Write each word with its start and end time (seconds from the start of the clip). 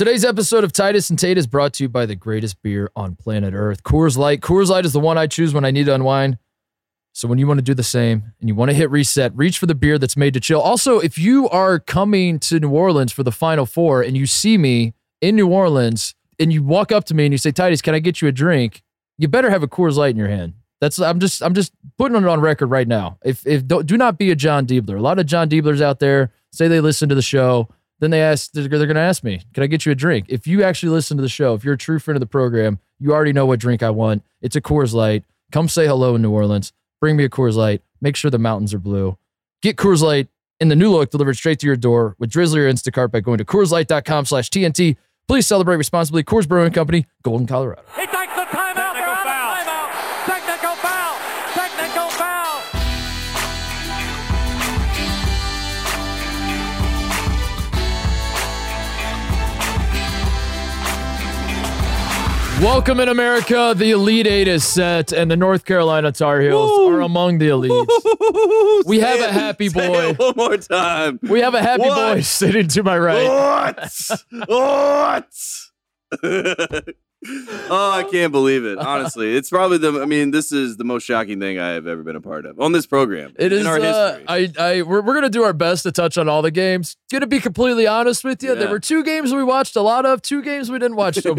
Today's 0.00 0.24
episode 0.24 0.64
of 0.64 0.72
Titus 0.72 1.10
and 1.10 1.18
Tate 1.18 1.36
is 1.36 1.46
brought 1.46 1.74
to 1.74 1.84
you 1.84 1.88
by 1.90 2.06
the 2.06 2.14
greatest 2.14 2.62
beer 2.62 2.90
on 2.96 3.16
planet 3.16 3.52
Earth, 3.52 3.82
Coors 3.82 4.16
Light. 4.16 4.40
Coors 4.40 4.68
Light 4.68 4.86
is 4.86 4.94
the 4.94 4.98
one 4.98 5.18
I 5.18 5.26
choose 5.26 5.52
when 5.52 5.62
I 5.62 5.70
need 5.70 5.84
to 5.84 5.94
unwind. 5.94 6.38
So 7.12 7.28
when 7.28 7.36
you 7.38 7.46
want 7.46 7.58
to 7.58 7.62
do 7.62 7.74
the 7.74 7.82
same 7.82 8.32
and 8.40 8.48
you 8.48 8.54
want 8.54 8.70
to 8.70 8.74
hit 8.74 8.90
reset, 8.90 9.36
reach 9.36 9.58
for 9.58 9.66
the 9.66 9.74
beer 9.74 9.98
that's 9.98 10.16
made 10.16 10.32
to 10.32 10.40
chill. 10.40 10.62
Also, 10.62 11.00
if 11.00 11.18
you 11.18 11.50
are 11.50 11.78
coming 11.78 12.38
to 12.38 12.58
New 12.58 12.70
Orleans 12.70 13.12
for 13.12 13.24
the 13.24 13.30
Final 13.30 13.66
Four 13.66 14.00
and 14.00 14.16
you 14.16 14.24
see 14.24 14.56
me 14.56 14.94
in 15.20 15.36
New 15.36 15.48
Orleans 15.48 16.14
and 16.38 16.50
you 16.50 16.62
walk 16.62 16.92
up 16.92 17.04
to 17.04 17.14
me 17.14 17.26
and 17.26 17.34
you 17.34 17.36
say, 17.36 17.50
Titus, 17.50 17.82
can 17.82 17.94
I 17.94 17.98
get 17.98 18.22
you 18.22 18.28
a 18.28 18.32
drink? 18.32 18.82
You 19.18 19.28
better 19.28 19.50
have 19.50 19.62
a 19.62 19.68
Coors 19.68 19.96
Light 19.96 20.12
in 20.12 20.16
your 20.16 20.28
hand. 20.28 20.54
That's 20.80 20.98
I'm 20.98 21.20
just 21.20 21.42
I'm 21.42 21.52
just 21.52 21.74
putting 21.98 22.16
it 22.16 22.26
on 22.26 22.40
record 22.40 22.68
right 22.68 22.88
now. 22.88 23.18
If 23.22 23.46
if 23.46 23.68
do, 23.68 23.98
not 23.98 24.16
be 24.16 24.30
a 24.30 24.34
John 24.34 24.66
Diebler. 24.66 24.96
A 24.96 25.02
lot 25.02 25.18
of 25.18 25.26
John 25.26 25.50
Dieblers 25.50 25.82
out 25.82 25.98
there 25.98 26.32
say 26.52 26.68
they 26.68 26.80
listen 26.80 27.10
to 27.10 27.14
the 27.14 27.20
show. 27.20 27.68
Then 28.00 28.10
they 28.10 28.22
ask 28.22 28.52
they're, 28.52 28.66
they're 28.66 28.86
going 28.86 28.94
to 28.94 29.00
ask 29.00 29.22
me, 29.22 29.42
"Can 29.54 29.62
I 29.62 29.66
get 29.66 29.86
you 29.86 29.92
a 29.92 29.94
drink?" 29.94 30.26
If 30.28 30.46
you 30.46 30.62
actually 30.62 30.90
listen 30.90 31.16
to 31.16 31.22
the 31.22 31.28
show, 31.28 31.54
if 31.54 31.64
you're 31.64 31.74
a 31.74 31.78
true 31.78 31.98
friend 31.98 32.16
of 32.16 32.20
the 32.20 32.26
program, 32.26 32.78
you 32.98 33.12
already 33.12 33.32
know 33.32 33.46
what 33.46 33.60
drink 33.60 33.82
I 33.82 33.90
want. 33.90 34.24
It's 34.40 34.56
a 34.56 34.60
Coors 34.60 34.92
Light. 34.92 35.24
Come 35.52 35.68
say 35.68 35.86
hello 35.86 36.14
in 36.14 36.22
New 36.22 36.30
Orleans. 36.30 36.72
Bring 37.00 37.16
me 37.16 37.24
a 37.24 37.28
Coors 37.28 37.54
Light. 37.54 37.82
Make 38.00 38.16
sure 38.16 38.30
the 38.30 38.38
mountains 38.38 38.74
are 38.74 38.78
blue. 38.78 39.16
Get 39.62 39.76
Coors 39.76 40.02
Light 40.02 40.28
in 40.60 40.68
the 40.68 40.76
new 40.76 40.90
look 40.90 41.10
delivered 41.10 41.34
straight 41.36 41.58
to 41.60 41.66
your 41.66 41.76
door 41.76 42.14
with 42.18 42.30
Drizzly 42.30 42.60
or 42.60 42.70
Instacart 42.70 43.10
by 43.10 43.20
going 43.20 43.38
to 43.38 43.44
CoorsLight.com 43.44 44.26
slash 44.26 44.50
TNT. 44.50 44.96
Please 45.26 45.46
celebrate 45.46 45.76
responsibly. 45.76 46.22
Coors 46.22 46.46
Brewing 46.46 46.72
Company, 46.72 47.06
Golden, 47.22 47.46
Colorado. 47.46 47.82
Welcome 62.60 63.00
in 63.00 63.08
America. 63.08 63.72
The 63.74 63.92
Elite 63.92 64.26
Eight 64.26 64.46
is 64.46 64.64
set, 64.64 65.12
and 65.12 65.30
the 65.30 65.36
North 65.36 65.64
Carolina 65.64 66.12
Tar 66.12 66.40
Heels 66.42 66.70
are 66.90 67.00
among 67.00 67.38
the 67.38 67.48
elites. 67.48 67.86
We 68.86 68.98
have 69.00 69.20
a 69.20 69.32
happy 69.32 69.68
Say 69.68 69.88
boy. 69.88 70.08
it 70.10 70.18
one 70.18 70.34
more 70.36 70.56
time. 70.56 71.18
We 71.22 71.40
have 71.40 71.54
a 71.54 71.62
happy 71.62 71.82
What? 71.82 72.14
boy 72.16 72.20
sitting 72.22 72.68
to 72.68 72.82
my 72.82 72.98
right. 72.98 73.26
What? 73.26 74.10
What? 76.22 76.94
oh, 77.68 77.90
I 77.92 78.04
can't 78.10 78.32
believe 78.32 78.64
it. 78.64 78.78
Honestly, 78.78 79.36
it's 79.36 79.50
probably 79.50 79.76
the. 79.78 80.00
I 80.00 80.06
mean, 80.06 80.30
this 80.30 80.52
is 80.52 80.78
the 80.78 80.84
most 80.84 81.04
shocking 81.04 81.38
thing 81.38 81.58
I 81.58 81.70
have 81.72 81.86
ever 81.86 82.02
been 82.02 82.16
a 82.16 82.20
part 82.20 82.46
of 82.46 82.58
on 82.58 82.72
this 82.72 82.86
program. 82.86 83.34
It 83.38 83.52
is. 83.52 83.60
in 83.60 83.66
our 83.66 83.78
Uh, 83.78 84.12
history. 84.18 84.24
I. 84.28 84.52
I. 84.78 84.82
We're, 84.82 85.02
we're 85.02 85.12
gonna 85.14 85.28
do 85.28 85.42
our 85.42 85.52
best 85.52 85.82
to 85.82 85.92
touch 85.92 86.16
on 86.16 86.28
all 86.30 86.40
the 86.40 86.50
games. 86.50 86.96
Gonna 87.12 87.26
be 87.26 87.38
completely 87.40 87.86
honest 87.86 88.24
with 88.24 88.42
you. 88.42 88.54
There 88.54 88.70
were 88.70 88.80
two 88.80 89.04
games 89.04 89.34
we 89.34 89.44
watched 89.44 89.76
a 89.76 89.82
lot 89.82 90.06
of. 90.06 90.22
Two 90.22 90.42
games 90.42 90.70
we 90.70 90.78
didn't 90.78 90.96
watch 90.96 91.16
so- 91.16 91.36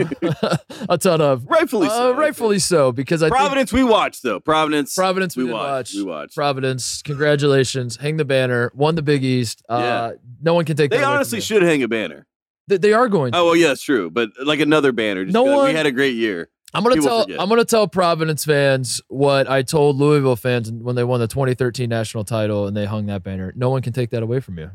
a 0.90 0.98
ton 1.00 1.20
of. 1.22 1.46
rightfully 1.48 1.88
so. 1.90 1.94
Uh, 1.94 2.08
think. 2.09 2.20
rightfully 2.20 2.59
so, 2.59 2.92
because 2.92 3.24
I 3.24 3.28
think 3.30 3.38
Providence, 3.38 3.74
we 3.74 3.84
watched 3.84 4.22
though. 4.24 4.40
Providence, 4.40 4.94
Providence 4.94 5.36
we, 5.36 5.46
we 5.46 5.52
watched. 5.54 5.96
watch. 5.96 5.96
We 5.96 6.04
watched. 6.04 6.36
Providence. 6.36 7.02
Congratulations. 7.02 7.96
Hang 7.98 8.18
the 8.18 8.26
banner. 8.26 8.72
Won 8.76 8.96
the 8.96 9.02
Big 9.02 9.24
East. 9.24 9.64
Uh, 9.68 9.80
Yeah. 9.82 10.12
No 10.44 10.54
one 10.54 10.66
can 10.66 10.76
take. 10.78 10.92
They 10.92 10.98
that 10.98 11.04
away 11.04 11.08
from 11.09 11.16
honestly 11.16 11.42
should 11.42 11.64
hang 11.64 11.82
a 11.84 11.88
banner. 11.88 12.28
They, 12.72 12.78
they 12.78 12.94
are 12.94 13.10
going. 13.10 13.34
to. 13.34 13.38
Oh 13.38 13.46
well, 13.46 13.56
yeah, 13.56 13.72
it's 13.72 13.84
true. 13.84 14.10
But 14.10 14.30
like 14.42 14.62
another 14.62 14.92
banner. 14.94 15.26
No 15.26 15.44
like, 15.44 15.56
one- 15.56 15.68
we 15.68 15.74
had 15.76 15.86
a 15.86 15.92
great 15.92 16.16
year. 16.16 16.50
I'm 16.74 16.84
gonna 16.84 16.96
People 16.96 17.10
tell 17.10 17.22
forget. 17.24 17.42
I'm 17.42 17.50
gonna 17.50 17.66
tell 17.66 17.86
Providence 17.88 18.46
fans 18.46 19.02
what 19.10 19.50
I 19.50 19.62
told 19.62 19.98
Louisville 19.98 20.38
fans 20.38 20.72
when 20.72 20.96
they 20.96 21.04
won 21.04 21.20
the 21.20 21.28
2013 21.28 21.90
national 21.90 22.24
title 22.24 22.66
and 22.66 22.78
they 22.78 22.86
hung 22.86 23.08
that 23.08 23.24
banner. 23.24 23.52
No 23.58 23.70
one 23.70 23.82
can 23.82 23.92
take 23.92 24.12
that 24.12 24.24
away 24.24 24.40
from 24.40 24.58
you. 24.58 24.72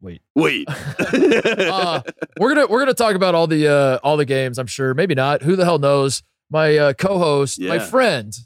Wait. 0.00 0.20
Wait. 0.34 0.68
Uh, 1.74 2.00
we're 2.38 2.54
gonna 2.54 2.66
we're 2.66 2.80
gonna 2.80 2.94
talk 2.94 3.14
about 3.14 3.34
all 3.34 3.46
the 3.46 3.68
uh, 3.68 3.98
all 4.02 4.16
the 4.16 4.24
games. 4.24 4.58
I'm 4.58 4.66
sure. 4.66 4.92
Maybe 4.94 5.14
not. 5.14 5.42
Who 5.42 5.56
the 5.56 5.64
hell 5.64 5.78
knows? 5.78 6.22
My 6.50 6.76
uh, 6.76 6.92
co-host, 6.92 7.60
my 7.60 7.78
friend, 7.78 8.36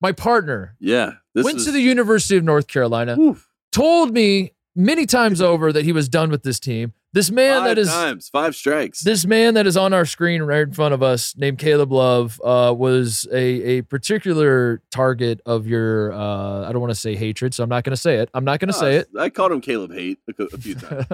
my 0.00 0.12
partner, 0.12 0.76
yeah. 0.78 1.12
This 1.34 1.44
went 1.44 1.56
was, 1.56 1.64
to 1.66 1.72
the 1.72 1.80
University 1.80 2.36
of 2.36 2.44
North 2.44 2.66
Carolina. 2.66 3.16
Whew. 3.16 3.38
Told 3.72 4.12
me 4.12 4.52
many 4.74 5.06
times 5.06 5.40
over 5.40 5.72
that 5.72 5.84
he 5.84 5.92
was 5.92 6.08
done 6.08 6.30
with 6.30 6.42
this 6.42 6.60
team. 6.60 6.92
This 7.12 7.30
man 7.30 7.58
five 7.58 7.64
that 7.64 7.78
is 7.78 7.88
times, 7.88 8.28
five 8.28 8.54
strikes. 8.54 9.00
this 9.00 9.26
man 9.26 9.54
that 9.54 9.66
is 9.66 9.76
on 9.76 9.92
our 9.92 10.04
screen 10.04 10.42
right 10.42 10.62
in 10.62 10.72
front 10.72 10.94
of 10.94 11.02
us, 11.02 11.36
named 11.36 11.58
Caleb 11.58 11.90
Love, 11.90 12.40
uh, 12.44 12.72
was 12.76 13.26
a 13.32 13.78
a 13.78 13.82
particular 13.82 14.80
target 14.92 15.40
of 15.44 15.66
your. 15.66 16.12
Uh, 16.12 16.68
I 16.68 16.72
don't 16.72 16.80
want 16.80 16.92
to 16.92 16.98
say 17.00 17.16
hatred, 17.16 17.52
so 17.52 17.64
I'm 17.64 17.68
not 17.68 17.82
going 17.82 17.94
to 17.94 18.00
say 18.00 18.18
it. 18.18 18.30
I'm 18.32 18.44
not 18.44 18.60
going 18.60 18.68
to 18.68 18.78
say 18.78 18.96
it. 18.96 19.08
I 19.18 19.28
called 19.28 19.50
him 19.50 19.60
Caleb 19.60 19.92
Hate 19.92 20.20
a, 20.38 20.42
a 20.44 20.58
few 20.58 20.74
times. 20.76 21.06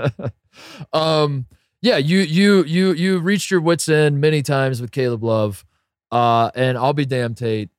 um, 0.93 1.47
yeah, 1.81 1.97
you 1.97 2.19
you 2.19 2.65
you 2.65 2.93
you 2.93 3.19
reached 3.19 3.51
your 3.51 3.63
wits 3.63 3.89
end 3.89 4.21
many 4.21 4.43
times 4.43 4.83
with 4.83 4.91
Caleb 4.91 5.25
Love, 5.25 5.65
uh, 6.13 6.51
and 6.55 6.77
I'll 6.77 6.93
be 6.93 7.07
damned, 7.07 7.39
Tate. 7.39 7.71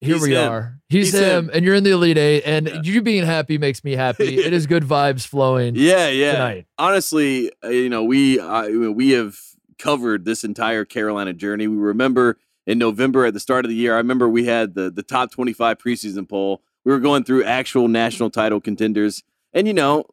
Here 0.00 0.14
He's 0.14 0.22
we 0.22 0.34
him. 0.34 0.50
are. 0.50 0.80
He's, 0.88 1.12
He's 1.12 1.20
him, 1.20 1.44
him. 1.46 1.50
and 1.52 1.64
you're 1.64 1.74
in 1.74 1.84
the 1.84 1.90
elite 1.90 2.16
eight, 2.16 2.42
and 2.46 2.66
Yeah. 2.68 2.80
you 2.82 3.02
being 3.02 3.24
happy 3.24 3.58
makes 3.58 3.84
me 3.84 3.92
happy. 3.92 4.38
it 4.44 4.52
is 4.52 4.66
good 4.66 4.82
vibes 4.82 5.26
flowing 5.26 5.74
yeah, 5.76 6.08
yeah. 6.08 6.32
tonight. 6.32 6.66
Honestly, 6.78 7.50
uh, 7.62 7.68
you 7.68 7.88
know, 7.90 8.02
we 8.04 8.40
uh, 8.40 8.68
we 8.90 9.10
have 9.10 9.36
covered 9.78 10.24
this 10.24 10.42
entire 10.44 10.84
Carolina 10.84 11.32
journey. 11.34 11.68
We 11.68 11.76
remember 11.76 12.38
in 12.66 12.78
November 12.78 13.26
at 13.26 13.34
the 13.34 13.40
start 13.40 13.64
of 13.64 13.68
the 13.68 13.74
year. 13.74 13.94
I 13.94 13.98
remember 13.98 14.28
we 14.28 14.46
had 14.46 14.74
the 14.74 14.90
the 14.90 15.02
top 15.02 15.30
25 15.32 15.76
preseason 15.78 16.28
poll. 16.28 16.62
We 16.84 16.92
were 16.92 16.98
going 17.00 17.24
through 17.24 17.44
actual 17.44 17.86
national 17.88 18.30
title 18.30 18.60
contenders, 18.60 19.22
and 19.52 19.66
you 19.66 19.74
know, 19.74 20.04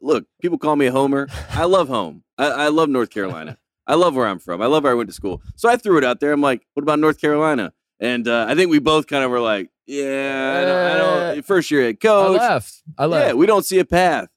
look, 0.00 0.24
people 0.40 0.56
call 0.56 0.76
me 0.76 0.86
a 0.86 0.92
homer. 0.92 1.28
I 1.50 1.64
love 1.66 1.88
home. 1.88 2.24
I, 2.38 2.46
I 2.46 2.68
love 2.68 2.88
North 2.88 3.10
Carolina. 3.10 3.58
I 3.86 3.94
love 3.96 4.16
where 4.16 4.26
I'm 4.26 4.38
from. 4.38 4.62
I 4.62 4.66
love 4.66 4.84
where 4.84 4.92
I 4.92 4.94
went 4.94 5.10
to 5.10 5.14
school. 5.14 5.42
So 5.56 5.68
I 5.68 5.76
threw 5.76 5.98
it 5.98 6.04
out 6.04 6.18
there. 6.20 6.32
I'm 6.32 6.40
like, 6.40 6.66
what 6.72 6.82
about 6.82 6.98
North 6.98 7.20
Carolina? 7.20 7.74
And 8.04 8.28
uh, 8.28 8.46
I 8.48 8.54
think 8.54 8.70
we 8.70 8.80
both 8.80 9.06
kind 9.06 9.24
of 9.24 9.30
were 9.30 9.40
like, 9.40 9.70
yeah, 9.86 10.58
I 10.58 10.64
don't, 10.64 10.84
I 10.92 11.32
don't 11.34 11.42
first 11.44 11.70
year 11.70 11.82
head 11.82 11.96
I 12.02 12.06
coach. 12.06 12.38
laughed. 12.38 12.82
I 12.98 13.06
laughed. 13.06 13.26
Yeah, 13.28 13.32
we 13.34 13.46
don't 13.46 13.64
see 13.64 13.78
a 13.78 13.84
path. 13.84 14.28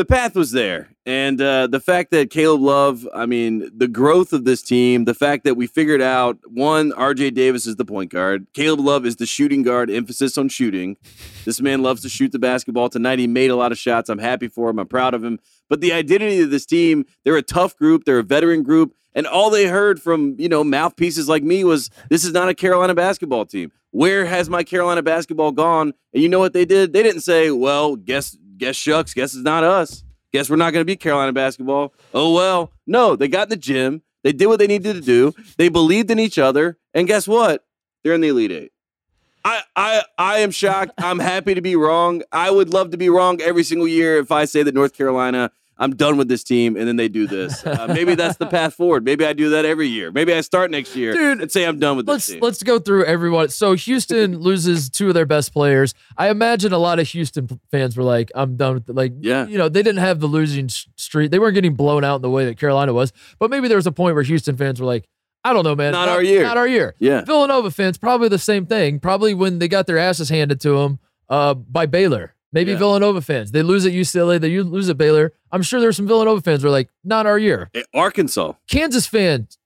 The 0.00 0.06
path 0.06 0.34
was 0.34 0.50
there. 0.52 0.88
And 1.04 1.42
uh, 1.42 1.66
the 1.66 1.78
fact 1.78 2.10
that 2.12 2.30
Caleb 2.30 2.62
Love, 2.62 3.06
I 3.14 3.26
mean, 3.26 3.70
the 3.76 3.86
growth 3.86 4.32
of 4.32 4.46
this 4.46 4.62
team, 4.62 5.04
the 5.04 5.12
fact 5.12 5.44
that 5.44 5.56
we 5.56 5.66
figured 5.66 6.00
out 6.00 6.38
one, 6.46 6.92
RJ 6.92 7.34
Davis 7.34 7.66
is 7.66 7.76
the 7.76 7.84
point 7.84 8.10
guard, 8.10 8.46
Caleb 8.54 8.80
Love 8.80 9.04
is 9.04 9.16
the 9.16 9.26
shooting 9.26 9.62
guard, 9.62 9.90
emphasis 9.90 10.38
on 10.38 10.48
shooting. 10.48 10.96
This 11.44 11.60
man 11.60 11.82
loves 11.82 12.00
to 12.00 12.08
shoot 12.08 12.32
the 12.32 12.38
basketball. 12.38 12.88
Tonight, 12.88 13.18
he 13.18 13.26
made 13.26 13.50
a 13.50 13.56
lot 13.56 13.72
of 13.72 13.78
shots. 13.78 14.08
I'm 14.08 14.16
happy 14.16 14.48
for 14.48 14.70
him. 14.70 14.78
I'm 14.78 14.88
proud 14.88 15.12
of 15.12 15.22
him. 15.22 15.38
But 15.68 15.82
the 15.82 15.92
identity 15.92 16.40
of 16.40 16.50
this 16.50 16.64
team, 16.64 17.04
they're 17.26 17.36
a 17.36 17.42
tough 17.42 17.76
group, 17.76 18.06
they're 18.06 18.20
a 18.20 18.24
veteran 18.24 18.62
group. 18.62 18.94
And 19.14 19.26
all 19.26 19.50
they 19.50 19.66
heard 19.66 20.00
from, 20.00 20.34
you 20.38 20.48
know, 20.48 20.64
mouthpieces 20.64 21.28
like 21.28 21.42
me 21.42 21.62
was 21.62 21.90
this 22.08 22.24
is 22.24 22.32
not 22.32 22.48
a 22.48 22.54
Carolina 22.54 22.94
basketball 22.94 23.44
team. 23.44 23.70
Where 23.90 24.24
has 24.24 24.48
my 24.48 24.64
Carolina 24.64 25.02
basketball 25.02 25.52
gone? 25.52 25.92
And 26.14 26.22
you 26.22 26.30
know 26.30 26.38
what 26.38 26.54
they 26.54 26.64
did? 26.64 26.94
They 26.94 27.02
didn't 27.02 27.20
say, 27.20 27.50
well, 27.50 27.96
guess 27.96 28.38
guess 28.60 28.76
shucks, 28.76 29.14
guess 29.14 29.34
it's 29.34 29.42
not 29.42 29.64
us. 29.64 30.04
Guess 30.32 30.48
we're 30.48 30.56
not 30.56 30.72
going 30.72 30.82
to 30.82 30.86
be 30.86 30.94
Carolina 30.94 31.32
basketball. 31.32 31.92
Oh 32.14 32.32
well. 32.34 32.70
No, 32.86 33.16
they 33.16 33.26
got 33.26 33.44
in 33.44 33.48
the 33.48 33.56
gym. 33.56 34.02
They 34.22 34.32
did 34.32 34.46
what 34.46 34.58
they 34.58 34.68
needed 34.68 34.94
to 34.94 35.00
do. 35.00 35.34
They 35.56 35.68
believed 35.68 36.10
in 36.10 36.20
each 36.20 36.38
other. 36.38 36.78
And 36.94 37.08
guess 37.08 37.26
what? 37.26 37.64
They're 38.04 38.12
in 38.12 38.20
the 38.20 38.28
Elite 38.28 38.52
Eight. 38.52 38.72
I, 39.44 39.62
I 39.74 40.02
I 40.18 40.38
am 40.38 40.50
shocked. 40.50 40.92
I'm 40.98 41.18
happy 41.18 41.54
to 41.54 41.62
be 41.62 41.74
wrong. 41.74 42.22
I 42.30 42.50
would 42.50 42.72
love 42.72 42.90
to 42.90 42.98
be 42.98 43.08
wrong 43.08 43.40
every 43.40 43.64
single 43.64 43.88
year 43.88 44.18
if 44.18 44.30
I 44.30 44.44
say 44.44 44.62
that 44.62 44.74
North 44.74 44.92
Carolina, 44.92 45.50
I'm 45.80 45.96
done 45.96 46.18
with 46.18 46.28
this 46.28 46.44
team, 46.44 46.76
and 46.76 46.86
then 46.86 46.96
they 46.96 47.08
do 47.08 47.26
this. 47.26 47.66
Uh, 47.66 47.86
maybe 47.92 48.14
that's 48.14 48.36
the 48.36 48.46
path 48.46 48.74
forward. 48.74 49.02
Maybe 49.02 49.24
I 49.24 49.32
do 49.32 49.48
that 49.50 49.64
every 49.64 49.88
year. 49.88 50.12
Maybe 50.12 50.34
I 50.34 50.42
start 50.42 50.70
next 50.70 50.94
year 50.94 51.14
Dude, 51.14 51.40
and 51.40 51.50
say 51.50 51.64
I'm 51.64 51.78
done 51.78 51.96
with 51.96 52.04
this 52.04 52.12
let's 52.12 52.26
team. 52.26 52.38
let's 52.42 52.62
go 52.62 52.78
through 52.78 53.06
everyone. 53.06 53.48
So 53.48 53.72
Houston 53.72 54.38
loses 54.48 54.90
two 54.90 55.08
of 55.08 55.14
their 55.14 55.24
best 55.24 55.54
players. 55.54 55.94
I 56.18 56.28
imagine 56.28 56.74
a 56.74 56.78
lot 56.78 56.98
of 56.98 57.08
Houston 57.08 57.48
fans 57.70 57.96
were 57.96 58.02
like, 58.04 58.30
"I'm 58.34 58.56
done 58.56 58.74
with 58.74 58.90
it." 58.90 58.94
like, 58.94 59.14
Yeah. 59.20 59.46
you 59.46 59.56
know, 59.56 59.70
they 59.70 59.82
didn't 59.82 60.00
have 60.00 60.20
the 60.20 60.26
losing 60.26 60.68
streak. 60.68 61.30
They 61.30 61.38
weren't 61.38 61.54
getting 61.54 61.74
blown 61.74 62.04
out 62.04 62.16
in 62.16 62.22
the 62.22 62.30
way 62.30 62.44
that 62.44 62.58
Carolina 62.58 62.92
was. 62.92 63.12
But 63.38 63.48
maybe 63.50 63.66
there 63.66 63.78
was 63.78 63.86
a 63.86 63.92
point 63.92 64.14
where 64.14 64.22
Houston 64.22 64.58
fans 64.58 64.80
were 64.80 64.86
like, 64.86 65.06
"I 65.44 65.54
don't 65.54 65.64
know, 65.64 65.74
man, 65.74 65.92
Not 65.92 66.10
our 66.10 66.22
year." 66.22 66.42
not 66.42 66.58
our 66.58 66.68
year." 66.68 66.94
yeah. 66.98 67.24
Villanova 67.24 67.70
fans 67.70 67.96
probably 67.96 68.28
the 68.28 68.38
same 68.38 68.66
thing. 68.66 69.00
Probably 69.00 69.32
when 69.32 69.58
they 69.60 69.66
got 69.68 69.86
their 69.86 69.96
asses 69.98 70.28
handed 70.28 70.60
to 70.60 70.76
them 70.78 70.98
uh, 71.30 71.54
by 71.54 71.86
Baylor. 71.86 72.34
Maybe 72.52 72.72
Yeah. 72.72 72.78
Villanova 72.78 73.20
fans. 73.20 73.52
They 73.52 73.62
lose 73.62 73.86
at 73.86 73.92
UCLA. 73.92 74.38
They 74.40 74.60
lose 74.62 74.88
at 74.90 74.98
Baylor. 74.98 75.32
I'm 75.52 75.62
sure 75.62 75.80
there's 75.80 75.96
some 75.96 76.06
Villanova 76.08 76.40
fans 76.40 76.62
who 76.62 76.68
are 76.68 76.72
like, 76.72 76.88
"Not 77.04 77.26
our 77.26 77.38
year." 77.38 77.70
Arkansas. 77.94 78.54
Kansas 78.68 79.06
fans. 79.06 79.56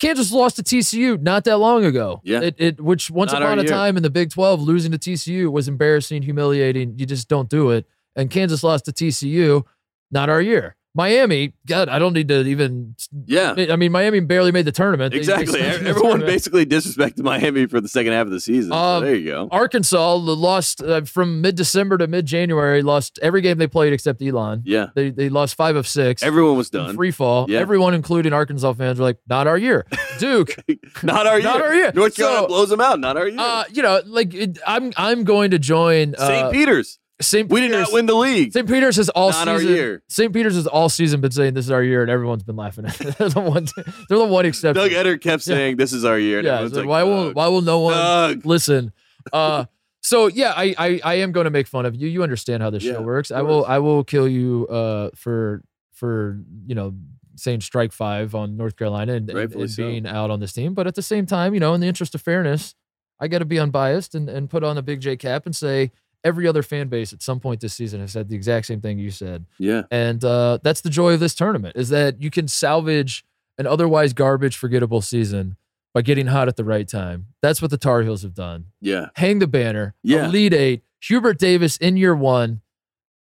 Kansas 0.00 0.32
lost 0.32 0.56
to 0.56 0.62
TCU 0.64 1.16
not 1.22 1.44
that 1.44 1.58
long 1.58 1.84
ago. 1.84 2.20
Yeah. 2.24 2.40
It, 2.40 2.56
it 2.58 2.80
which 2.80 3.08
once 3.10 3.32
Not 3.32 3.42
upon 3.42 3.60
a 3.60 3.62
year. 3.62 3.70
time 3.70 3.96
in 3.96 4.02
the 4.02 4.10
Big 4.10 4.30
12 4.30 4.60
losing 4.60 4.90
to 4.90 4.98
TCU 4.98 5.50
was 5.52 5.68
embarrassing, 5.68 6.22
humiliating. 6.22 6.94
You 6.98 7.06
just 7.06 7.28
don't 7.28 7.48
do 7.48 7.70
it. 7.70 7.86
And 8.16 8.28
Kansas 8.28 8.64
lost 8.64 8.84
to 8.86 8.92
TCU, 8.92 9.62
not 10.10 10.28
our 10.28 10.40
year. 10.42 10.74
Miami, 10.94 11.54
God, 11.66 11.88
I 11.88 11.98
don't 11.98 12.12
need 12.12 12.28
to 12.28 12.40
even. 12.42 12.94
Yeah. 13.24 13.54
I 13.70 13.76
mean, 13.76 13.92
Miami 13.92 14.20
barely 14.20 14.52
made 14.52 14.66
the 14.66 14.72
tournament. 14.72 15.12
They- 15.12 15.20
they 15.20 15.40
Exactly. 15.40 15.60
Everyone 15.62 15.94
tournament. 15.94 16.26
basically 16.26 16.66
disrespected 16.66 17.20
Miami 17.22 17.64
for 17.66 17.80
the 17.80 17.88
second 17.88 18.12
half 18.12 18.26
of 18.26 18.30
the 18.32 18.40
season. 18.40 18.72
So 18.72 18.76
Um, 18.76 19.04
there 19.04 19.14
you 19.14 19.24
go. 19.30 19.48
Arkansas 19.50 20.14
lost 20.16 20.82
uh, 20.82 21.00
from 21.02 21.40
mid 21.40 21.54
December 21.56 21.96
to 21.98 22.06
mid 22.06 22.26
January. 22.26 22.82
Lost 22.82 23.18
every 23.22 23.40
game 23.40 23.56
they 23.58 23.66
played 23.66 23.92
except 23.94 24.20
Elon. 24.20 24.62
Yeah. 24.66 24.88
They 24.94 25.10
they 25.10 25.28
lost 25.30 25.54
five 25.54 25.76
of 25.76 25.86
six. 25.88 26.22
Everyone 26.22 26.56
was 26.58 26.68
done. 26.68 26.94
Free 26.94 27.10
fall. 27.10 27.46
Yeah. 27.48 27.60
Everyone, 27.60 27.94
including 27.94 28.32
Arkansas 28.34 28.74
fans, 28.74 28.98
were 28.98 29.06
like, 29.06 29.18
"Not 29.28 29.46
our 29.46 29.56
year." 29.56 29.86
Duke, 30.18 30.54
Not 31.02 31.26
our 31.26 31.38
year. 31.40 31.44
Not 31.48 31.62
our 31.62 31.74
year. 31.74 31.92
North 31.94 32.14
Carolina 32.14 32.42
So, 32.42 32.46
blows 32.48 32.68
them 32.68 32.80
out. 32.80 33.00
Not 33.00 33.16
our 33.16 33.28
year. 33.28 33.40
uh, 33.40 33.64
you 33.72 33.82
know, 33.82 34.02
like 34.04 34.34
it, 34.34 34.58
I'm 34.66 34.92
I'm 34.96 35.24
going 35.24 35.52
to 35.52 35.58
join 35.58 36.14
uh, 36.16 36.26
St. 36.26 36.52
Peter's. 36.52 36.98
St. 37.22 37.48
We 37.48 37.60
did 37.60 37.70
not 37.70 37.92
win 37.92 38.06
the 38.06 38.14
league. 38.14 38.52
St. 38.52 38.68
Peter's 38.68 38.96
has 38.96 39.08
all 39.10 39.30
Not 39.30 39.48
our 39.48 39.58
season. 39.58 39.74
year. 39.74 40.02
St. 40.08 40.32
Peter's 40.32 40.54
has 40.56 40.66
all 40.66 40.88
season 40.88 41.20
been 41.20 41.30
saying 41.30 41.54
this 41.54 41.64
is 41.64 41.70
our 41.70 41.82
year, 41.82 42.02
and 42.02 42.10
everyone's 42.10 42.42
been 42.42 42.56
laughing 42.56 42.84
at 42.86 43.00
it. 43.00 43.16
they're 43.18 43.28
the 43.28 43.40
one. 43.40 43.66
They're 44.08 44.18
the 44.18 44.24
one 44.24 44.44
exception. 44.46 44.82
Doug 44.82 44.90
Edert 44.90 45.20
kept 45.20 45.42
saying, 45.42 45.76
"This 45.76 45.92
is 45.92 46.04
our 46.04 46.18
year." 46.18 46.38
And 46.38 46.46
yeah. 46.46 46.68
so 46.68 46.80
like, 46.80 46.86
why 46.86 47.02
will 47.02 47.32
why 47.32 47.48
will 47.48 47.62
no 47.62 47.80
one 47.80 47.94
Doug." 47.94 48.46
listen? 48.46 48.92
Uh, 49.32 49.64
so 50.00 50.26
yeah, 50.26 50.52
I, 50.56 50.74
I 50.76 51.00
I 51.04 51.14
am 51.14 51.32
going 51.32 51.44
to 51.44 51.50
make 51.50 51.66
fun 51.66 51.86
of 51.86 51.94
you. 51.94 52.08
You 52.08 52.22
understand 52.22 52.62
how 52.62 52.70
this 52.70 52.82
Yeah, 52.84 52.94
show 52.94 53.02
works. 53.02 53.30
I 53.30 53.42
will. 53.42 53.64
I 53.64 53.78
will 53.78 54.04
kill 54.04 54.28
you 54.28 54.66
uh 54.68 55.10
for 55.14 55.62
for 55.92 56.38
you 56.66 56.74
know 56.74 56.94
saying 57.36 57.60
strike 57.60 57.92
five 57.92 58.34
on 58.34 58.56
North 58.56 58.76
Carolina 58.76 59.14
and, 59.14 59.28
and, 59.30 59.54
and 59.54 59.70
so. 59.70 59.82
being 59.86 60.06
out 60.06 60.30
on 60.30 60.40
this 60.40 60.52
team. 60.52 60.74
But 60.74 60.86
at 60.86 60.94
the 60.94 61.02
same 61.02 61.26
time, 61.26 61.54
you 61.54 61.60
know, 61.60 61.74
in 61.74 61.80
the 61.80 61.88
interest 61.88 62.14
of 62.14 62.20
fairness, 62.20 62.74
I 63.18 63.28
got 63.28 63.38
to 63.38 63.44
be 63.44 63.58
unbiased 63.58 64.14
and 64.14 64.28
and 64.28 64.50
put 64.50 64.64
on 64.64 64.76
the 64.76 64.82
big 64.82 65.00
J 65.00 65.16
cap 65.16 65.46
and 65.46 65.54
say 65.54 65.92
every 66.24 66.46
other 66.46 66.62
fan 66.62 66.88
base 66.88 67.12
at 67.12 67.22
some 67.22 67.40
point 67.40 67.60
this 67.60 67.74
season 67.74 68.00
has 68.00 68.12
said 68.12 68.28
the 68.28 68.36
exact 68.36 68.66
same 68.66 68.80
thing 68.80 68.98
you 68.98 69.10
said. 69.10 69.44
Yeah. 69.58 69.82
And 69.90 70.24
uh, 70.24 70.58
that's 70.62 70.80
the 70.82 70.90
joy 70.90 71.14
of 71.14 71.20
this 71.20 71.34
tournament 71.34 71.76
is 71.76 71.88
that 71.88 72.20
you 72.22 72.30
can 72.30 72.46
salvage 72.48 73.24
an 73.58 73.66
otherwise 73.66 74.12
garbage, 74.12 74.56
forgettable 74.56 75.00
season 75.02 75.56
by 75.94 76.02
getting 76.02 76.28
hot 76.28 76.48
at 76.48 76.56
the 76.56 76.64
right 76.64 76.88
time. 76.88 77.26
That's 77.42 77.60
what 77.60 77.70
the 77.70 77.76
Tar 77.76 78.02
Heels 78.02 78.22
have 78.22 78.34
done. 78.34 78.66
Yeah. 78.80 79.08
Hang 79.16 79.40
the 79.40 79.46
banner, 79.46 79.94
Yeah. 80.02 80.26
Elite 80.26 80.54
Eight, 80.54 80.82
Hubert 81.00 81.38
Davis 81.38 81.76
in 81.76 81.96
year 81.96 82.14
one. 82.14 82.60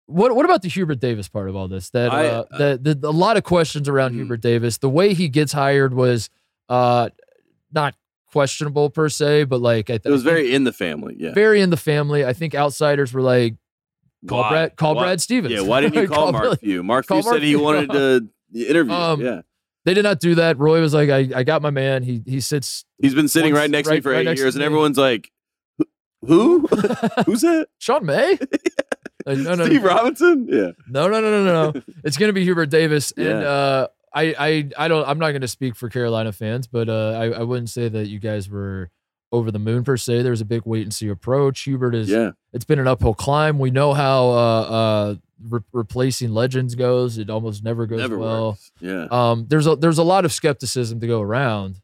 What 0.07 0.35
what 0.35 0.44
about 0.44 0.63
the 0.63 0.69
Hubert 0.69 1.00
Davis 1.00 1.27
part 1.27 1.50
of 1.50 1.56
all 1.56 1.68
this? 1.68 1.92
That 1.92 2.12
I- 2.12 2.25
uh, 2.27 2.44
that 2.57 2.83
the, 2.83 3.07
a 3.07 3.12
lot 3.12 3.38
of 3.38 3.44
questions 3.44 3.88
around 3.88 4.13
Mhm. 4.13 4.15
Hubert 4.15 4.42
Davis. 4.42 4.80
The 4.80 4.89
way 4.89 5.13
he 5.13 5.30
gets 5.30 5.53
hired 5.53 5.94
was 5.94 6.30
uh, 6.68 7.09
not 7.71 7.94
questionable 8.31 8.90
per 8.90 9.10
se, 9.10 9.46
but 9.46 9.62
like 9.62 9.90
I 9.90 9.94
It 9.96 10.06
was 10.06 10.24
very 10.24 10.54
in 10.54 10.64
the 10.64 10.74
family. 10.74 11.16
Yeah. 11.18 11.34
very 11.34 11.62
in 11.62 11.70
the 11.70 11.78
family. 11.78 12.26
I 12.26 12.34
think 12.34 12.56
outsiders 12.56 13.14
were 13.14 13.22
like, 13.22 13.56
call 14.28 14.42
Why? 14.42 14.50
Brad, 14.50 14.76
call 14.76 14.96
Why- 14.96 15.04
Brad 15.06 15.22
Stevens. 15.22 15.54
Yeah. 15.54 15.62
Why 15.62 15.81
didn't 15.81 15.96
you 16.02 16.08
call 16.16 16.31
Mark 16.31 16.44
Billy- 16.44 16.58
Few? 16.58 16.84
Mark 16.84 17.08
call 17.08 17.22
Few 17.22 17.26
Mark 17.30 17.36
said 17.36 17.44
he 17.44 17.50
Few. 17.52 17.60
wanted 17.60 17.90
to 17.92 18.28
interview. 18.70 18.94
Um, 18.94 19.22
yeah. 19.22 19.42
They 19.86 19.94
did 19.94 20.04
not 20.04 20.20
do 20.20 20.36
that. 20.36 20.58
Roy 20.60 20.81
was 20.81 20.94
like, 20.94 21.10
I, 21.10 21.30
I 21.34 21.44
got 21.44 21.62
my 21.62 21.70
man. 21.72 22.04
He 22.04 22.22
he 22.26 22.42
sits 22.42 22.86
He's 23.02 23.16
been 23.16 23.28
sitting 23.30 23.54
once- 23.54 23.62
right 23.62 23.70
next 23.72 23.88
to 23.88 23.96
me 23.96 24.02
for 24.02 24.12
right 24.12 24.28
eight 24.28 24.38
years, 24.38 24.56
and 24.56 24.64
everyone's 24.64 24.98
like, 24.98 25.31
"Who? 26.22 26.68
Who's 27.26 27.42
that? 27.42 27.68
Sean 27.80 28.06
May. 28.06 28.38
Uh, 29.26 29.34
no, 29.36 29.56
no, 29.56 29.66
Steve 29.66 29.84
Robinson? 29.84 30.48
Yeah. 30.50 30.72
no, 30.88 31.08
no, 31.08 31.22
no, 31.22 31.31
no, 31.31 31.44
no, 31.44 31.72
no. 31.72 31.81
It's 32.04 32.18
gonna 32.18 32.34
be 32.34 32.44
Hubert 32.44 32.68
Davis, 32.70 33.12
and 33.16 33.28
uh, 33.44 33.88
I, 34.13 34.35
I, 34.39 34.69
I 34.77 34.88
don't. 34.88 35.07
I'm 35.07 35.19
not 35.19 35.31
gonna 35.31 35.47
speak 35.47 35.75
for 35.75 35.89
Carolina 35.89 36.31
fans, 36.31 36.67
but 36.67 36.89
uh, 36.89 37.11
I, 37.11 37.25
I 37.39 37.44
wouldn't 37.44 37.69
say 37.69 37.89
that 37.89 38.07
you 38.07 38.19
guys 38.19 38.50
were 38.50 38.89
over 39.31 39.51
the 39.51 39.59
moon 39.59 39.83
per 39.83 39.95
se. 39.97 40.23
There 40.23 40.31
was 40.31 40.41
a 40.41 40.45
big 40.45 40.63
wait 40.65 40.83
and 40.83 40.94
see 40.94 41.07
approach. 41.09 41.61
Hubert 41.61 41.94
is. 41.94 42.09
Yeah. 42.09 42.31
It's 42.51 42.65
been 42.65 42.79
an 42.79 42.88
uphill 42.88 43.13
climb. 43.13 43.59
We 43.59 43.69
know 43.69 43.94
how 43.94 44.29
uh, 44.29 44.61
uh, 44.61 45.15
re- 45.47 45.59
replacing 45.71 46.31
legends 46.33 46.73
goes. 46.75 47.17
It 47.19 47.29
almost 47.29 47.63
never 47.63 47.85
goes 47.85 48.00
Never 48.00 48.17
well. 48.17 48.47
works. 48.50 48.71
Yeah. 48.79 49.07
Um, 49.11 49.45
there's 49.47 49.67
a 49.67 49.75
there's 49.75 50.00
a 50.00 50.03
lot 50.03 50.25
of 50.25 50.33
skepticism 50.33 51.00
to 51.01 51.07
go 51.07 51.21
around. 51.21 51.79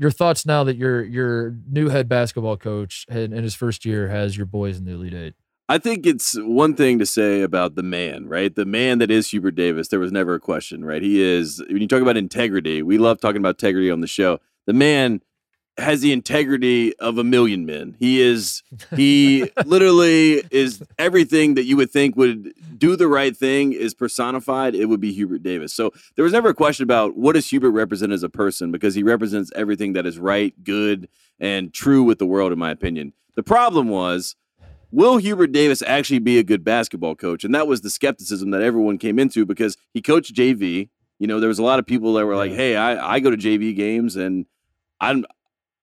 Your 0.00 0.12
thoughts 0.12 0.46
now 0.46 0.62
that 0.62 0.76
your 0.76 1.02
your 1.02 1.56
new 1.68 1.88
head 1.88 2.08
basketball 2.08 2.56
coach 2.56 3.04
had, 3.08 3.32
in 3.32 3.42
his 3.42 3.56
first 3.56 3.84
year 3.84 4.08
has 4.08 4.36
your 4.36 4.46
boys 4.46 4.78
in 4.78 4.84
the 4.84 4.92
Elite 4.92 5.14
Eight. 5.14 5.34
I 5.70 5.76
think 5.76 6.06
it's 6.06 6.34
one 6.38 6.74
thing 6.74 6.98
to 6.98 7.04
say 7.04 7.42
about 7.42 7.74
the 7.74 7.82
man, 7.82 8.26
right? 8.26 8.54
The 8.54 8.64
man 8.64 8.98
that 9.00 9.10
is 9.10 9.28
Hubert 9.30 9.54
Davis. 9.54 9.88
There 9.88 10.00
was 10.00 10.10
never 10.10 10.34
a 10.34 10.40
question, 10.40 10.82
right? 10.82 11.02
He 11.02 11.20
is, 11.20 11.62
when 11.68 11.82
you 11.82 11.88
talk 11.88 12.00
about 12.00 12.16
integrity, 12.16 12.82
we 12.82 12.96
love 12.96 13.20
talking 13.20 13.36
about 13.36 13.56
integrity 13.56 13.90
on 13.90 14.00
the 14.00 14.06
show. 14.06 14.38
The 14.66 14.72
man 14.72 15.20
has 15.76 16.00
the 16.00 16.10
integrity 16.10 16.96
of 16.96 17.18
a 17.18 17.24
million 17.24 17.66
men. 17.66 17.96
He 17.98 18.20
is, 18.20 18.62
he 18.96 19.50
literally 19.66 20.42
is 20.50 20.82
everything 20.98 21.54
that 21.54 21.64
you 21.64 21.76
would 21.76 21.90
think 21.90 22.16
would 22.16 22.54
do 22.78 22.96
the 22.96 23.06
right 23.06 23.36
thing 23.36 23.74
is 23.74 23.92
personified. 23.92 24.74
It 24.74 24.86
would 24.86 25.00
be 25.00 25.12
Hubert 25.12 25.42
Davis. 25.42 25.74
So 25.74 25.92
there 26.16 26.24
was 26.24 26.32
never 26.32 26.48
a 26.48 26.54
question 26.54 26.82
about 26.82 27.16
what 27.16 27.34
does 27.34 27.48
Hubert 27.50 27.72
represent 27.72 28.12
as 28.12 28.22
a 28.22 28.30
person 28.30 28.72
because 28.72 28.94
he 28.94 29.02
represents 29.02 29.52
everything 29.54 29.92
that 29.92 30.06
is 30.06 30.18
right, 30.18 30.54
good, 30.64 31.08
and 31.38 31.74
true 31.74 32.02
with 32.02 32.18
the 32.18 32.26
world, 32.26 32.52
in 32.52 32.58
my 32.58 32.70
opinion. 32.70 33.12
The 33.36 33.42
problem 33.42 33.88
was, 33.88 34.34
will 34.90 35.18
Hubert 35.18 35.52
Davis 35.52 35.82
actually 35.82 36.18
be 36.18 36.38
a 36.38 36.44
good 36.44 36.64
basketball 36.64 37.14
coach? 37.14 37.44
And 37.44 37.54
that 37.54 37.66
was 37.66 37.80
the 37.80 37.90
skepticism 37.90 38.50
that 38.50 38.62
everyone 38.62 38.98
came 38.98 39.18
into 39.18 39.44
because 39.44 39.76
he 39.92 40.02
coached 40.02 40.34
JV. 40.34 40.88
You 41.18 41.26
know, 41.26 41.40
there 41.40 41.48
was 41.48 41.58
a 41.58 41.64
lot 41.64 41.78
of 41.78 41.86
people 41.86 42.14
that 42.14 42.26
were 42.26 42.36
like, 42.36 42.52
"Hey, 42.52 42.76
I, 42.76 43.14
I 43.14 43.20
go 43.20 43.30
to 43.30 43.36
JV 43.36 43.74
games 43.74 44.16
and 44.16 44.46
I'm 45.00 45.24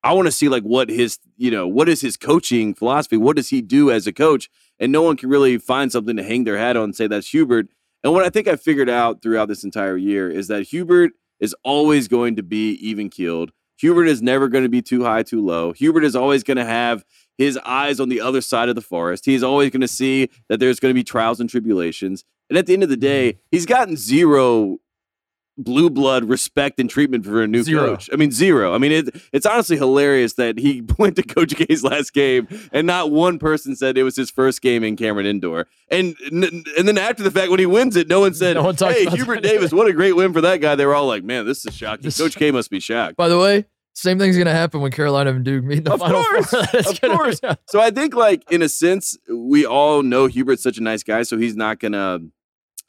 I 0.04 0.14
want 0.14 0.28
to 0.28 0.32
see 0.32 0.50
like 0.50 0.64
what 0.64 0.90
his 0.90 1.20
you 1.38 1.52
know 1.52 1.68
what 1.68 1.90
is 1.90 2.02
his 2.02 2.18
coaching 2.18 2.74
philosophy? 2.74 3.18
What 3.18 3.36
does 3.36 3.50
he 3.50 3.62
do 3.62 3.92
as 3.92 4.08
a 4.08 4.14
coach?" 4.14 4.50
And 4.80 4.92
no 4.92 5.02
one 5.02 5.16
can 5.16 5.30
really 5.30 5.58
find 5.58 5.92
something 5.92 6.18
to 6.18 6.24
hang 6.24 6.44
their 6.44 6.58
hat 6.58 6.76
on 6.76 6.86
and 6.86 6.96
say 6.96 7.08
that's 7.08 7.30
Hubert. 7.30 7.68
And 8.04 8.14
what 8.14 8.24
I 8.24 8.30
think 8.30 8.48
I 8.48 8.56
figured 8.56 8.90
out 8.90 9.22
throughout 9.22 9.48
this 9.48 9.64
entire 9.64 9.98
year 9.98 10.30
is 10.30 10.48
that 10.48 10.68
Hubert 10.68 11.14
is 11.40 11.56
always 11.64 12.08
going 12.08 12.36
to 12.36 12.44
be 12.44 12.72
even 12.74 13.10
keeled. 13.10 13.52
Hubert 13.78 14.06
is 14.06 14.22
never 14.22 14.48
going 14.48 14.64
to 14.64 14.70
be 14.70 14.82
too 14.82 15.04
high, 15.04 15.24
too 15.24 15.44
low. 15.44 15.74
Hubert 15.74 16.04
is 16.04 16.16
always 16.16 16.44
going 16.44 16.58
to 16.58 16.66
have 16.66 17.04
his 17.38 17.58
eyes 17.66 18.00
on 18.00 18.10
the 18.10 18.22
other 18.22 18.42
side 18.42 18.70
of 18.70 18.76
the 18.76 18.82
forest. 18.82 19.26
He's 19.26 19.44
always 19.44 19.72
going 19.72 19.82
to 19.82 19.88
see 19.88 20.30
that 20.50 20.60
there's 20.60 20.80
going 20.80 20.92
to 20.92 20.96
be 20.96 21.04
trials 21.04 21.40
and 21.40 21.50
tribulations. 21.50 22.24
And 22.50 22.58
at 22.58 22.66
the 22.66 22.74
end 22.74 22.84
of 22.84 22.90
the 22.90 22.98
day, 22.98 23.34
mm-hmm. 23.34 23.40
he's 23.52 23.66
gotten 23.66 23.98
zero 23.98 24.80
blue 25.58 25.90
blood 25.90 26.26
respect 26.26 26.80
and 26.80 26.90
treatment 26.90 27.26
for 27.26 27.42
a 27.42 27.48
new 27.48 27.64
Zero. 27.64 27.92
coach. 27.92 28.10
I 28.12 28.18
mean, 28.18 28.32
zero. 28.32 28.74
I 28.74 28.78
mean, 28.78 28.92
it, 28.92 29.16
it's 29.32 29.46
honestly 29.46 29.78
hilarious 29.78 30.34
that 30.34 30.60
he 30.60 30.84
went 30.98 31.16
to 31.16 31.24
Coach 31.24 31.56
K's 31.56 31.84
last 31.84 32.14
game 32.14 32.48
and 32.72 32.86
not 32.86 33.12
one 33.12 33.40
person 33.40 33.76
said 33.76 33.98
it 33.98 34.04
was 34.04 34.16
his 34.16 34.30
first 34.30 34.62
game 34.62 34.84
in 34.84 34.96
Cameron 34.96 35.26
Indoor. 35.26 35.68
And 35.90 36.16
and 36.32 36.88
then 36.88 36.98
after 36.98 37.24
the 37.24 37.32
fact, 37.32 37.52
when 37.52 37.60
he 37.60 37.66
wins 37.66 37.96
it, 37.96 38.08
no 38.08 38.20
one 38.22 38.34
said, 38.34 38.56
No 38.56 38.64
one 38.64 38.76
"Hey, 38.76 39.06
Hubert. 39.06 39.42
Davis, 39.42 39.72
what 39.72 39.88
a 39.88 39.94
great 39.94 40.14
win 40.14 40.34
for 40.34 40.42
that 40.42 40.58
guy." 40.62 40.76
They 40.76 40.86
were 40.86 40.96
all 40.96 41.08
like, 41.08 41.24
"Man, 41.24 41.46
this 41.46 41.66
is 41.66 41.76
shocking." 41.76 42.04
This- 42.04 42.18
Coach 42.18 42.36
K 42.36 42.52
must 42.52 42.70
be 42.70 42.80
shocked. 42.80 43.16
By 43.16 43.28
the 43.28 43.38
way, 43.40 43.66
same 43.96 44.20
thing's 44.20 44.38
gonna 44.38 44.52
happen 44.52 44.82
when 44.82 44.92
Carolina 44.92 45.32
and 45.32 45.44
Duke 45.44 45.64
meet 45.64 45.80
in 45.80 45.84
the 45.86 45.94
Of 45.94 46.00
final 46.02 46.24
course. 46.24 46.54
Of 46.74 47.02
course. 47.02 47.42
So 47.68 47.80
I 47.80 47.92
think, 47.92 48.14
like 48.14 48.50
in 48.52 48.62
a 48.62 48.70
sense, 48.70 49.18
we 49.30 49.66
all 49.66 50.04
know 50.04 50.28
Hubert's 50.28 50.62
such 50.62 50.78
a 50.78 50.84
nice 50.84 51.02
guy, 51.02 51.24
so 51.24 51.38
he's 51.38 51.56
not 51.56 51.80
gonna 51.80 52.20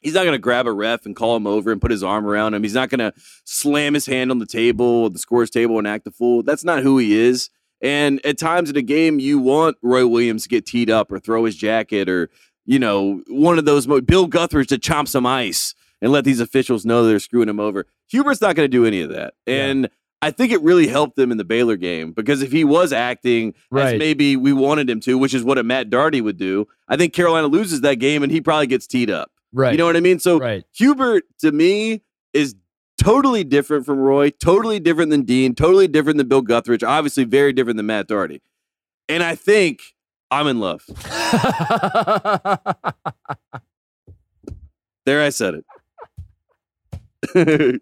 he's 0.01 0.13
not 0.13 0.25
gonna 0.25 0.37
grab 0.37 0.67
a 0.67 0.71
ref 0.71 1.05
and 1.05 1.15
call 1.15 1.35
him 1.35 1.47
over 1.47 1.71
and 1.71 1.81
put 1.81 1.91
his 1.91 2.03
arm 2.03 2.25
around 2.27 2.53
him. 2.53 2.61
He's 2.63 2.73
not 2.73 2.89
gonna 2.89 3.13
slam 3.45 3.93
his 3.93 4.05
hand 4.05 4.31
on 4.31 4.39
the 4.39 4.45
table, 4.45 5.09
the 5.09 5.19
scores 5.19 5.49
table, 5.49 5.77
and 5.79 5.87
act 5.87 6.05
a 6.07 6.11
fool. 6.11 6.43
That's 6.43 6.63
not 6.63 6.83
who 6.83 6.97
he 6.97 7.17
is. 7.17 7.49
And 7.81 8.23
at 8.25 8.37
times 8.37 8.69
in 8.69 8.75
a 8.75 8.81
game, 8.81 9.19
you 9.19 9.39
want 9.39 9.77
Roy 9.81 10.05
Williams 10.07 10.43
to 10.43 10.49
get 10.49 10.65
teed 10.65 10.89
up 10.89 11.11
or 11.11 11.19
throw 11.19 11.45
his 11.45 11.55
jacket 11.55 12.09
or 12.09 12.29
you 12.65 12.79
know 12.79 13.21
one 13.29 13.57
of 13.57 13.63
those 13.65 13.87
mo- 13.87 14.01
Bill 14.01 14.27
Guthridge 14.27 14.67
to 14.67 14.77
chomp 14.77 15.07
some 15.07 15.25
ice 15.25 15.73
and 16.01 16.11
let 16.11 16.25
these 16.25 16.39
officials 16.41 16.85
know 16.85 17.05
they're 17.05 17.19
screwing 17.19 17.47
him 17.49 17.59
over. 17.61 17.85
Hubert's 18.11 18.41
not 18.41 18.55
going 18.55 18.65
to 18.65 18.67
do 18.77 18.85
any 18.85 19.01
of 19.01 19.09
that, 19.11 19.33
Yeah. 19.45 19.87
I 20.21 20.31
think 20.31 20.51
it 20.51 20.61
really 20.61 20.87
helped 20.87 21.15
them 21.15 21.31
in 21.31 21.37
the 21.37 21.43
Baylor 21.45 21.75
game 21.77 22.11
because 22.11 22.41
if 22.41 22.51
he 22.51 22.63
was 22.63 22.91
acting 22.91 23.53
Right. 23.69 23.93
as 23.95 23.99
maybe 23.99 24.35
we 24.35 24.51
wanted 24.53 24.89
him 24.89 24.99
to, 25.01 25.17
which 25.17 25.33
is 25.33 25.43
what 25.43 25.57
a 25.59 25.63
Matt 25.63 25.89
Doherty 25.91 26.21
would 26.21 26.37
do, 26.37 26.67
I 26.87 26.97
think 26.97 27.13
Carolina 27.13 27.47
loses 27.47 27.81
that 27.81 27.95
game 27.95 28.23
and 28.23 28.31
he 28.31 28.41
probably 28.41 28.67
gets 28.67 28.87
teed 28.87 29.09
up. 29.11 29.31
right. 29.53 29.71
You 29.71 29.77
know 29.77 29.85
what 29.85 29.95
I 29.95 29.99
mean? 29.99 30.17
So 30.19 30.39
right. 30.39 30.63
Hubert 30.73 31.23
to 31.41 31.51
me 31.51 32.01
is 32.33 32.55
totally 32.99 33.43
different 33.43 33.85
from 33.85 33.99
Roy, 33.99 34.31
totally 34.31 34.79
different 34.79 35.11
than 35.11 35.21
Dean, 35.23 35.53
totally 35.53 35.87
different 35.87 36.17
than 36.17 36.27
Bill 36.27 36.41
Guthridge, 36.41 36.81
obviously 36.87 37.23
very 37.23 37.53
different 37.53 37.77
than 37.77 37.85
Matt 37.85 38.07
Doherty. 38.07 38.41
And 39.07 39.21
I 39.23 39.35
think 39.35 39.81
I'm 40.31 40.47
in 40.47 40.59
love. 40.59 40.83
There 45.05 45.23
I 45.23 45.29
said 45.29 45.63
it. 47.33 47.81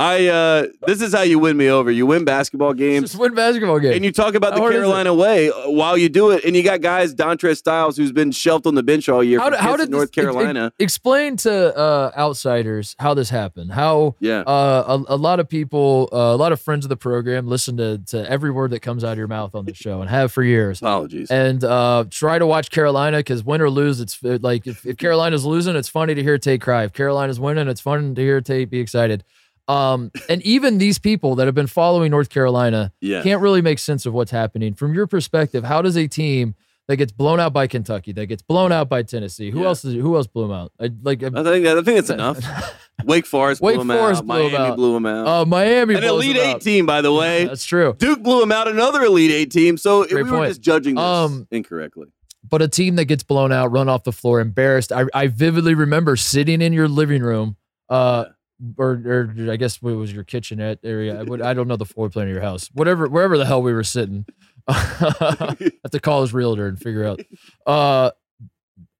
I 0.00 0.28
uh 0.28 0.66
this 0.86 1.02
is 1.02 1.12
how 1.12 1.22
you 1.22 1.40
win 1.40 1.56
me 1.56 1.68
over. 1.68 1.90
You 1.90 2.06
win 2.06 2.24
basketball 2.24 2.72
games. 2.72 3.10
Just 3.10 3.20
win 3.20 3.34
basketball 3.34 3.80
games. 3.80 3.96
And 3.96 4.04
you 4.04 4.12
talk 4.12 4.34
about 4.36 4.50
How 4.52 4.56
the 4.56 4.60
hard 4.62 4.74
is 4.74 4.78
it? 4.78 4.82
Carolina 4.82 5.12
way 5.12 5.50
uh, 5.50 5.70
while 5.70 5.98
you 5.98 6.08
do 6.08 6.30
it, 6.30 6.44
and 6.44 6.54
you 6.54 6.62
got 6.62 6.80
guys, 6.80 7.12
Dontrez 7.14 7.56
Styles, 7.56 7.96
who's 7.96 8.12
been 8.12 8.30
shelved 8.30 8.68
on 8.68 8.76
the 8.76 8.82
bench 8.84 9.08
all 9.08 9.24
year 9.24 9.40
how, 9.40 9.46
from 9.46 9.52
did- 9.54 9.60
how 9.60 9.76
did 9.76 9.90
North 9.90 10.12
this, 10.12 10.24
Carolina. 10.24 10.72
explain 10.78 11.36
to 11.38 11.76
uh, 11.76 12.12
outsiders 12.16 12.94
how 13.00 13.12
this 13.14 13.28
happened? 13.30 13.72
How 13.72 14.14
yeah, 14.20 14.40
uh, 14.42 15.02
a, 15.08 15.14
a 15.14 15.16
lot 15.16 15.40
of 15.40 15.48
people, 15.48 16.08
uh, 16.12 16.16
a 16.16 16.36
lot 16.36 16.52
of 16.52 16.60
friends 16.60 16.84
of 16.84 16.90
the 16.90 16.96
program, 16.96 17.48
listen 17.48 17.76
to 17.78 17.98
to 18.06 18.30
every 18.30 18.52
word 18.52 18.70
that 18.70 18.80
comes 18.80 19.02
out 19.02 19.12
of 19.12 19.18
your 19.18 19.26
mouth 19.26 19.56
on 19.56 19.64
the 19.64 19.74
show 19.74 20.00
and 20.00 20.08
have 20.08 20.30
for 20.30 20.44
years. 20.44 20.80
apologies. 20.80 21.28
And 21.28 21.64
uh, 21.64 22.04
try 22.08 22.38
to 22.38 22.46
watch 22.46 22.70
Carolina 22.70 23.16
because 23.16 23.42
win 23.42 23.60
or 23.60 23.68
lose, 23.68 24.00
it's 24.00 24.22
like 24.22 24.68
if, 24.68 24.86
if 24.86 24.96
Carolina's 24.96 25.44
losing, 25.44 25.74
it's 25.74 25.88
funny 25.88 26.14
to 26.14 26.22
hear 26.22 26.38
Tate 26.38 26.60
cry. 26.60 26.84
If 26.84 26.92
Carolina's 26.92 27.40
winning, 27.40 27.66
it's 27.66 27.80
fun 27.80 28.14
to 28.14 28.22
hear 28.22 28.40
Tate 28.40 28.70
be 28.70 28.78
excited. 28.78 29.24
Um, 29.68 30.10
and 30.28 30.40
even 30.42 30.78
these 30.78 30.98
people 30.98 31.34
that 31.36 31.46
have 31.46 31.54
been 31.54 31.66
following 31.66 32.10
North 32.10 32.30
Carolina 32.30 32.92
yeah, 33.00 33.22
can't 33.22 33.40
really 33.42 33.60
make 33.62 33.78
sense 33.78 34.06
of 34.06 34.14
what's 34.14 34.30
happening. 34.30 34.74
From 34.74 34.94
your 34.94 35.06
perspective, 35.06 35.62
how 35.64 35.82
does 35.82 35.96
a 35.96 36.06
team 36.08 36.54
that 36.88 36.96
gets 36.96 37.12
blown 37.12 37.38
out 37.38 37.52
by 37.52 37.66
Kentucky, 37.66 38.12
that 38.12 38.26
gets 38.26 38.40
blown 38.40 38.72
out 38.72 38.88
by 38.88 39.02
Tennessee, 39.02 39.50
who 39.50 39.60
Yeah. 39.60 39.66
else 39.66 39.84
is 39.84 39.92
who 39.92 40.16
else 40.16 40.26
blew 40.26 40.44
them 40.48 40.52
out? 40.52 40.72
I, 40.80 40.90
like 41.02 41.22
I 41.22 41.28
think 41.28 41.66
I 41.66 41.74
think 41.82 41.98
it's 41.98 42.08
enough. 42.08 42.38
Wake 43.04 43.26
Forest 43.26 43.60
Wake 43.60 43.74
blew 43.74 43.82
him 43.82 43.88
Forest 43.98 44.20
out. 44.22 44.26
blew 44.26 44.38
Miami 44.50 44.56
out. 44.56 44.76
blew 44.76 44.96
him 44.96 45.06
out. 45.06 45.26
uh, 45.28 45.44
Miami, 45.44 45.94
An 45.96 46.02
Elite 46.04 46.36
them 46.36 46.46
Eight 46.48 46.54
out. 46.56 46.60
team, 46.62 46.86
by 46.86 47.02
the 47.02 47.12
way. 47.12 47.44
That's 47.44 47.64
true. 47.66 47.94
Duke 47.98 48.22
blew 48.22 48.42
him 48.42 48.50
out. 48.50 48.68
Another 48.68 49.02
Elite 49.02 49.30
Eight 49.30 49.50
team. 49.52 49.76
So 49.76 50.04
Great 50.06 50.24
we 50.24 50.30
were 50.30 50.38
point. 50.38 50.48
just 50.50 50.62
judging 50.62 50.94
this 50.94 51.04
Um, 51.04 51.46
incorrectly. 51.50 52.06
But 52.48 52.62
a 52.62 52.68
team 52.68 52.96
that 52.96 53.04
gets 53.04 53.22
blown 53.22 53.52
out, 53.52 53.70
run 53.70 53.88
off 53.90 54.04
the 54.04 54.12
floor, 54.12 54.40
embarrassed. 54.40 54.90
I, 54.90 55.04
I 55.12 55.26
vividly 55.26 55.74
remember 55.74 56.16
sitting 56.16 56.62
in 56.62 56.72
your 56.72 56.88
living 56.88 57.22
room, 57.22 57.56
uh, 57.90 58.24
or, 58.76 58.90
or 59.04 59.50
I 59.50 59.56
guess 59.56 59.76
it 59.76 59.82
was 59.82 60.12
your 60.12 60.24
kitchenette 60.24 60.80
area. 60.82 61.20
I, 61.20 61.22
would, 61.22 61.40
I 61.42 61.54
don't 61.54 61.68
know 61.68 61.76
the 61.76 61.84
floor 61.84 62.08
plan 62.10 62.26
of 62.26 62.32
your 62.32 62.42
house. 62.42 62.68
Whatever, 62.74 63.08
wherever 63.08 63.38
the 63.38 63.46
hell 63.46 63.62
we 63.62 63.72
were 63.72 63.84
sitting. 63.84 64.26
have 64.68 65.56
to 65.92 66.00
call 66.00 66.22
his 66.22 66.32
realtor 66.34 66.66
and 66.66 66.78
figure 66.78 67.04
out. 67.04 67.20
Uh, 67.66 68.10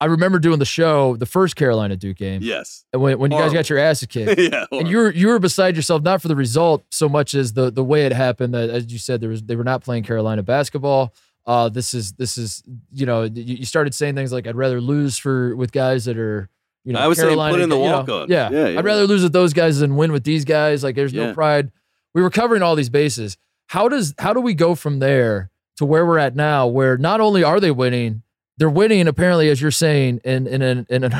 I 0.00 0.06
remember 0.06 0.38
doing 0.38 0.58
the 0.60 0.64
show, 0.64 1.16
the 1.16 1.26
first 1.26 1.56
Carolina 1.56 1.96
Duke 1.96 2.16
game, 2.16 2.40
Yes. 2.42 2.84
and 2.92 3.02
when, 3.02 3.18
when 3.18 3.32
you 3.32 3.38
guys 3.38 3.52
got 3.52 3.68
your 3.68 3.78
asses 3.78 4.06
kicked. 4.08 4.40
yeah. 4.52 4.64
and 4.70 4.86
you 4.88 4.96
were 4.96 5.10
you 5.12 5.26
were 5.28 5.38
beside 5.38 5.74
yourself 5.76 6.02
not 6.02 6.22
for 6.22 6.28
the 6.28 6.36
result 6.36 6.84
so 6.90 7.08
much 7.08 7.34
as 7.34 7.52
the 7.52 7.70
the 7.70 7.82
way 7.84 8.06
it 8.06 8.12
happened. 8.12 8.54
That 8.54 8.70
as 8.70 8.92
you 8.92 8.98
said, 8.98 9.20
there 9.20 9.30
was 9.30 9.42
they 9.42 9.56
were 9.56 9.64
not 9.64 9.82
playing 9.82 10.04
Carolina 10.04 10.42
basketball. 10.42 11.12
Uh, 11.46 11.68
this 11.68 11.94
is 11.94 12.12
this 12.12 12.38
is 12.38 12.62
you 12.92 13.06
know 13.06 13.24
you, 13.24 13.56
you 13.56 13.64
started 13.64 13.92
saying 13.94 14.14
things 14.14 14.32
like 14.32 14.46
I'd 14.46 14.54
rather 14.56 14.80
lose 14.80 15.18
for 15.18 15.56
with 15.56 15.72
guys 15.72 16.04
that 16.04 16.16
are 16.16 16.48
you 16.84 16.92
know 16.92 17.00
I 17.00 17.06
was 17.06 17.18
saying 17.18 17.36
put 17.36 17.60
in 17.60 17.68
the 17.68 17.76
you 17.76 17.84
know, 17.84 17.98
walk-on. 17.98 18.28
Yeah, 18.28 18.50
Yeah, 18.50 18.68
yeah. 18.68 18.78
I'd 18.78 18.84
rather 18.84 19.06
lose 19.06 19.22
with 19.22 19.32
those 19.32 19.52
guys 19.52 19.78
than 19.80 19.96
win 19.96 20.12
with 20.12 20.24
these 20.24 20.44
guys. 20.44 20.82
Like 20.82 20.94
there's 20.96 21.12
Yeah. 21.12 21.26
no 21.28 21.34
pride. 21.34 21.70
We 22.14 22.22
were 22.22 22.30
covering 22.30 22.62
all 22.62 22.74
these 22.76 22.88
bases. 22.90 23.36
How 23.68 23.88
does 23.88 24.14
how 24.18 24.32
do 24.32 24.40
we 24.40 24.54
go 24.54 24.74
from 24.74 24.98
there 24.98 25.50
to 25.76 25.84
where 25.84 26.04
we're 26.06 26.18
at 26.18 26.34
now, 26.34 26.66
where 26.66 26.96
not 26.96 27.20
only 27.20 27.44
are 27.44 27.60
they 27.60 27.70
winning, 27.70 28.22
they're 28.56 28.70
winning 28.70 29.06
apparently 29.06 29.48
as 29.50 29.60
you're 29.60 29.70
saying 29.70 30.20
in 30.24 30.46
in 30.46 30.62
an, 30.62 30.86
in 30.88 31.04
a 31.04 31.10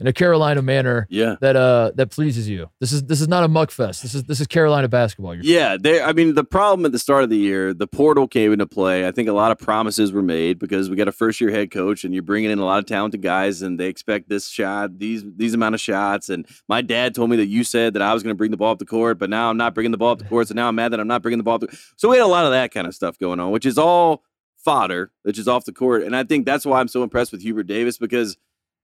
in 0.00 0.06
a 0.06 0.12
Carolina 0.12 0.62
manner 0.62 1.06
Yeah. 1.10 1.36
that 1.40 1.56
uh 1.56 1.92
that 1.94 2.10
pleases 2.10 2.48
you. 2.48 2.68
This 2.80 2.92
is 2.92 3.02
this 3.04 3.20
is 3.20 3.28
not 3.28 3.44
a 3.44 3.48
muck 3.48 3.70
fest. 3.70 4.02
This 4.02 4.14
is 4.14 4.24
this 4.24 4.40
is 4.40 4.46
Carolina 4.46 4.88
basketball. 4.88 5.34
Yeah, 5.36 5.76
they. 5.80 6.00
I 6.02 6.12
mean, 6.12 6.34
the 6.34 6.44
problem 6.44 6.86
at 6.86 6.92
the 6.92 6.98
start 6.98 7.24
of 7.24 7.30
the 7.30 7.36
year, 7.36 7.72
the 7.74 7.86
portal 7.86 8.26
came 8.28 8.52
into 8.52 8.66
play. 8.66 9.06
I 9.06 9.10
think 9.10 9.28
a 9.28 9.32
lot 9.32 9.50
of 9.52 9.58
promises 9.58 10.12
were 10.12 10.22
made 10.22 10.58
because 10.58 10.90
we 10.90 10.96
got 10.96 11.08
a 11.08 11.12
first 11.12 11.40
year 11.40 11.50
head 11.50 11.70
coach, 11.70 12.04
and 12.04 12.12
you're 12.14 12.22
bringing 12.22 12.50
in 12.50 12.58
a 12.58 12.64
lot 12.64 12.78
of 12.78 12.86
talented 12.86 13.22
guys, 13.22 13.62
and 13.62 13.78
they 13.78 13.86
expect 13.88 14.28
this 14.28 14.48
shot, 14.48 14.98
these 14.98 15.24
these 15.36 15.54
amount 15.54 15.74
of 15.74 15.80
shots. 15.80 16.28
And 16.28 16.46
my 16.68 16.80
dad 16.82 17.14
told 17.14 17.30
me 17.30 17.36
that 17.36 17.46
you 17.46 17.64
said 17.64 17.94
that 17.94 18.02
I 18.02 18.12
was 18.14 18.22
going 18.22 18.32
to 18.34 18.38
bring 18.38 18.50
the 18.50 18.56
ball 18.56 18.72
up 18.72 18.78
the 18.78 18.84
court, 18.86 19.18
but 19.18 19.30
now 19.30 19.50
I'm 19.50 19.56
not 19.56 19.74
bringing 19.74 19.90
the 19.92 19.98
ball 19.98 20.10
up 20.12 20.18
the 20.18 20.24
court, 20.24 20.48
so 20.48 20.54
now 20.54 20.68
I'm 20.68 20.74
mad 20.74 20.92
that 20.92 21.00
I'm 21.00 21.08
not 21.08 21.22
bringing 21.22 21.38
the 21.38 21.44
ball 21.44 21.54
up. 21.56 21.60
The, 21.62 21.78
so 21.96 22.08
we 22.08 22.16
had 22.16 22.24
a 22.24 22.26
lot 22.26 22.44
of 22.44 22.52
that 22.52 22.72
kind 22.72 22.86
of 22.86 22.94
stuff 22.94 23.18
going 23.18 23.40
on, 23.40 23.50
which 23.50 23.66
is 23.66 23.78
all 23.78 24.22
fodder, 24.64 25.10
which 25.22 25.38
is 25.38 25.46
off 25.46 25.64
the 25.64 25.72
court. 25.72 26.02
And 26.04 26.16
I 26.16 26.24
think 26.24 26.46
that's 26.46 26.64
why 26.64 26.80
I'm 26.80 26.88
so 26.88 27.02
impressed 27.02 27.32
with 27.32 27.42
Hubert 27.42 27.64
Davis 27.64 27.98
because, 27.98 28.36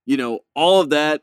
you 0.05 0.17
know, 0.17 0.39
all 0.55 0.81
of 0.81 0.89
that 0.89 1.21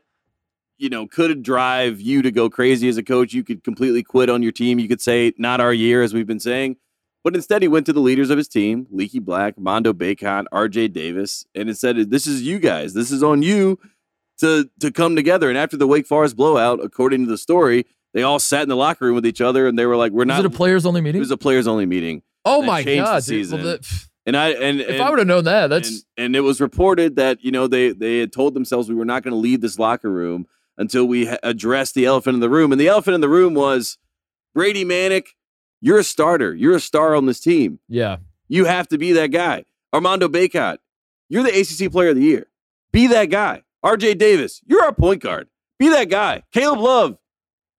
you 0.81 0.87
know, 0.89 1.05
could 1.05 1.43
drive 1.43 1.99
you 1.99 2.21
to 2.21 2.31
go 2.31 2.49
crazy 2.49 2.87
as 2.87 2.95
a 2.95 3.03
coach. 3.03 3.33
You 3.33 3.43
could 3.43 3.65
completely 3.65 4.01
quit 4.01 4.29
on 4.29 4.41
your 4.41 4.53
team. 4.53 4.79
You 4.79 4.87
could 4.87 5.01
say, 5.01 5.33
not 5.37 5.59
our 5.59 5.73
year, 5.73 6.01
as 6.01 6.13
we've 6.13 6.25
been 6.25 6.39
saying. 6.39 6.77
But 7.21 7.35
instead, 7.35 7.61
he 7.61 7.67
went 7.67 7.85
to 7.87 7.91
the 7.93 7.99
leaders 7.99 8.29
of 8.29 8.37
his 8.37 8.47
team, 8.47 8.87
Leaky 8.89 9.19
Black, 9.19 9.59
Mondo 9.59 9.91
Bacot, 9.91 10.45
RJ 10.53 10.93
Davis, 10.93 11.45
and 11.53 11.69
it 11.69 11.77
said, 11.77 11.97
This 12.09 12.25
is 12.25 12.43
you 12.43 12.59
guys. 12.59 12.93
This 12.93 13.11
is 13.11 13.21
on 13.21 13.41
you 13.41 13.77
to 14.37 14.69
to 14.79 14.89
come 14.89 15.17
together. 15.17 15.49
And 15.49 15.57
after 15.57 15.75
the 15.75 15.85
Wake 15.85 16.07
Forest 16.07 16.37
blowout, 16.37 16.79
according 16.81 17.25
to 17.25 17.29
the 17.29 17.37
story, 17.37 17.85
they 18.13 18.23
all 18.23 18.39
sat 18.39 18.63
in 18.63 18.69
the 18.69 18.77
locker 18.77 19.03
room 19.05 19.15
with 19.15 19.25
each 19.25 19.41
other 19.41 19.67
and 19.67 19.77
they 19.77 19.85
were 19.85 19.97
like, 19.97 20.13
We're 20.13 20.23
is 20.23 20.27
not 20.29 20.39
it 20.39 20.45
a 20.45 20.49
players 20.49 20.85
only 20.85 21.01
meeting? 21.01 21.19
it 21.19 21.19
was 21.19 21.31
a 21.31 21.35
players 21.37 21.67
only 21.67 21.85
meeting. 21.85 22.23
oh 22.45 22.61
my 22.61 22.83
changed 22.85 23.01
the 23.01 23.05
god, 23.05 23.15
dude. 23.17 23.23
season. 23.25 23.63
Well, 23.63 23.67
that- 23.77 24.08
And 24.29 24.37
I 24.37 24.49
and, 24.49 24.79
if 24.79 24.89
and 24.89 25.01
I 25.01 25.09
would 25.09 25.17
have 25.17 25.27
known 25.27 25.43
that, 25.45 25.67
that's 25.67 25.89
and, 25.89 26.03
and 26.17 26.35
it 26.35 26.41
was 26.41 26.61
reported 26.61 27.15
that 27.15 27.43
you 27.43 27.51
know 27.51 27.65
they 27.67 27.91
they 27.91 28.19
had 28.19 28.31
told 28.31 28.53
themselves 28.53 28.87
we 28.87 28.93
were 28.93 29.05
not 29.05 29.23
going 29.23 29.31
to 29.33 29.39
leave 29.39 29.61
this 29.61 29.79
locker 29.79 30.11
room 30.11 30.45
until 30.77 31.05
we 31.05 31.25
ha- 31.25 31.37
addressed 31.41 31.95
the 31.95 32.05
elephant 32.05 32.35
in 32.35 32.39
the 32.39 32.49
room, 32.49 32.71
and 32.71 32.79
the 32.79 32.87
elephant 32.87 33.15
in 33.15 33.21
the 33.21 33.27
room 33.29 33.55
was 33.55 33.97
Brady 34.53 34.85
Manek. 34.85 35.29
You're 35.81 35.97
a 35.97 36.03
starter. 36.03 36.53
You're 36.53 36.75
a 36.75 36.79
star 36.79 37.15
on 37.15 37.25
this 37.25 37.39
team. 37.39 37.79
yeah. 37.87 38.17
You 38.47 38.65
have 38.65 38.87
to 38.89 38.97
be 38.97 39.13
that 39.13 39.27
guy. 39.27 39.65
Armando 39.93 40.27
Bacot. 40.27 40.77
You're 41.29 41.43
the 41.43 41.59
ACC 41.59 41.91
Player 41.91 42.09
of 42.09 42.15
the 42.15 42.23
Year. 42.23 42.47
Be 42.91 43.07
that 43.07 43.25
guy. 43.25 43.63
R.J. 43.83 44.15
Davis. 44.15 44.61
You're 44.65 44.83
our 44.83 44.93
point 44.93 45.21
guard. 45.21 45.47
Be 45.77 45.89
that 45.89 46.09
guy. 46.09 46.43
Caleb 46.51 46.79
Love. 46.79 47.17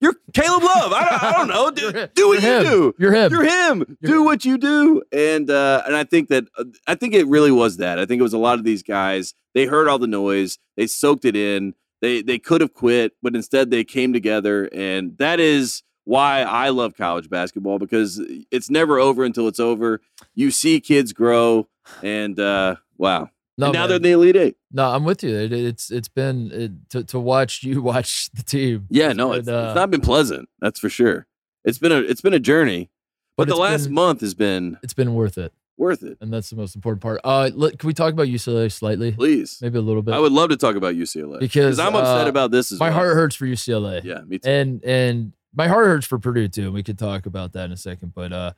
You're 0.00 0.14
Caleb 0.33 0.62
Love. 0.62 0.92
I 0.95 1.04
don't, 1.09 1.23
I 1.23 1.33
don't 1.33 1.49
know. 1.49 1.71
Do, 1.71 1.92
do 2.14 2.28
what 2.28 2.42
You're 2.42 2.52
you 2.52 2.57
him. 2.59 2.64
do. 2.64 2.95
You're 2.99 3.12
him. 3.12 3.33
You're 3.33 3.45
him. 3.45 3.78
You're- 4.00 4.12
do 4.14 4.23
what 4.25 4.45
you 4.45 4.57
do. 4.59 5.02
And 5.12 5.50
uh, 5.50 5.83
and 5.87 5.95
I 5.95 6.04
think 6.04 6.28
that 6.28 6.45
uh, 6.57 6.64
I 6.87 6.95
think 6.95 7.14
it 7.14 7.26
really 7.26 7.50
was 7.50 7.76
that. 7.78 7.99
I 7.99 8.07
think 8.07 8.21
it 8.21 8.23
was 8.23 8.33
a 8.33 8.38
lot 8.38 8.59
of 8.59 8.64
these 8.64 8.83
guys. 8.83 9.35
They 9.54 9.66
heard 9.66 9.88
all 9.88 9.99
the 9.99 10.07
noise. 10.07 10.59
They 10.76 10.87
soaked 10.87 11.25
it 11.25 11.37
in. 11.37 11.75
They 12.00 12.23
they 12.23 12.38
could 12.38 12.62
have 12.62 12.73
quit, 12.73 13.12
but 13.23 13.35
instead 13.35 13.71
they 13.71 13.85
came 13.85 14.12
together. 14.12 14.69
And 14.73 15.19
that 15.19 15.38
is 15.38 15.83
why 16.04 16.42
I 16.42 16.71
love 16.71 16.97
college 16.97 17.28
basketball 17.28 17.78
because 17.78 18.21
it's 18.50 18.71
never 18.71 18.99
over 18.99 19.23
until 19.23 19.49
it's 19.49 19.61
over. 19.61 20.00
You 20.35 20.50
see 20.50 20.80
kids 20.80 21.12
grow, 21.12 21.69
and 22.02 22.40
uh, 22.40 22.76
wow. 22.97 23.28
No, 23.61 23.67
and 23.67 23.73
now 23.75 23.81
man. 23.81 23.88
they're 23.88 23.97
in 23.97 24.02
the 24.02 24.11
Elite 24.12 24.37
Eight. 24.37 24.57
no, 24.73 24.88
I'm 24.90 25.05
with 25.05 25.23
you. 25.23 25.37
It, 25.37 25.52
it's 25.52 25.90
it's 25.90 26.09
been 26.09 26.50
it, 26.52 26.90
to 26.90 27.05
to 27.05 27.19
watch 27.21 27.62
you 27.62 27.83
watch 27.93 28.31
the 28.33 28.43
team. 28.43 28.87
Yeah, 28.90 29.12
no, 29.12 29.31
been, 29.31 29.38
it's, 29.40 29.49
uh, 29.49 29.67
it's 29.69 29.76
not 29.76 29.90
been 29.90 30.00
pleasant. 30.00 30.49
That's 30.61 30.81
for 30.81 30.88
sure. 30.88 31.26
It's 31.64 31.79
been 31.79 31.93
a 31.93 31.99
it's 32.00 32.21
been 32.21 32.35
a 32.35 32.40
journey, 32.40 32.90
but, 33.37 33.49
the 33.49 33.57
last 33.57 33.85
been- 33.85 33.95
month 33.95 34.21
has 34.23 34.35
been 34.35 34.79
it's 34.83 34.95
been 34.95 35.14
worth 35.14 35.37
it, 35.38 35.52
worth 35.76 36.02
it. 36.02 36.17
and 36.21 36.33
that's 36.33 36.50
the 36.50 36.57
most 36.57 36.75
important 36.75 37.02
part. 37.02 37.21
Uh, 37.23 37.50
let, 37.55 37.79
can 37.79 37.87
we 37.87 37.93
talk 37.95 38.12
about 38.12 38.26
UCLA 38.29 38.73
slightly? 38.73 39.12
Please. 39.12 39.59
Maybe 39.61 39.79
a 39.79 39.83
little 39.83 40.02
bit. 40.02 40.14
I 40.14 40.19
would 40.19 40.33
love 40.33 40.49
to 40.50 40.57
talk 40.57 40.76
about 40.76 40.95
UCLA 40.95 41.38
Because, 41.40 41.79
I'm 41.79 41.95
upset 41.95 42.26
uh, 42.26 42.31
about 42.31 42.50
this 42.50 42.73
as 42.73 42.81
My 42.81 42.88
well. 42.88 42.99
heart 42.99 43.14
hurts 43.14 43.37
for 43.37 43.47
UCLA. 43.47 44.02
Yeah, 44.05 44.21
me 44.23 44.38
too. 44.38 44.49
and 44.49 44.83
and 44.85 45.33
my 45.55 45.69
heart 45.69 45.87
hurts 45.87 46.07
for 46.07 46.19
Purdue 46.19 46.49
too. 46.49 46.64
and 46.67 46.73
We 46.75 46.83
could 46.83 46.99
talk 46.99 47.26
about 47.26 47.52
that 47.55 47.64
in 47.67 47.73
a 47.73 47.76
second, 47.76 48.14
but 48.14 48.33
uh, 48.33 48.52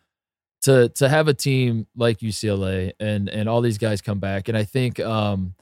to 0.62 0.88
to 0.90 1.08
have 1.08 1.28
a 1.28 1.34
team 1.34 1.86
like 1.96 2.18
UCLA 2.18 2.92
and 3.00 3.28
and 3.28 3.48
all 3.48 3.60
these 3.60 3.78
guys 3.78 4.00
come 4.00 4.18
back, 4.18 4.48
and 4.48 4.56
I 4.56 4.64
think 4.64 5.00
um, 5.00 5.54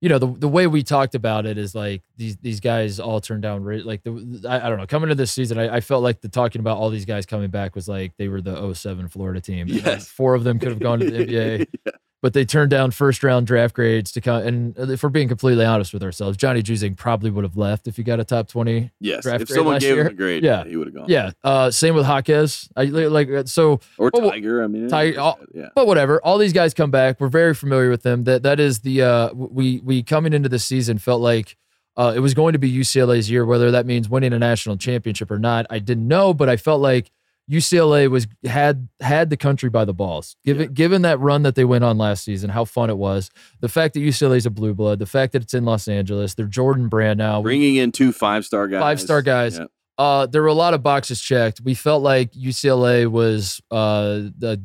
you 0.00 0.08
know 0.08 0.18
the 0.18 0.26
the 0.26 0.48
way 0.48 0.66
we 0.66 0.82
talked 0.82 1.14
about 1.14 1.46
it 1.46 1.56
is 1.56 1.74
like 1.74 2.02
these 2.16 2.36
these 2.36 2.60
guys 2.60 3.00
all 3.00 3.20
turned 3.20 3.40
down 3.42 3.64
like 3.84 4.02
the 4.02 4.44
I, 4.46 4.66
I 4.66 4.68
don't 4.68 4.78
know 4.78 4.86
coming 4.86 5.08
to 5.08 5.14
this 5.14 5.32
season 5.32 5.58
I, 5.58 5.76
I 5.76 5.80
felt 5.80 6.02
like 6.02 6.20
the 6.20 6.28
talking 6.28 6.60
about 6.60 6.76
all 6.76 6.90
these 6.90 7.06
guys 7.06 7.24
coming 7.24 7.48
back 7.48 7.74
was 7.74 7.88
like 7.88 8.12
they 8.18 8.28
were 8.28 8.42
the 8.42 8.74
07 8.74 9.08
Florida 9.08 9.40
team. 9.40 9.66
Yes. 9.66 10.06
four 10.06 10.34
of 10.34 10.44
them 10.44 10.58
could 10.58 10.68
have 10.68 10.78
gone 10.78 10.98
to 11.00 11.10
the 11.10 11.26
NBA 11.26 11.66
Yeah. 11.86 11.92
But 12.24 12.32
they 12.32 12.46
turned 12.46 12.70
down 12.70 12.90
first 12.90 13.22
round 13.22 13.46
draft 13.46 13.74
grades 13.74 14.10
to 14.12 14.20
come. 14.22 14.46
And 14.46 14.78
if 14.78 15.02
we're 15.02 15.10
being 15.10 15.28
completely 15.28 15.66
honest 15.66 15.92
with 15.92 16.02
ourselves, 16.02 16.38
Johnny 16.38 16.62
Juzang 16.62 16.96
probably 16.96 17.28
would 17.28 17.44
have 17.44 17.58
left 17.58 17.86
if 17.86 17.98
he 17.98 18.02
got 18.02 18.18
a 18.18 18.24
top 18.24 18.48
20. 18.48 18.90
Yes, 18.98 19.26
if 19.26 19.46
someone 19.50 19.78
gave 19.78 19.98
him 19.98 20.06
a 20.06 20.12
grade, 20.14 20.42
Yeah. 20.42 20.64
he 20.64 20.74
would 20.74 20.86
have 20.86 20.94
gone. 20.94 21.04
Yeah. 21.06 21.32
Uh, 21.44 21.70
same 21.70 21.94
with 21.94 22.06
Jaquez. 22.06 22.70
I 22.74 22.84
like 22.84 23.28
uh, 23.30 23.44
so, 23.44 23.78
or 23.98 24.10
Tiger. 24.10 24.64
I 24.64 24.68
mean, 24.68 24.88
Tiger- 24.88 25.20
all- 25.20 25.38
yeah, 25.52 25.68
but 25.74 25.86
whatever. 25.86 26.18
All 26.24 26.38
these 26.38 26.54
guys 26.54 26.72
come 26.72 26.90
back. 26.90 27.20
We're 27.20 27.28
very 27.28 27.52
familiar 27.52 27.90
with 27.90 28.04
them. 28.04 28.24
That 28.24 28.42
that 28.44 28.58
is 28.58 28.78
the 28.78 29.02
uh, 29.02 29.30
we 29.34 29.82
we 29.84 30.02
coming 30.02 30.32
into 30.32 30.48
the 30.48 30.58
season 30.58 30.96
felt 30.96 31.20
like. 31.20 31.58
Uh, 31.94 32.14
it 32.16 32.20
was 32.20 32.32
going 32.32 32.54
to 32.54 32.58
be 32.58 32.72
UCLA's 32.72 33.30
year, 33.30 33.44
whether 33.44 33.70
that 33.70 33.84
means 33.84 34.08
winning 34.08 34.32
a 34.32 34.38
national 34.38 34.78
championship 34.78 35.30
or 35.30 35.38
not. 35.38 35.66
I 35.68 35.78
didn't 35.78 36.08
know, 36.08 36.32
but 36.32 36.48
I 36.48 36.56
felt 36.56 36.80
like 36.80 37.10
UCLA 37.50 38.08
was 38.10 38.26
had 38.44 38.88
had 39.00 39.28
the 39.30 39.36
country 39.36 39.68
by 39.68 39.84
the 39.84 39.92
balls. 39.92 40.36
Given 40.44 40.62
Yeah. 40.62 40.72
given 40.72 41.02
that 41.02 41.20
run 41.20 41.42
that 41.42 41.54
they 41.54 41.64
went 41.64 41.84
on 41.84 41.98
last 41.98 42.24
season, 42.24 42.50
how 42.50 42.64
fun 42.64 42.88
it 42.90 42.96
was. 42.96 43.30
The 43.60 43.68
fact 43.68 43.94
that 43.94 44.00
UCLA 44.00 44.36
is 44.38 44.46
a 44.46 44.50
blue 44.50 44.72
blood, 44.74 44.98
the 44.98 45.06
fact 45.06 45.32
that 45.34 45.42
it's 45.42 45.52
in 45.54 45.64
Los 45.64 45.86
Angeles, 45.86 46.34
they're 46.34 46.46
Jordan 46.46 46.88
Brand 46.88 47.18
now. 47.18 47.42
bringing 47.42 47.76
in 47.76 47.92
two 47.92 48.12
five 48.12 48.44
star 48.46 48.66
guys, 48.68 48.80
Five-star 48.80 49.22
guys. 49.22 49.58
Yeah. 49.58 49.66
uh, 49.98 50.26
there 50.26 50.40
were 50.42 50.48
a 50.48 50.54
lot 50.54 50.72
of 50.74 50.82
boxes 50.82 51.20
checked. 51.20 51.60
We 51.62 51.74
felt 51.74 52.02
like 52.02 52.32
UCLA 52.32 53.06
was 53.10 53.60
uh, 53.70 54.30
the, 54.38 54.62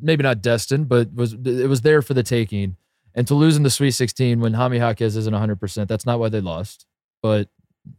maybe 0.00 0.22
not 0.22 0.40
destined, 0.42 0.88
but 0.88 1.12
was 1.12 1.32
it 1.34 1.68
was 1.68 1.80
there 1.82 2.00
for 2.02 2.14
the 2.14 2.22
taking. 2.22 2.76
And 3.14 3.26
to 3.26 3.34
lose 3.34 3.56
in 3.58 3.62
the 3.62 3.70
Sweet 3.70 3.90
16 3.90 4.40
when 4.40 4.54
Jaime 4.54 4.78
Jaquez 4.78 5.16
isn't 5.16 5.32
100, 5.32 5.60
percent 5.60 5.88
that's 5.88 6.06
not 6.06 6.18
why 6.20 6.28
they 6.28 6.40
lost. 6.40 6.86
But 7.22 7.48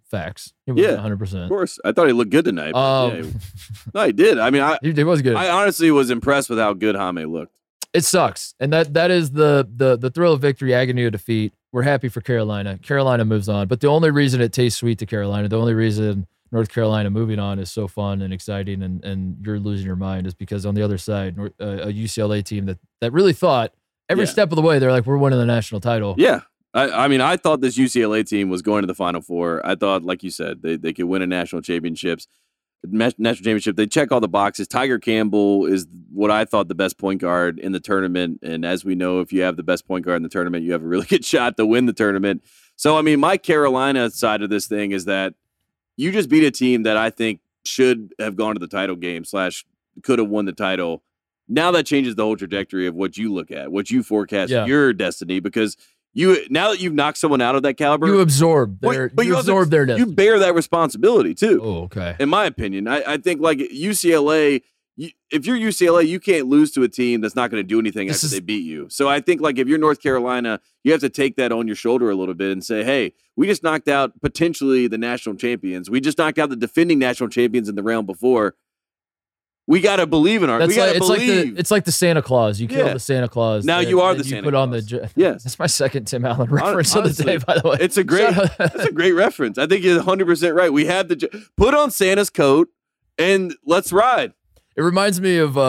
Facts. 0.10 0.54
Was 0.68 0.78
Yeah, 0.78 0.94
100. 0.94 1.18
percent. 1.20 1.44
Of 1.44 1.50
course, 1.50 1.80
I 1.84 1.92
thought 1.92 2.08
he 2.08 2.14
looked 2.14 2.32
good 2.32 2.46
tonight. 2.46 2.72
yeah, 2.76 3.02
Um, 3.02 3.24
he- 3.24 3.34
no, 3.94 4.06
he 4.06 4.12
did. 4.12 4.40
I 4.40 4.50
mean, 4.50 4.62
I, 4.62 4.78
he, 4.82 4.92
he 4.92 5.04
was 5.04 5.22
good. 5.22 5.36
I 5.36 5.50
honestly 5.50 5.90
was 5.92 6.10
impressed 6.10 6.50
with 6.50 6.60
how 6.60 6.74
good 6.74 6.96
Jaime 6.96 7.26
looked. 7.26 7.56
it 7.94 8.04
sucks, 8.06 8.54
and 8.60 8.72
that 8.74 8.94
that 8.94 9.12
is 9.12 9.32
the 9.32 9.68
the 9.76 9.98
the 9.98 10.10
thrill 10.10 10.34
of 10.34 10.42
victory, 10.42 10.74
agony 10.74 11.06
of 11.06 11.12
defeat. 11.12 11.54
We're 11.72 11.84
happy 11.84 12.08
for 12.10 12.22
Carolina. 12.22 12.78
Carolina 12.78 13.26
moves 13.26 13.50
on, 13.50 13.68
but 13.68 13.80
the 13.82 13.88
only 13.88 14.12
reason 14.12 14.42
it 14.42 14.54
tastes 14.54 14.80
sweet 14.80 15.00
to 15.00 15.06
Carolina, 15.08 15.48
the 15.48 15.58
only 15.60 15.74
reason 15.74 16.28
North 16.52 16.70
Carolina 16.70 17.10
moving 17.10 17.40
on 17.40 17.58
is 17.58 17.72
so 17.72 17.88
fun 17.88 18.22
and 18.22 18.32
exciting, 18.32 18.84
and 18.84 19.04
and 19.04 19.38
you're 19.44 19.60
losing 19.60 19.88
your 19.88 19.96
mind 19.96 20.28
is 20.28 20.36
because 20.36 20.66
on 20.68 20.76
the 20.76 20.84
other 20.84 21.00
side, 21.00 21.38
uh, 21.40 21.50
a 21.60 21.88
UCLA 21.92 22.44
team 22.44 22.66
that 22.68 22.78
that 23.02 23.12
really 23.12 23.34
thought 23.34 23.74
every 24.08 24.26
Yeah. 24.26 24.30
step 24.32 24.52
of 24.52 24.56
the 24.56 24.62
way 24.62 24.78
they're 24.78 24.92
like 24.92 25.08
we're 25.08 25.18
winning 25.18 25.40
the 25.40 25.46
national 25.48 25.82
title. 25.82 26.14
Yeah. 26.18 26.42
I, 26.74 27.06
I 27.06 27.08
mean, 27.08 27.22
I 27.22 27.38
thought 27.38 27.62
this 27.62 27.78
UCLA 27.78 28.28
team 28.28 28.50
was 28.50 28.62
going 28.62 28.82
to 28.82 28.88
the 28.88 28.96
Final 28.96 29.22
Four. 29.22 29.62
I 29.66 29.76
thought, 29.76 30.04
like 30.04 30.24
you 30.24 30.30
said, 30.32 30.62
they, 30.62 30.76
they 30.76 30.94
could 30.94 31.06
win 31.06 31.22
a 31.22 31.28
national 31.28 31.62
championships, 31.62 32.28
national 32.84 33.36
championship. 33.36 33.76
They 33.76 33.86
check 33.88 34.12
all 34.12 34.20
the 34.20 34.28
boxes. 34.28 34.68
Tiger 34.68 34.98
Campbell 35.00 35.66
is 35.68 35.88
what 36.12 36.32
I 36.32 36.46
thought 36.46 36.68
the 36.68 36.76
best 36.76 36.98
point 36.98 37.22
guard 37.22 37.60
in 37.60 37.72
the 37.74 37.80
tournament. 37.80 38.40
And 38.42 38.66
as 38.66 38.84
we 38.84 38.96
know, 38.96 39.20
if 39.20 39.32
you 39.32 39.42
have 39.44 39.56
the 39.56 39.64
best 39.64 39.88
point 39.88 40.04
guard 40.06 40.18
in 40.18 40.24
the 40.24 40.30
tournament, 40.30 40.64
you 40.66 40.72
have 40.72 40.84
a 40.84 40.88
really 40.88 41.06
good 41.10 41.24
shot 41.24 41.58
to 41.58 41.66
win 41.66 41.86
the 41.86 41.94
tournament. 41.94 42.44
So, 42.76 42.98
I 42.98 43.02
mean, 43.04 43.20
my 43.20 43.38
Carolina 43.38 44.10
side 44.10 44.42
of 44.42 44.50
this 44.50 44.66
thing 44.66 44.92
is 44.92 45.06
that 45.06 45.36
you 45.96 46.12
just 46.12 46.28
beat 46.28 46.44
a 46.44 46.52
team 46.52 46.84
that 46.84 46.98
I 46.98 47.12
think 47.12 47.40
should 47.66 48.14
have 48.20 48.36
gone 48.36 48.56
to 48.56 48.60
the 48.60 48.68
title 48.68 48.96
game 48.96 49.24
slash 49.26 49.64
could 50.02 50.18
have 50.18 50.28
won 50.28 50.46
the 50.46 50.52
title. 50.54 51.04
Now 51.48 51.70
that 51.72 51.86
changes 51.86 52.16
the 52.16 52.24
whole 52.24 52.36
trajectory 52.36 52.88
of 52.88 52.96
what 52.96 53.16
you 53.16 53.32
look 53.32 53.52
at, 53.52 53.72
what 53.72 53.92
you 53.92 54.02
forecast 54.02 54.50
Yeah. 54.52 54.66
your 54.66 54.92
destiny, 54.92 55.40
because 55.40 55.78
you 56.14 56.46
now 56.50 56.70
that 56.72 56.80
you've 56.80 56.94
knocked 56.94 57.18
someone 57.18 57.42
out 57.42 57.56
of 57.56 57.64
that 57.64 57.76
caliber, 57.76 58.08
You 58.08 58.20
absorb 58.20 58.80
their, 58.82 59.10
but 59.10 59.26
you, 59.26 59.32
you 59.32 59.36
also- 59.36 59.52
absorb 59.52 59.70
their 59.72 59.98
you 59.98 60.06
bear 60.06 60.40
that 60.40 60.54
responsibility 60.56 61.34
too. 61.34 61.60
oh, 61.64 61.84
okay. 61.84 62.16
In 62.20 62.30
my 62.30 62.46
opinion, 62.46 62.88
I, 62.88 63.04
I 63.14 63.18
think 63.18 63.42
like 63.42 63.58
UCLA, 63.94 64.62
you, 64.96 65.10
if 65.32 65.46
you're 65.46 65.58
UCLA, 65.58 66.08
you 66.08 66.20
can't 66.20 66.48
lose 66.48 66.72
to 66.72 66.84
a 66.84 66.88
team 66.88 67.22
that's 67.22 67.36
not 67.36 67.50
going 67.50 67.62
to 67.64 67.68
do 67.68 67.80
anything 67.80 68.08
This 68.08 68.18
after 68.18 68.26
is- 68.28 68.32
they 68.32 68.40
beat 68.40 68.64
you. 68.66 68.88
So 68.90 69.10
I 69.10 69.20
think 69.22 69.42
like 69.42 69.58
if 69.58 69.68
you're 69.68 69.80
North 69.80 70.02
Carolina, 70.02 70.60
you 70.84 70.92
have 70.92 71.02
to 71.02 71.10
take 71.10 71.36
that 71.38 71.52
on 71.52 71.68
your 71.68 71.76
shoulder 71.76 72.10
a 72.10 72.16
little 72.16 72.36
bit 72.36 72.52
and 72.52 72.64
say, 72.64 72.84
hey, 72.84 73.14
we 73.36 73.48
just 73.48 73.64
knocked 73.64 73.88
out 73.88 74.20
potentially 74.22 74.88
the 74.88 74.98
national 75.00 75.36
champions. 75.36 75.90
We 75.90 76.00
just 76.00 76.18
knocked 76.20 76.38
out 76.38 76.50
the 76.50 76.56
defending 76.56 77.00
national 77.00 77.30
champions 77.30 77.68
in 77.70 77.76
the 77.76 77.84
round 77.84 78.06
before. 78.06 78.56
We 79.66 79.80
got 79.80 79.96
to 79.98 80.08
believe 80.08 80.44
in 80.44 80.50
our. 80.50 80.60
That's 80.60 80.70
we 80.70 80.76
gotta 80.76 80.96
it's 80.98 81.08
like 81.08 81.20
believe. 81.22 81.54
the 81.56 81.60
it's 81.60 81.72
like 81.72 81.86
the 81.86 81.92
Santa 81.94 82.22
Claus. 82.22 82.60
You 82.60 82.68
kill 82.68 82.86
Yeah. 82.88 82.94
the 82.94 83.00
Santa 83.00 83.30
Claus. 83.30 83.64
Now 83.64 83.80
you 83.80 84.02
are 84.02 84.14
the 84.14 84.24
you 84.24 84.30
Santa 84.32 84.44
put 84.44 84.54
on 84.56 84.72
the. 84.72 85.10
Yes. 85.16 85.44
that's 85.44 85.58
my 85.58 85.68
second 85.68 86.06
Tim 86.06 86.26
Allen 86.26 86.50
reference 86.52 86.94
of 86.96 87.16
the 87.16 87.24
day. 87.24 87.38
By 87.38 87.60
the 87.60 87.70
way, 87.70 87.78
it's 87.80 87.96
a 87.96 88.04
great. 88.04 88.36
That's 88.58 88.84
a 88.84 88.92
great 88.92 89.14
reference. 89.14 89.58
I 89.58 89.66
think 89.68 89.86
you're 89.86 89.96
100 89.98 90.26
percent 90.28 90.54
right. 90.56 90.72
We 90.72 90.86
have 90.88 91.08
the 91.08 91.48
put 91.56 91.74
on 91.74 91.92
Santa's 91.92 92.30
coat 92.30 92.68
and 93.18 93.56
let's 93.66 93.94
ride. 93.94 94.34
It 94.76 94.82
reminds 94.82 95.22
me 95.22 95.38
of 95.38 95.58
uh, 95.58 95.62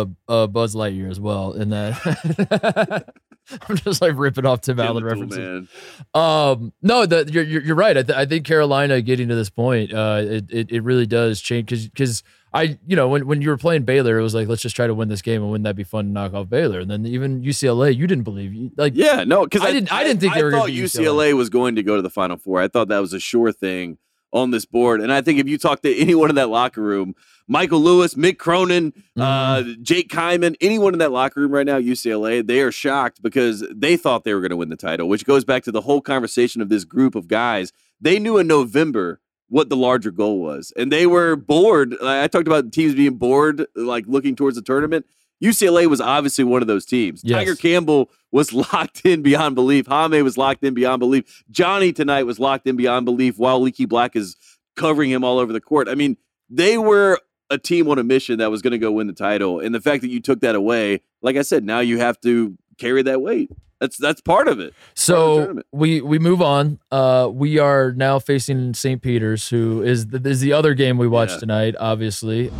uh, 0.00 0.04
uh, 0.28 0.46
Buzz 0.46 0.74
Lightyear 0.74 1.10
as 1.10 1.20
well. 1.20 1.52
In 1.52 1.70
that, 1.70 3.06
I'm 3.68 3.76
just 3.76 4.00
like 4.00 4.14
ripping 4.16 4.46
off 4.46 4.62
Tim 4.62 4.80
Allen 4.80 5.04
references. 5.04 5.68
Um, 6.14 6.72
no, 6.82 7.06
the, 7.06 7.28
you're 7.30 7.44
you're 7.44 7.76
right. 7.76 7.96
I, 7.96 8.02
th- 8.02 8.16
I 8.18 8.24
think 8.26 8.46
Carolina 8.46 9.00
getting 9.02 9.28
to 9.28 9.34
this 9.34 9.50
point, 9.50 9.92
uh, 9.92 10.22
it 10.24 10.44
it, 10.50 10.72
it 10.72 10.80
really 10.82 11.06
does 11.06 11.40
change 11.40 11.66
because 11.66 11.88
because 11.88 12.22
I 12.52 12.78
you 12.86 12.96
know 12.96 13.08
when 13.08 13.26
when 13.26 13.42
you 13.42 13.50
were 13.50 13.58
playing 13.58 13.82
Baylor, 13.84 14.18
it 14.18 14.22
was 14.22 14.34
like 14.34 14.48
let's 14.48 14.62
just 14.62 14.74
try 14.74 14.86
to 14.86 14.94
win 14.94 15.08
this 15.08 15.22
game 15.22 15.42
and 15.42 15.50
wouldn't 15.50 15.64
that 15.64 15.76
be 15.76 15.84
fun 15.84 16.06
to 16.06 16.10
knock 16.10 16.32
off 16.34 16.48
Baylor? 16.48 16.80
And 16.80 16.90
then 16.90 17.06
even 17.06 17.42
UCLA, 17.42 17.94
you 17.94 18.06
didn't 18.06 18.24
believe 18.24 18.52
you 18.54 18.70
like 18.76 18.94
Yeah, 18.96 19.24
no, 19.24 19.44
because 19.44 19.62
I 19.62 19.72
didn't- 19.72 19.92
I 19.92 20.02
didn't 20.02 20.20
think 20.20 20.34
they 20.34 20.42
were 20.42 20.50
thought 20.50 20.70
UCLA 20.70 21.34
was 21.34 21.50
going 21.50 21.76
to 21.76 21.82
go 21.82 21.96
to 21.96 22.02
the 22.02 22.10
Final 22.10 22.36
Four. 22.38 22.60
I 22.60 22.68
thought 22.68 22.88
that 22.88 23.00
was 23.00 23.12
a 23.12 23.20
sure 23.20 23.52
thing 23.52 23.98
on 24.36 24.50
this 24.50 24.64
board. 24.64 25.00
And 25.00 25.12
I 25.12 25.20
think 25.22 25.38
if 25.38 25.48
you 25.48 25.58
talk 25.58 25.82
to 25.82 25.96
anyone 25.96 26.28
in 26.28 26.36
that 26.36 26.48
locker 26.48 26.82
room, 26.82 27.14
Michael 27.48 27.80
Lewis, 27.80 28.14
Mick 28.14 28.38
Cronin, 28.38 28.92
uh, 29.16 29.56
Mm-hmm. 29.56 29.82
Jake 29.82 30.10
Kyman, 30.10 30.56
anyone 30.60 30.92
in 30.92 30.98
that 30.98 31.12
locker 31.12 31.40
room 31.40 31.52
right 31.52 31.66
now, 31.66 31.78
UCLA, 31.78 32.46
they 32.46 32.60
are 32.60 32.72
shocked 32.72 33.22
because 33.22 33.64
they 33.74 33.96
thought 33.96 34.24
they 34.24 34.34
were 34.34 34.40
going 34.40 34.50
to 34.50 34.56
win 34.56 34.68
the 34.68 34.76
title, 34.76 35.08
which 35.08 35.24
goes 35.24 35.44
back 35.44 35.62
to 35.64 35.72
the 35.72 35.80
whole 35.80 36.00
conversation 36.00 36.60
of 36.60 36.68
this 36.68 36.84
group 36.84 37.14
of 37.14 37.28
guys. 37.28 37.72
They 38.00 38.18
knew 38.18 38.36
in 38.38 38.46
November 38.46 39.20
what 39.48 39.68
the 39.68 39.76
larger 39.76 40.10
goal 40.10 40.40
was, 40.40 40.72
and 40.76 40.90
they 40.92 41.06
were 41.06 41.36
bored. 41.36 41.94
I 42.02 42.26
talked 42.26 42.48
about 42.48 42.72
teams 42.72 42.94
being 42.94 43.14
bored, 43.14 43.64
like 43.76 44.04
looking 44.08 44.34
towards 44.34 44.56
the 44.56 44.62
tournament. 44.62 45.06
UCLA 45.42 45.86
was 45.86 46.00
obviously 46.00 46.44
one 46.44 46.62
of 46.62 46.68
those 46.68 46.84
teams. 46.86 47.20
Yes. 47.24 47.36
Tiger 47.38 47.54
Campbell 47.54 48.10
was 48.32 48.52
locked 48.72 49.02
in 49.04 49.22
beyond 49.22 49.54
belief. 49.54 49.86
Jaime 49.86 50.22
was 50.22 50.36
locked 50.38 50.64
in 50.64 50.74
beyond 50.74 51.00
belief. 51.00 51.44
Johnny 51.50 51.92
tonight 51.92 52.24
was 52.24 52.38
locked 52.38 52.66
in 52.66 52.76
beyond 52.76 53.04
belief 53.04 53.38
while 53.38 53.60
Leaky 53.60 53.84
Black 53.86 54.16
is 54.16 54.36
covering 54.76 55.10
him 55.10 55.24
all 55.24 55.38
over 55.38 55.52
the 55.52 55.60
court. 55.60 55.88
I 55.88 55.94
mean, 55.94 56.16
they 56.48 56.78
were 56.78 57.20
a 57.50 57.58
team 57.58 57.88
on 57.88 57.98
a 57.98 58.04
mission 58.04 58.38
that 58.38 58.50
was 58.50 58.62
going 58.62 58.72
to 58.72 58.78
go 58.78 58.90
win 58.92 59.06
the 59.06 59.12
title. 59.12 59.60
And 59.60 59.74
the 59.74 59.80
fact 59.80 60.02
that 60.02 60.10
you 60.10 60.20
took 60.20 60.40
that 60.40 60.54
away, 60.54 61.02
like 61.22 61.36
I 61.36 61.42
said, 61.42 61.64
now 61.64 61.80
you 61.80 61.98
have 61.98 62.20
to 62.22 62.56
carry 62.78 63.02
that 63.02 63.20
weight. 63.20 63.50
That's 63.80 63.98
that's 63.98 64.22
part 64.22 64.48
of 64.48 64.58
it. 64.58 64.72
So 64.94 65.36
tournament. 65.36 65.66
we 65.70 66.00
we 66.00 66.18
move 66.18 66.40
on. 66.40 66.78
Uh, 66.90 67.28
we 67.30 67.58
are 67.58 67.92
now 67.92 68.18
facing 68.18 68.72
St. 68.72 69.02
Peter's, 69.02 69.50
who 69.50 69.82
is 69.82 70.06
the, 70.06 70.28
is 70.28 70.40
the 70.40 70.54
other 70.54 70.72
game 70.72 70.96
we 70.96 71.06
watched 71.06 71.34
Yeah. 71.34 71.40
tonight. 71.40 71.74
Obviously, 71.78 72.50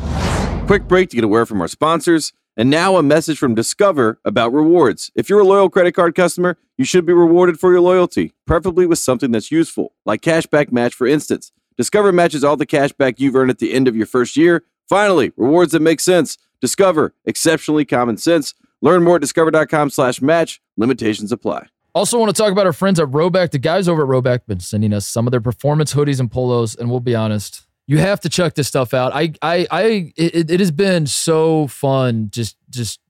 Quick 0.66 0.86
break 0.88 1.08
to 1.10 1.16
get 1.16 1.24
a 1.24 1.28
word 1.28 1.46
from 1.46 1.60
our 1.60 1.68
sponsors. 1.68 2.32
And 2.56 2.70
now 2.70 2.96
a 2.96 3.02
message 3.02 3.38
from 3.38 3.54
Discover 3.54 4.18
about 4.24 4.52
rewards. 4.52 5.10
If 5.14 5.28
you're 5.28 5.40
a 5.40 5.44
loyal 5.44 5.68
credit 5.68 5.92
card 5.92 6.14
customer, 6.14 6.56
you 6.78 6.86
should 6.86 7.04
be 7.04 7.12
rewarded 7.12 7.60
for 7.60 7.70
your 7.70 7.82
loyalty, 7.82 8.32
preferably 8.46 8.86
with 8.86 8.98
something 8.98 9.30
that's 9.30 9.50
useful, 9.50 9.92
like 10.06 10.22
Cashback 10.22 10.72
Match, 10.72 10.94
for 10.94 11.06
instance. 11.06 11.52
Discover 11.76 12.12
matches 12.12 12.42
all 12.44 12.56
the 12.56 12.64
cash 12.64 12.92
back 12.92 13.20
you've 13.20 13.36
earned 13.36 13.50
at 13.50 13.58
the 13.58 13.74
end 13.74 13.88
of 13.88 13.94
your 13.94 14.06
first 14.06 14.38
year. 14.38 14.64
Finally, 14.88 15.32
rewards 15.36 15.72
that 15.72 15.82
make 15.82 16.00
sense. 16.00 16.38
Discover, 16.62 17.14
exceptionally 17.26 17.84
common 17.84 18.16
sense. 18.16 18.54
Learn 18.80 19.04
more 19.04 19.16
at 19.16 19.20
discover.com 19.20 19.90
slash 19.90 20.22
match. 20.22 20.62
Limitations 20.78 21.32
apply. 21.32 21.68
Also, 21.94 22.18
want 22.18 22.34
to 22.34 22.42
talk 22.42 22.52
about 22.52 22.66
our 22.66 22.72
friends 22.72 22.98
at 23.00 23.08
Rhoback. 23.08 23.50
The 23.50 23.58
guys 23.58 23.88
over 23.88 24.02
at 24.02 24.08
Rhoback 24.08 24.46
been 24.46 24.60
sending 24.60 24.94
us 24.94 25.06
some 25.06 25.26
of 25.26 25.30
their 25.30 25.40
performance 25.40 25.94
hoodies 25.94 26.20
and 26.20 26.30
polos, 26.30 26.74
and 26.74 26.90
we'll 26.90 27.00
be 27.00 27.14
honest, 27.14 27.66
you 27.86 27.98
have 27.98 28.20
to 28.20 28.28
check 28.28 28.54
this 28.54 28.68
stuff 28.68 28.92
out. 28.94 29.12
I, 29.14 29.32
I, 29.42 29.66
I, 29.70 30.12
it, 30.16 30.50
it 30.50 30.60
has 30.60 30.70
been 30.70 31.06
so 31.06 31.66
fun 31.68 32.28
just, 32.30 32.56
just 32.68 33.00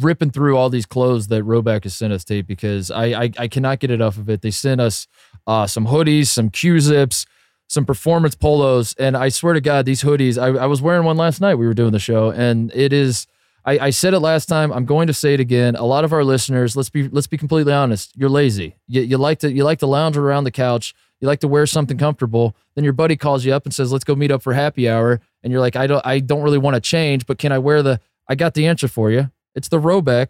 ripping 0.00 0.30
through 0.30 0.56
all 0.56 0.70
these 0.70 0.86
clothes 0.86 1.28
that 1.28 1.44
Rhoback 1.44 1.84
has 1.84 1.94
sent 1.94 2.12
us, 2.12 2.24
Tate, 2.24 2.46
because 2.46 2.90
I, 2.90 3.04
I, 3.24 3.30
I 3.38 3.48
cannot 3.48 3.78
get 3.78 3.90
enough 3.90 4.16
of 4.16 4.30
it. 4.30 4.40
They 4.40 4.50
sent 4.50 4.80
us 4.80 5.06
uh, 5.46 5.66
some 5.66 5.86
hoodies, 5.86 6.28
some 6.28 6.48
Q-zips, 6.48 7.26
some 7.68 7.84
performance 7.86 8.34
polos, 8.34 8.94
and 8.98 9.16
I 9.16 9.30
swear 9.30 9.54
to 9.54 9.60
God, 9.60 9.86
these 9.86 10.02
hoodies. 10.02 10.36
I, 10.40 10.62
I 10.62 10.66
was 10.66 10.82
wearing 10.82 11.04
one 11.04 11.16
last 11.16 11.40
night. 11.40 11.54
We 11.54 11.66
were 11.66 11.74
doing 11.74 11.92
the 11.92 11.98
show, 11.98 12.30
and 12.30 12.70
it 12.74 12.92
is. 12.92 13.26
I, 13.64 13.78
I 13.78 13.90
said 13.90 14.12
it 14.12 14.20
last 14.20 14.46
time. 14.46 14.72
I'm 14.72 14.84
going 14.84 15.06
to 15.06 15.14
say 15.14 15.34
it 15.34 15.40
again. 15.40 15.76
A 15.76 15.84
lot 15.84 16.04
of 16.04 16.12
our 16.12 16.22
listeners, 16.22 16.76
let's 16.76 16.90
be 16.90 17.08
let's 17.08 17.26
be 17.26 17.38
completely 17.38 17.72
honest. 17.72 18.12
You're 18.14 18.28
lazy. 18.28 18.76
You, 18.88 19.02
you 19.02 19.16
like 19.16 19.38
to 19.38 19.50
you 19.50 19.64
like 19.64 19.78
to 19.78 19.86
lounge 19.86 20.18
around 20.18 20.44
the 20.44 20.50
couch. 20.50 20.94
You 21.22 21.28
like 21.28 21.40
to 21.40 21.48
wear 21.48 21.66
something 21.66 21.96
comfortable. 21.96 22.56
Then 22.74 22.82
your 22.82 22.92
buddy 22.92 23.16
calls 23.16 23.44
you 23.44 23.54
up 23.54 23.64
and 23.64 23.72
says, 23.72 23.92
"Let's 23.92 24.02
go 24.02 24.16
meet 24.16 24.32
up 24.32 24.42
for 24.42 24.54
happy 24.54 24.88
hour." 24.88 25.20
And 25.42 25.52
you're 25.52 25.60
like, 25.60 25.76
"I 25.76 25.86
don't 25.86 26.04
I 26.04 26.18
don't 26.18 26.42
really 26.42 26.58
want 26.58 26.74
to 26.74 26.80
change, 26.80 27.26
but 27.26 27.38
can 27.38 27.52
I 27.52 27.58
wear 27.58 27.80
the?" 27.80 28.00
I 28.28 28.34
got 28.34 28.54
the 28.54 28.66
answer 28.66 28.88
for 28.88 29.08
you. 29.10 29.30
It's 29.54 29.68
the 29.68 29.80
Rhoback 29.80 30.28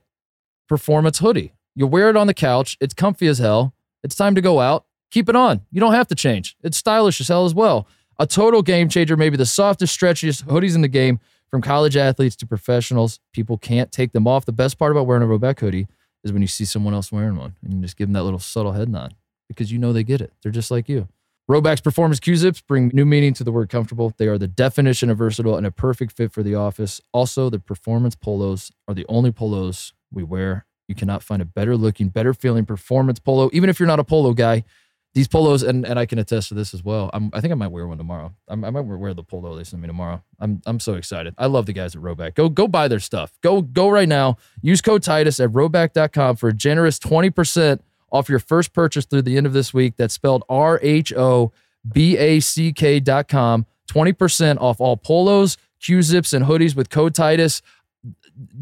Performance 0.68 1.18
hoodie. 1.18 1.54
You 1.74 1.86
wear 1.86 2.10
it 2.10 2.16
on 2.16 2.26
the 2.26 2.34
couch. 2.34 2.76
It's 2.78 2.92
comfy 2.92 3.26
as 3.26 3.38
hell. 3.38 3.74
It's 4.04 4.14
time 4.14 4.34
to 4.34 4.42
go 4.42 4.60
out. 4.60 4.84
Keep 5.10 5.30
it 5.30 5.36
on. 5.36 5.62
You 5.70 5.80
don't 5.80 5.94
have 5.94 6.08
to 6.08 6.14
change. 6.14 6.56
It's 6.62 6.76
stylish 6.76 7.20
as 7.20 7.28
hell 7.28 7.46
as 7.46 7.54
well. 7.54 7.86
A 8.18 8.26
total 8.26 8.60
game 8.62 8.90
changer, 8.90 9.16
maybe 9.16 9.38
the 9.38 9.46
softest, 9.46 9.98
stretchiest 9.98 10.44
hoodies 10.44 10.74
in 10.74 10.82
the 10.82 10.88
game 10.88 11.20
from 11.50 11.62
college 11.62 11.96
athletes 11.96 12.36
to 12.36 12.46
professionals. 12.46 13.18
People 13.32 13.56
can't 13.56 13.90
take 13.90 14.12
them 14.12 14.26
off. 14.26 14.44
The 14.44 14.52
best 14.52 14.78
part 14.78 14.92
about 14.92 15.06
wearing 15.06 15.22
a 15.22 15.26
Rhoback 15.26 15.60
hoodie 15.60 15.86
is 16.22 16.32
when 16.32 16.42
you 16.42 16.48
see 16.48 16.66
someone 16.66 16.92
else 16.92 17.10
wearing 17.10 17.36
one 17.36 17.54
and 17.62 17.72
you 17.72 17.80
just 17.80 17.96
give 17.96 18.08
them 18.08 18.12
that 18.12 18.24
little 18.24 18.38
subtle 18.38 18.72
head 18.72 18.90
nod 18.90 19.14
because 19.52 19.72
you 19.72 19.78
know 19.78 19.92
they 19.92 20.04
get 20.04 20.20
it. 20.20 20.32
They're 20.42 20.52
just 20.52 20.70
like 20.70 20.88
you. 20.88 21.08
Rhoback's 21.50 21.80
performance 21.80 22.20
Q-zips 22.20 22.60
bring 22.60 22.90
new 22.94 23.04
meaning 23.04 23.34
to 23.34 23.44
the 23.44 23.52
word 23.52 23.68
comfortable. 23.68 24.14
They 24.16 24.28
are 24.28 24.38
the 24.38 24.48
definition 24.48 25.10
of 25.10 25.18
versatile 25.18 25.56
and 25.56 25.66
a 25.66 25.72
perfect 25.72 26.12
fit 26.12 26.32
for 26.32 26.42
the 26.42 26.54
office. 26.54 27.00
Also, 27.12 27.50
the 27.50 27.58
performance 27.58 28.14
polos 28.14 28.70
are 28.86 28.94
the 28.94 29.04
only 29.08 29.32
polos 29.32 29.92
we 30.12 30.22
wear. 30.22 30.66
You 30.86 30.94
cannot 30.94 31.22
find 31.22 31.42
a 31.42 31.44
better 31.44 31.76
looking, 31.76 32.08
better 32.08 32.32
feeling 32.32 32.64
performance 32.64 33.18
polo, 33.18 33.50
even 33.52 33.68
if 33.68 33.80
you're 33.80 33.86
not 33.86 33.98
a 33.98 34.04
polo 34.04 34.34
guy. 34.34 34.64
These 35.14 35.28
polos, 35.28 35.62
and, 35.62 35.84
and 35.84 35.98
I 35.98 36.06
can 36.06 36.18
attest 36.18 36.48
to 36.48 36.54
this 36.54 36.72
as 36.72 36.82
well. 36.82 37.10
I'm, 37.12 37.28
I 37.34 37.42
think 37.42 37.52
I 37.52 37.54
might 37.54 37.68
wear 37.68 37.86
one 37.86 37.98
tomorrow. 37.98 38.32
I'm, 38.48 38.64
I 38.64 38.70
might 38.70 38.80
wear 38.80 39.12
the 39.12 39.22
polo 39.22 39.54
they 39.54 39.64
sent 39.64 39.82
me 39.82 39.86
tomorrow. 39.86 40.22
I'm, 40.40 40.62
I'm 40.64 40.80
so 40.80 40.94
excited. 40.94 41.34
I 41.36 41.46
love 41.46 41.66
the 41.66 41.74
guys 41.74 41.94
at 41.94 42.00
Rhoback. 42.00 42.34
Go 42.34 42.48
go 42.48 42.66
buy 42.66 42.88
their 42.88 43.00
stuff. 43.00 43.32
Go 43.42 43.60
go 43.60 43.90
right 43.90 44.08
now. 44.08 44.38
Use 44.62 44.80
code 44.80 45.02
Titus 45.02 45.38
at 45.38 45.50
rhoback.com 45.50 46.36
for 46.36 46.48
a 46.48 46.54
generous 46.54 46.98
20% 46.98 47.80
off 48.12 48.28
your 48.28 48.38
first 48.38 48.72
purchase 48.72 49.04
through 49.06 49.22
the 49.22 49.36
end 49.36 49.46
of 49.46 49.52
this 49.52 49.72
week. 49.74 49.94
That's 49.96 50.14
spelled 50.14 50.44
R 50.48 50.78
H 50.82 51.12
O 51.14 51.52
B 51.90 52.16
A 52.18 52.40
C 52.40 52.72
K 52.72 53.00
dot 53.00 53.28
com. 53.28 53.66
20% 53.90 54.58
off 54.60 54.80
all 54.80 54.96
polos, 54.96 55.56
Q 55.82 56.02
zips, 56.02 56.32
and 56.32 56.44
hoodies 56.46 56.76
with 56.76 56.88
code 56.90 57.14
Titus. 57.14 57.60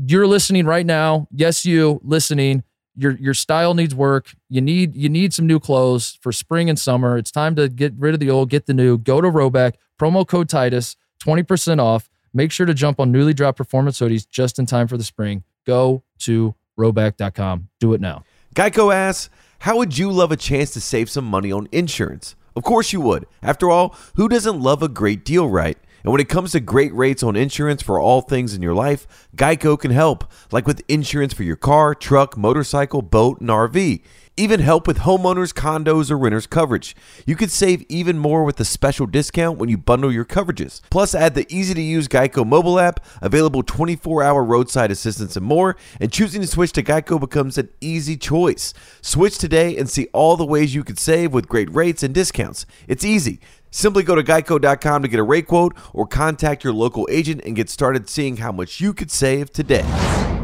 You're 0.07 0.27
listening 0.27 0.67
right 0.67 0.87
now. 0.87 1.29
Yes, 1.31 1.65
you 1.65 2.01
listening. 2.03 2.65
your 2.97 3.13
your 3.13 3.35
style 3.35 3.75
needs 3.75 3.95
work. 3.95 4.35
You 4.49 4.61
need 4.61 4.95
you 4.97 5.09
need 5.09 5.33
some 5.33 5.47
new 5.47 5.61
clothes 5.61 6.19
for 6.21 6.33
spring 6.33 6.69
and 6.69 6.79
summer. 6.79 7.17
It's 7.17 7.31
time 7.31 7.55
to 7.57 7.69
get 7.69 7.93
rid 7.97 8.15
of 8.15 8.21
the 8.21 8.31
old, 8.31 8.51
get 8.51 8.67
the 8.67 8.75
new. 8.75 8.99
Go 8.99 9.21
to 9.21 9.29
Rhoback, 9.29 9.75
promo 9.99 10.27
code 10.27 10.49
Titus, 10.49 10.97
20% 11.25 11.81
off. 11.81 12.11
Make 12.33 12.53
sure 12.53 12.67
to 12.67 12.75
jump 12.75 13.01
on 13.01 13.11
newly 13.11 13.35
dropped 13.35 13.59
performance 13.59 13.99
hoodies 14.01 14.29
just 14.29 14.59
in 14.59 14.67
time 14.67 14.87
for 14.89 14.97
the 14.97 15.05
spring. 15.05 15.45
Go 15.67 16.03
to 16.21 16.55
rhoback.com. 16.79 17.69
Do 17.81 17.93
it 17.95 18.01
now. 18.01 18.25
Geico 18.57 18.93
asks, 18.93 19.31
How 19.61 19.77
would 19.77 19.97
you 19.97 20.11
love 20.11 20.33
a 20.33 20.37
chance 20.37 20.71
to 20.73 20.81
save 20.81 21.09
some 21.09 21.25
money 21.25 21.53
on 21.53 21.69
insurance? 21.71 22.35
Of 22.57 22.65
course 22.65 22.93
you 22.93 23.01
would. 23.01 23.27
After 23.43 23.71
all, 23.71 23.95
who 24.17 24.29
doesn't 24.29 24.61
love 24.61 24.83
a 24.83 24.89
great 24.89 25.25
deal, 25.25 25.49
right? 25.49 25.79
And 26.03 26.11
when 26.11 26.21
it 26.21 26.29
comes 26.29 26.53
to 26.53 26.61
great 26.61 26.93
rates 26.95 27.23
on 27.23 27.37
insurance 27.37 27.83
for 27.83 28.01
all 28.01 28.23
things 28.23 28.55
in 28.55 28.63
your 28.63 28.75
life, 28.75 29.29
Geico 29.37 29.79
can 29.79 29.93
help, 29.93 30.31
like 30.51 30.67
with 30.67 30.83
insurance 30.89 31.33
for 31.33 31.43
your 31.45 31.57
car, 31.57 31.95
truck, 31.95 32.37
motorcycle, 32.37 33.03
boat, 33.03 33.41
and 33.41 33.51
RV. 33.51 34.03
Even 34.37 34.61
help 34.61 34.87
with 34.87 35.01
homeowners, 35.01 35.53
condos, 35.53 36.11
or 36.11 36.17
renters 36.17 36.47
coverage. 36.47 36.97
You 37.27 37.37
could 37.37 37.51
save 37.51 37.85
even 37.89 38.19
more 38.19 38.45
with 38.45 38.59
a 38.61 38.65
special 38.65 39.07
discount 39.07 39.59
when 39.59 39.69
you 39.69 39.77
bundle 39.77 40.11
your 40.11 40.25
coverages. 40.25 40.81
Plus, 40.91 41.15
add 41.15 41.35
the 41.35 41.47
easy 41.55 41.75
to 41.75 41.81
use 41.83 42.09
Geico 42.09 42.47
mobile 42.47 42.79
app, 42.79 43.05
available 43.21 43.63
24 43.63 44.23
hour 44.23 44.43
roadside 44.43 44.91
assistance, 44.91 45.37
and 45.37 45.45
more. 45.45 45.77
And 46.01 46.13
choosing 46.13 46.41
to 46.41 46.47
switch 46.47 46.73
to 46.73 46.83
Geico 46.83 47.21
becomes 47.21 47.59
an 47.59 47.69
easy 47.81 48.17
choice. 48.17 48.73
Switch 49.03 49.37
today 49.37 49.77
and 49.77 49.91
see 49.91 50.09
all 50.13 50.37
the 50.37 50.47
ways 50.47 50.75
you 50.75 50.85
could 50.85 50.99
save 50.99 51.33
with 51.33 51.49
great 51.49 51.73
rates 51.75 52.03
and 52.03 52.15
discounts. 52.15 52.65
It's 52.89 53.05
easy. 53.05 53.41
Simply 53.71 54.03
go 54.03 54.15
to 54.15 54.23
geico.com 54.23 55.03
to 55.03 55.09
get 55.09 55.21
a 55.21 55.23
rate 55.23 55.47
quote 55.47 55.77
or 55.93 56.07
contact 56.07 56.65
your 56.65 56.73
local 56.73 57.07
agent 57.11 57.43
and 57.45 57.55
get 57.55 57.69
started 57.69 58.09
seeing 58.09 58.39
how 58.39 58.53
much 58.53 58.81
you 58.81 58.93
could 58.93 59.11
save 59.11 59.51
today. 59.53 59.85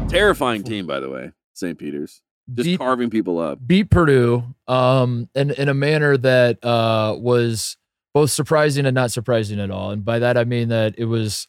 Terrifying 0.07 0.63
team, 0.63 0.87
by 0.87 0.99
the 0.99 1.09
way, 1.09 1.31
St. 1.53 1.77
Peter's. 1.77 2.21
Just 2.53 2.65
Deep- 2.65 2.79
carving 2.79 3.09
people 3.09 3.39
up. 3.39 3.59
beat 3.65 3.89
Purdue 3.89 4.43
um, 4.67 5.29
in, 5.35 5.51
in 5.51 5.67
a 5.69 5.73
manner 5.73 6.15
that 6.17 6.63
uh, 6.63 7.15
was 7.19 7.75
both 8.13 8.31
surprising 8.31 8.85
and 8.85 8.95
not 8.95 9.11
surprising 9.11 9.59
at 9.59 9.69
all. 9.69 9.91
And 9.91 10.05
by 10.05 10.19
that, 10.19 10.37
I 10.37 10.43
mean 10.45 10.69
that 10.69 10.95
it 10.97 11.05
was 11.05 11.47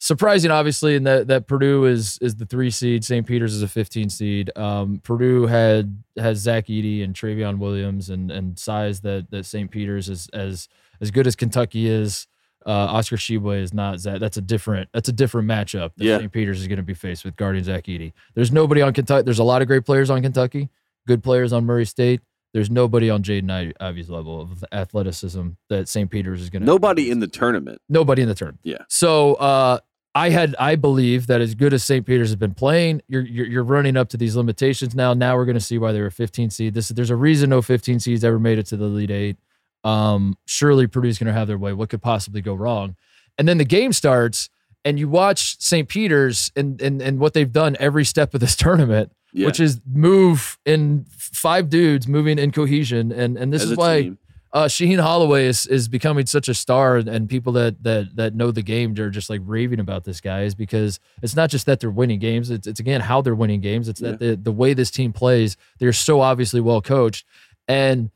surprising, 0.00 0.50
obviously, 0.50 0.96
in 0.96 1.04
that, 1.04 1.28
that 1.28 1.48
Purdue 1.48 1.86
is 1.86 2.18
is 2.20 2.36
the 2.36 2.44
three 2.46 2.70
seed, 2.70 3.04
St. 3.04 3.26
Peter's 3.26 3.54
is 3.54 3.62
a 3.62 3.68
15 3.68 4.10
seed. 4.10 4.50
Um, 4.56 5.00
Purdue 5.02 5.46
had 5.46 6.02
has 6.18 6.38
Zach 6.38 6.66
Edey 6.66 7.02
and 7.02 7.14
Trevion 7.14 7.58
Williams 7.58 8.10
and 8.10 8.30
and 8.30 8.58
size 8.58 9.00
that 9.00 9.30
that 9.30 9.46
St. 9.46 9.70
Peter's 9.70 10.08
is 10.08 10.28
as 10.34 10.68
as 11.00 11.10
good 11.10 11.26
as 11.26 11.34
Kentucky 11.34 11.88
is. 11.88 12.26
Uh, 12.66 12.70
Oscar 12.70 13.16
Tshiebwe 13.16 13.60
is 13.62 13.74
not 13.74 14.00
that. 14.02 14.20
That's 14.20 14.36
a 14.36 14.40
different. 14.40 14.88
That's 14.94 15.08
a 15.08 15.12
different 15.12 15.48
matchup. 15.48 15.90
That 15.96 16.04
Yeah. 16.04 16.18
St. 16.18 16.32
Peter's 16.32 16.60
is 16.60 16.66
going 16.66 16.78
to 16.78 16.82
be 16.82 16.94
faced 16.94 17.24
with 17.24 17.36
guarding 17.36 17.62
Zach 17.64 17.84
Edey. 17.84 18.12
There's 18.34 18.50
nobody 18.52 18.80
on 18.82 18.92
Kentucky. 18.92 19.24
There's 19.24 19.38
a 19.38 19.44
lot 19.44 19.60
of 19.62 19.68
great 19.68 19.84
players 19.84 20.08
on 20.10 20.22
Kentucky. 20.22 20.70
Good 21.06 21.22
players 21.22 21.52
on 21.52 21.66
Murray 21.66 21.84
State. 21.84 22.20
There's 22.54 22.70
nobody 22.70 23.10
on 23.10 23.22
Jaden 23.22 23.50
I- 23.50 23.84
Ivey's 23.84 24.08
level 24.08 24.40
of 24.40 24.64
athleticism 24.72 25.48
that 25.68 25.88
St. 25.88 26.08
Peter's 26.10 26.40
is 26.40 26.50
going 26.50 26.62
to. 26.62 26.66
Nobody 26.66 27.10
in 27.10 27.18
the 27.20 27.26
tournament. 27.26 27.80
Nobody 27.88 28.22
in 28.22 28.28
the 28.28 28.34
tournament. 28.34 28.60
Yeah. 28.62 28.78
So 28.88 29.34
uh, 29.34 29.78
I 30.14 30.30
had 30.30 30.54
I 30.58 30.76
believe 30.76 31.26
that 31.26 31.40
as 31.40 31.54
good 31.56 31.74
as 31.74 31.82
St. 31.82 32.06
Peter's 32.06 32.28
has 32.28 32.36
been 32.36 32.54
playing, 32.54 33.02
you're 33.08 33.22
you're, 33.22 33.46
you're 33.46 33.64
running 33.64 33.96
up 33.96 34.08
to 34.10 34.16
these 34.16 34.36
limitations 34.36 34.94
now. 34.94 35.12
Now 35.14 35.36
we're 35.36 35.44
going 35.46 35.56
to 35.58 35.60
see 35.60 35.78
why 35.78 35.90
they 35.92 36.00
were 36.00 36.10
15 36.10 36.50
seed. 36.50 36.74
This 36.74 36.88
there's 36.90 37.10
a 37.10 37.16
reason 37.16 37.50
no 37.50 37.60
15 37.60 37.98
seeds 38.00 38.22
ever 38.24 38.38
made 38.38 38.58
it 38.58 38.66
to 38.66 38.76
the 38.76 38.84
Elite 38.84 39.10
Eight. 39.10 39.36
Um, 39.84 40.36
surely 40.46 40.86
Purdue's 40.86 41.18
going 41.18 41.26
to 41.26 41.32
have 41.38 41.46
their 41.46 41.58
way. 41.58 41.72
What 41.72 41.90
could 41.90 42.02
possibly 42.02 42.40
go 42.40 42.54
wrong? 42.54 42.96
And 43.38 43.46
then 43.46 43.58
the 43.58 43.64
game 43.64 43.92
starts, 43.92 44.48
and 44.84 44.98
you 44.98 45.08
watch 45.08 45.60
St. 45.60 45.88
Peter's 45.88 46.50
and 46.56 46.80
and 46.80 47.02
and 47.02 47.18
what 47.18 47.34
they've 47.34 47.52
done 47.52 47.76
every 47.78 48.04
step 48.04 48.32
of 48.34 48.40
this 48.40 48.56
tournament, 48.64 49.12
Yeah. 49.32 49.46
which 49.46 49.60
is 49.60 49.80
move 49.86 50.58
in 50.64 51.04
five 51.10 51.68
dudes 51.68 52.08
moving 52.08 52.38
in 52.38 52.50
cohesion. 52.50 53.12
And 53.12 53.36
and 53.36 53.52
this 53.52 53.62
as 53.62 53.72
is 53.72 53.76
why 53.76 54.02
team. 54.02 54.18
uh, 54.52 54.64
Shaheen 54.66 55.00
Holloway 55.00 55.46
is 55.46 55.66
is 55.66 55.88
becoming 55.88 56.26
such 56.26 56.48
a 56.48 56.54
star, 56.54 56.96
and 56.96 57.28
people 57.28 57.52
that 57.54 57.82
that 57.82 58.14
that 58.16 58.34
know 58.34 58.50
the 58.52 58.62
game 58.62 58.94
are 58.98 59.10
just 59.10 59.28
like 59.28 59.40
raving 59.44 59.80
about 59.80 60.04
this 60.04 60.20
guy 60.20 60.42
is 60.44 60.54
because 60.54 61.00
it's 61.22 61.34
not 61.36 61.50
just 61.50 61.66
that 61.66 61.80
they're 61.80 61.90
winning 61.90 62.20
games; 62.20 62.50
it's 62.50 62.66
it's 62.66 62.80
again 62.80 63.00
how 63.02 63.20
they're 63.20 63.34
winning 63.34 63.60
games. 63.60 63.88
It's 63.88 64.00
that 64.00 64.18
the 64.20 64.36
the 64.36 64.52
way 64.52 64.72
this 64.74 64.90
team 64.90 65.12
plays, 65.12 65.56
they're 65.78 65.92
so 65.92 66.20
obviously 66.20 66.60
well 66.60 66.80
coached, 66.80 67.26
and 67.68 68.10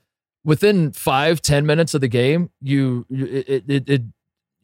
within 0.48 0.92
five 0.92 1.40
ten 1.42 1.66
minutes 1.66 1.94
of 1.94 2.00
the 2.00 2.08
game, 2.08 2.50
you 2.61 3.06
you- 3.08 3.44
it 3.46 3.64
it. 3.68 3.88
it 3.88 4.02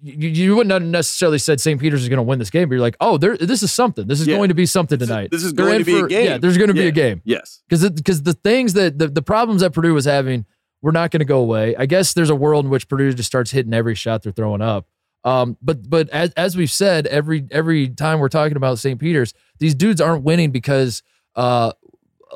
you, 0.06 0.28
you 0.28 0.54
wouldn't 0.56 0.70
have 0.72 0.82
necessarily 0.82 1.38
said 1.38 1.62
St. 1.62 1.80
Peter's 1.80 2.02
is 2.02 2.10
going 2.10 2.18
to 2.18 2.22
win 2.22 2.38
this 2.38 2.50
game, 2.50 2.68
but 2.68 2.74
you're 2.74 2.82
like, 2.82 2.96
oh, 3.00 3.16
there, 3.16 3.38
this 3.38 3.62
is 3.62 3.72
something. 3.72 4.06
This 4.06 4.20
is 4.20 4.26
Yeah. 4.26 4.36
going 4.36 4.48
to 4.50 4.54
be 4.54 4.66
something 4.66 4.98
This 4.98 5.06
is- 5.08 5.14
tonight. 5.14 5.30
this 5.30 5.44
is 5.44 5.54
They're 5.54 5.64
going 5.64 5.78
to 5.78 5.84
be 5.86 5.98
a 5.98 6.06
game. 6.06 6.26
Yeah, 6.26 6.36
there's 6.36 6.58
going 6.58 6.68
to 6.68 6.74
be 6.74 6.86
a 6.88 6.90
game 6.92 7.22
Yes. 7.24 7.62
because 7.68 7.88
because 7.90 8.22
the 8.22 8.34
things 8.34 8.74
that 8.74 8.98
the, 8.98 9.08
the 9.08 9.22
problems 9.22 9.62
that 9.62 9.70
Purdue 9.72 9.94
was 9.94 10.04
having 10.04 10.44
were 10.82 10.92
not 10.92 11.10
going 11.10 11.20
to 11.20 11.24
go 11.24 11.38
away. 11.38 11.74
I 11.76 11.86
guess 11.86 12.12
there's 12.12 12.28
a 12.28 12.34
world 12.34 12.66
in 12.66 12.70
which 12.70 12.86
Purdue 12.86 13.14
just 13.14 13.26
starts 13.28 13.50
hitting 13.50 13.72
every 13.72 13.94
shot 13.94 14.22
they're 14.22 14.32
throwing 14.32 14.60
up. 14.60 14.86
Um, 15.24 15.56
but 15.62 15.88
but 15.88 16.10
as 16.10 16.32
as 16.32 16.54
we've 16.54 16.70
said 16.70 17.06
every 17.06 17.46
every 17.50 17.88
time 17.88 18.18
we're 18.18 18.28
talking 18.28 18.58
about 18.58 18.78
St. 18.78 19.00
Peter's, 19.00 19.32
these 19.58 19.74
dudes 19.74 20.02
aren't 20.02 20.22
winning 20.22 20.50
because 20.50 21.02
uh 21.34 21.72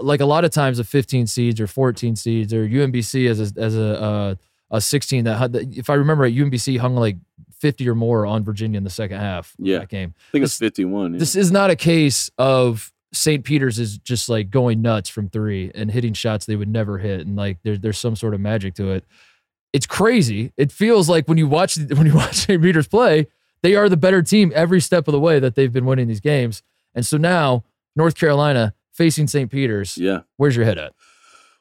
like 0.00 0.20
a 0.20 0.26
lot 0.26 0.44
of 0.44 0.50
times 0.50 0.78
of 0.78 0.88
15 0.88 1.26
seeds 1.26 1.60
or 1.60 1.66
14 1.66 2.16
seeds 2.16 2.52
or 2.54 2.66
UMBC 2.66 3.28
as 3.28 3.40
a 3.40 3.60
as 3.60 3.76
a 3.76 4.00
uh, 4.02 4.34
a 4.70 4.80
16 4.80 5.24
that 5.24 5.36
had 5.38 5.54
if 5.56 5.88
I 5.90 5.94
remember 5.94 6.22
right, 6.24 6.34
UMBC 6.34 6.78
hung 6.78 6.94
like 6.96 7.16
50 7.60 7.88
or 7.88 7.94
more 7.94 8.26
on 8.26 8.44
Virginia 8.44 8.78
in 8.78 8.84
the 8.84 8.90
second 8.90 9.18
half. 9.18 9.54
of 9.58 9.66
Yeah. 9.66 9.78
that 9.78 9.88
game. 9.88 10.14
I 10.28 10.32
think 10.32 10.44
it's 10.44 10.58
51. 10.58 11.14
yeah. 11.14 11.18
This 11.18 11.34
is 11.34 11.50
not 11.50 11.70
a 11.70 11.76
case 11.76 12.30
of 12.38 12.92
St. 13.12 13.42
Peter's 13.44 13.78
is 13.78 13.96
just 13.98 14.28
like 14.28 14.50
going 14.50 14.82
nuts 14.82 15.08
from 15.08 15.28
three 15.30 15.70
and 15.74 15.90
hitting 15.90 16.12
shots 16.12 16.44
they 16.46 16.56
would 16.56 16.68
never 16.68 16.98
hit, 16.98 17.20
and 17.26 17.36
like 17.36 17.58
there's 17.62 17.80
there's 17.80 17.98
some 17.98 18.14
sort 18.16 18.34
of 18.34 18.40
magic 18.40 18.74
to 18.74 18.90
it. 18.92 19.04
It's 19.72 19.86
crazy. 19.86 20.52
It 20.56 20.70
feels 20.72 21.08
like 21.08 21.26
when 21.28 21.38
you 21.38 21.48
watch 21.48 21.76
when 21.94 22.06
you 22.06 22.14
watch 22.14 22.34
St. 22.36 22.62
Peter's 22.62 22.86
play, 22.88 23.26
they 23.62 23.74
are 23.74 23.88
the 23.88 23.96
better 23.96 24.22
team 24.22 24.52
every 24.54 24.80
step 24.80 25.08
of 25.08 25.12
the 25.12 25.20
way 25.20 25.38
that 25.40 25.54
they've 25.54 25.72
been 25.72 25.86
winning 25.86 26.06
these 26.08 26.20
games. 26.20 26.62
And 26.94 27.04
so 27.06 27.16
now 27.16 27.64
North 27.96 28.14
Carolina 28.14 28.74
facing 28.98 29.28
St. 29.28 29.50
Peter's. 29.50 29.96
yeah. 29.96 30.20
Where's 30.36 30.56
your 30.56 30.64
head 30.66 30.76
at? 30.76 30.92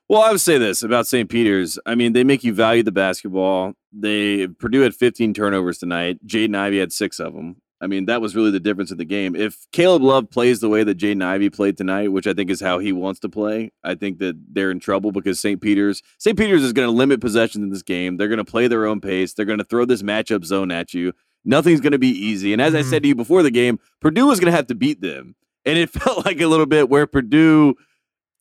Well, 0.10 0.22
I 0.24 0.32
would 0.32 0.42
say 0.42 0.58
this 0.58 0.84
about 0.84 1.06
St. 1.06 1.30
Peter's. 1.30 1.78
I 1.86 1.94
mean, 1.96 2.14
they 2.14 2.24
make 2.24 2.44
you 2.44 2.54
value 2.54 2.82
the 2.82 2.92
basketball. 2.92 3.74
They 3.94 4.48
Purdue 4.48 4.82
had 4.82 4.96
15 4.96 5.34
turnovers 5.34 5.78
tonight. 5.78 6.26
Jaden 6.26 6.56
Ivey 6.58 6.80
had 6.80 6.92
six 6.92 7.20
of 7.20 7.34
them. 7.34 7.58
I 7.80 7.86
mean, 7.86 8.06
that 8.06 8.22
was 8.22 8.36
really 8.36 8.50
the 8.50 8.60
difference 8.60 8.90
in 8.90 8.98
the 8.98 9.06
game. 9.06 9.36
If 9.36 9.68
Caleb 9.72 10.02
Love 10.02 10.32
plays 10.32 10.62
the 10.62 10.70
way 10.70 10.84
that 10.84 10.98
Jaden 10.98 11.24
Ivey 11.24 11.52
played 11.52 11.78
tonight, 11.78 12.08
which 12.12 12.26
I 12.26 12.34
think 12.34 12.50
is 12.50 12.60
how 12.60 12.80
he 12.80 12.92
wants 12.92 13.20
to 13.20 13.30
play, 13.30 13.72
I 13.84 13.94
think 13.94 14.18
that 14.18 14.36
they're 14.52 14.72
in 14.72 14.80
trouble 14.80 15.12
because 15.12 15.40
St. 15.40 15.62
Peter's 15.62 16.02
St. 16.18 16.36
Peter's 16.38 16.64
is 16.64 16.74
going 16.74 16.88
to 16.88 16.92
limit 16.92 17.22
possessions 17.22 17.64
in 17.64 17.70
this 17.70 17.84
game. 17.84 18.18
They're 18.18 18.30
going 18.30 18.38
to 18.44 18.52
play 18.52 18.68
their 18.68 18.88
own 18.88 19.00
pace. 19.00 19.34
They're 19.34 19.46
going 19.46 19.60
to 19.60 19.64
throw 19.66 19.86
this 19.86 20.02
matchup 20.02 20.44
zone 20.44 20.72
at 20.72 20.94
you. 20.96 21.14
Nothing's 21.46 21.82
going 21.82 21.92
to 21.92 22.00
be 22.00 22.10
easy. 22.10 22.52
And 22.52 22.62
as 22.62 22.74
I 22.74 22.82
Mhm. 22.82 22.90
said 22.90 23.04
to 23.04 23.10
you 23.10 23.16
before 23.16 23.44
the 23.44 23.52
game, 23.52 23.78
Purdue 24.02 24.26
was 24.26 24.40
going 24.40 24.52
to 24.52 24.56
have 24.58 24.68
to 24.68 24.76
beat 24.76 25.02
them. 25.02 25.36
And 25.68 25.78
it 25.78 25.90
felt 25.92 26.26
like 26.26 26.40
a 26.42 26.48
little 26.48 26.66
bit 26.66 26.90
where 26.90 27.06
Purdue, 27.06 27.76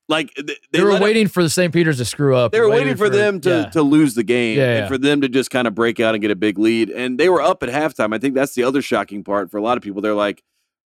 like 0.08 0.32
th- 0.34 0.58
They, 0.72 0.82
were 0.82 0.92
it- 0.92 1.02
waiting 1.02 1.26
for 1.28 1.42
the 1.42 1.50
St. 1.50 1.72
Peter's 1.72 1.98
to 1.98 2.04
screw 2.04 2.36
up. 2.36 2.52
they 2.52 2.60
were 2.60 2.70
waiting 2.70 2.96
for 2.96 3.10
them 3.10 3.40
to, 3.42 3.50
yeah. 3.50 3.64
to 3.70 3.82
lose 3.82 4.14
the 4.14 4.22
game 4.22 4.56
Yeah, 4.58 4.78
and 4.78 4.88
for 4.88 4.96
them 4.98 5.20
to 5.22 5.28
just 5.28 5.50
kind 5.50 5.66
of 5.66 5.74
break 5.74 5.98
out 6.00 6.14
and 6.14 6.22
get 6.22 6.30
a 6.30 6.36
big 6.36 6.58
lead. 6.58 6.90
And 6.90 7.18
they 7.18 7.28
were 7.28 7.42
up 7.42 7.62
at 7.62 7.68
halftime. 7.68 8.14
I 8.14 8.18
think 8.18 8.34
that's 8.34 8.54
the 8.54 8.62
other 8.62 8.80
shocking 8.80 9.24
part 9.24 9.50
for 9.50 9.56
a 9.58 9.62
lot 9.62 9.76
of 9.76 9.82
people. 9.82 10.00
They're 10.00 10.14
like, 10.14 10.42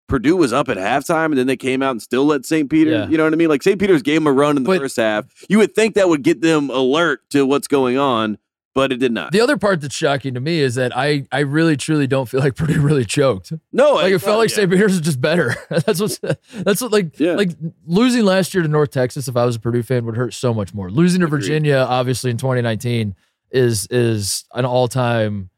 Purdue 0.07 0.37
was 0.37 0.51
up 0.53 0.69
at 0.69 0.77
halftime 0.77 1.25
and 1.25 1.37
then 1.37 1.45
they 1.45 1.57
came 1.57 1.83
out 1.83 1.91
and 1.91 2.01
still 2.01 2.25
let 2.25 2.43
St. 2.45 2.67
Peter, 2.69 2.89
Yeah. 2.91 3.07
you 3.09 3.17
know 3.17 3.25
what 3.25 3.33
I 3.33 3.35
mean? 3.35 3.49
Like 3.49 3.61
St. 3.61 3.77
Peter's 3.79 4.01
gave 4.01 4.15
them 4.21 4.25
a 4.27 4.31
run 4.31 4.57
in 4.57 4.63
the 4.63 4.67
But- 4.67 4.79
first 4.79 4.95
half. 4.97 5.25
You 5.49 5.59
would 5.59 5.75
think 5.75 5.93
that 5.95 6.09
would 6.09 6.23
get 6.23 6.41
them 6.41 6.69
alert 6.71 7.19
to 7.31 7.45
what's 7.45 7.67
going 7.67 7.97
on, 7.97 8.37
but 8.75 8.91
it 8.91 8.97
did 8.97 9.11
not. 9.11 9.31
The 9.31 9.41
other 9.41 9.57
part 9.57 9.81
that's 9.81 9.95
shocking 9.95 10.33
to 10.35 10.39
me 10.39 10.59
is 10.59 10.75
that 10.75 10.95
I 10.95 11.25
I 11.31 11.39
really 11.39 11.75
truly 11.75 12.07
don't 12.07 12.27
feel 12.29 12.39
like 12.39 12.55
Purdue 12.55 12.81
really 12.81 13.05
choked. 13.05 13.51
no, 13.71 13.93
Like 13.95 14.13
it 14.13 14.19
felt 14.19 14.37
like 14.37 14.49
yeah. 14.51 14.55
St. 14.57 14.71
Peter's 14.71 14.93
is 14.95 15.01
just 15.01 15.19
better. 15.21 15.55
that's 15.69 15.99
what's 15.99 16.19
that's 16.53 16.81
what 16.81 16.91
like 16.91 17.19
Yeah. 17.19 17.33
like 17.33 17.51
losing 17.85 18.23
last 18.25 18.53
year 18.53 18.61
to 18.63 18.69
North 18.69 18.91
Texas. 18.91 19.27
If 19.27 19.35
I 19.35 19.45
was 19.45 19.55
a 19.55 19.59
Purdue 19.59 19.83
fan, 19.83 20.05
would 20.05 20.15
hurt 20.17 20.33
so 20.33 20.53
much 20.53 20.73
more. 20.73 20.89
Losing 20.89 21.21
to 21.21 21.25
Agreed. 21.27 21.41
Virginia, 21.41 21.77
obviously 21.87 22.31
in 22.31 22.37
2019, 22.37 23.15
is 23.51 23.87
is 23.89 24.45
an 24.53 24.65
all 24.65 24.87
time 24.87 25.49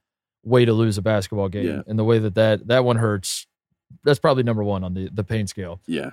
way 0.44 0.66
to 0.66 0.74
lose 0.74 0.98
a 0.98 1.02
basketball 1.02 1.50
game. 1.50 1.66
Yeah. 1.68 1.82
And 1.88 2.00
the 2.00 2.04
way 2.04 2.18
that 2.20 2.36
that 2.36 2.68
that 2.68 2.84
one 2.86 2.96
hurts, 2.96 3.46
that's 4.04 4.20
probably 4.20 4.44
number 4.44 4.64
one 4.64 4.84
on 4.84 4.94
the 4.94 5.10
the 5.14 5.24
pain 5.24 5.46
scale. 5.48 5.82
Yeah. 5.86 6.12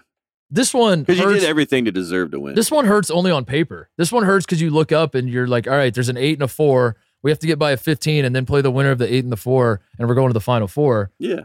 This 0.50 0.72
one 0.72 1.02
Because 1.02 1.18
you 1.20 1.32
did 1.40 1.44
everything 1.44 1.84
to 1.84 1.92
deserve 1.92 2.30
to 2.30 2.40
win. 2.40 2.54
This 2.54 2.70
one 2.70 2.86
hurts 2.86 3.10
only 3.10 3.30
on 3.30 3.44
paper. 3.44 3.90
This 3.98 4.10
one 4.10 4.24
hurts 4.24 4.46
because 4.46 4.62
you 4.62 4.70
look 4.70 4.92
up 4.92 5.14
and 5.14 5.28
you're 5.28 5.46
like, 5.46 5.66
all 5.66 5.76
right, 5.76 5.92
there's 5.92 6.08
an 6.08 6.16
eight 6.16 6.34
and 6.34 6.42
a 6.42 6.48
four. 6.48 6.96
We 7.22 7.30
have 7.30 7.38
to 7.40 7.46
get 7.46 7.58
by 7.58 7.72
a 7.72 7.76
15 7.76 8.24
and 8.24 8.34
then 8.34 8.46
play 8.46 8.60
the 8.62 8.70
winner 8.70 8.90
of 8.90 8.98
the 8.98 9.12
eight 9.12 9.24
and 9.24 9.32
the 9.32 9.36
four, 9.36 9.80
and 9.98 10.08
we're 10.08 10.14
going 10.14 10.28
to 10.28 10.34
the 10.34 10.40
final 10.40 10.68
four. 10.68 11.10
yeah. 11.18 11.42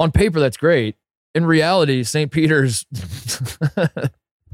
On 0.00 0.12
paper, 0.12 0.38
that's 0.38 0.56
great. 0.56 0.94
In 1.34 1.44
reality, 1.44 2.04
St. 2.04 2.30
Peter's 2.30 2.86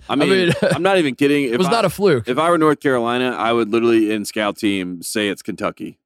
I 0.08 0.16
mean, 0.16 0.28
mean, 0.30 0.52
I'm 0.62 0.82
not 0.82 0.98
even 0.98 1.14
kidding. 1.14 1.44
If 1.52 1.58
was 1.58 1.66
I, 1.68 1.70
not 1.70 1.84
a 1.84 1.90
fluke. 1.90 2.28
if 2.28 2.38
I 2.38 2.50
were 2.50 2.58
North 2.58 2.80
Carolina, 2.80 3.30
I 3.30 3.52
would 3.52 3.70
literally 3.70 4.10
in 4.12 4.24
scout 4.24 4.56
team 4.56 5.02
say 5.02 5.28
it's 5.28 5.42
Kentucky. 5.42 5.98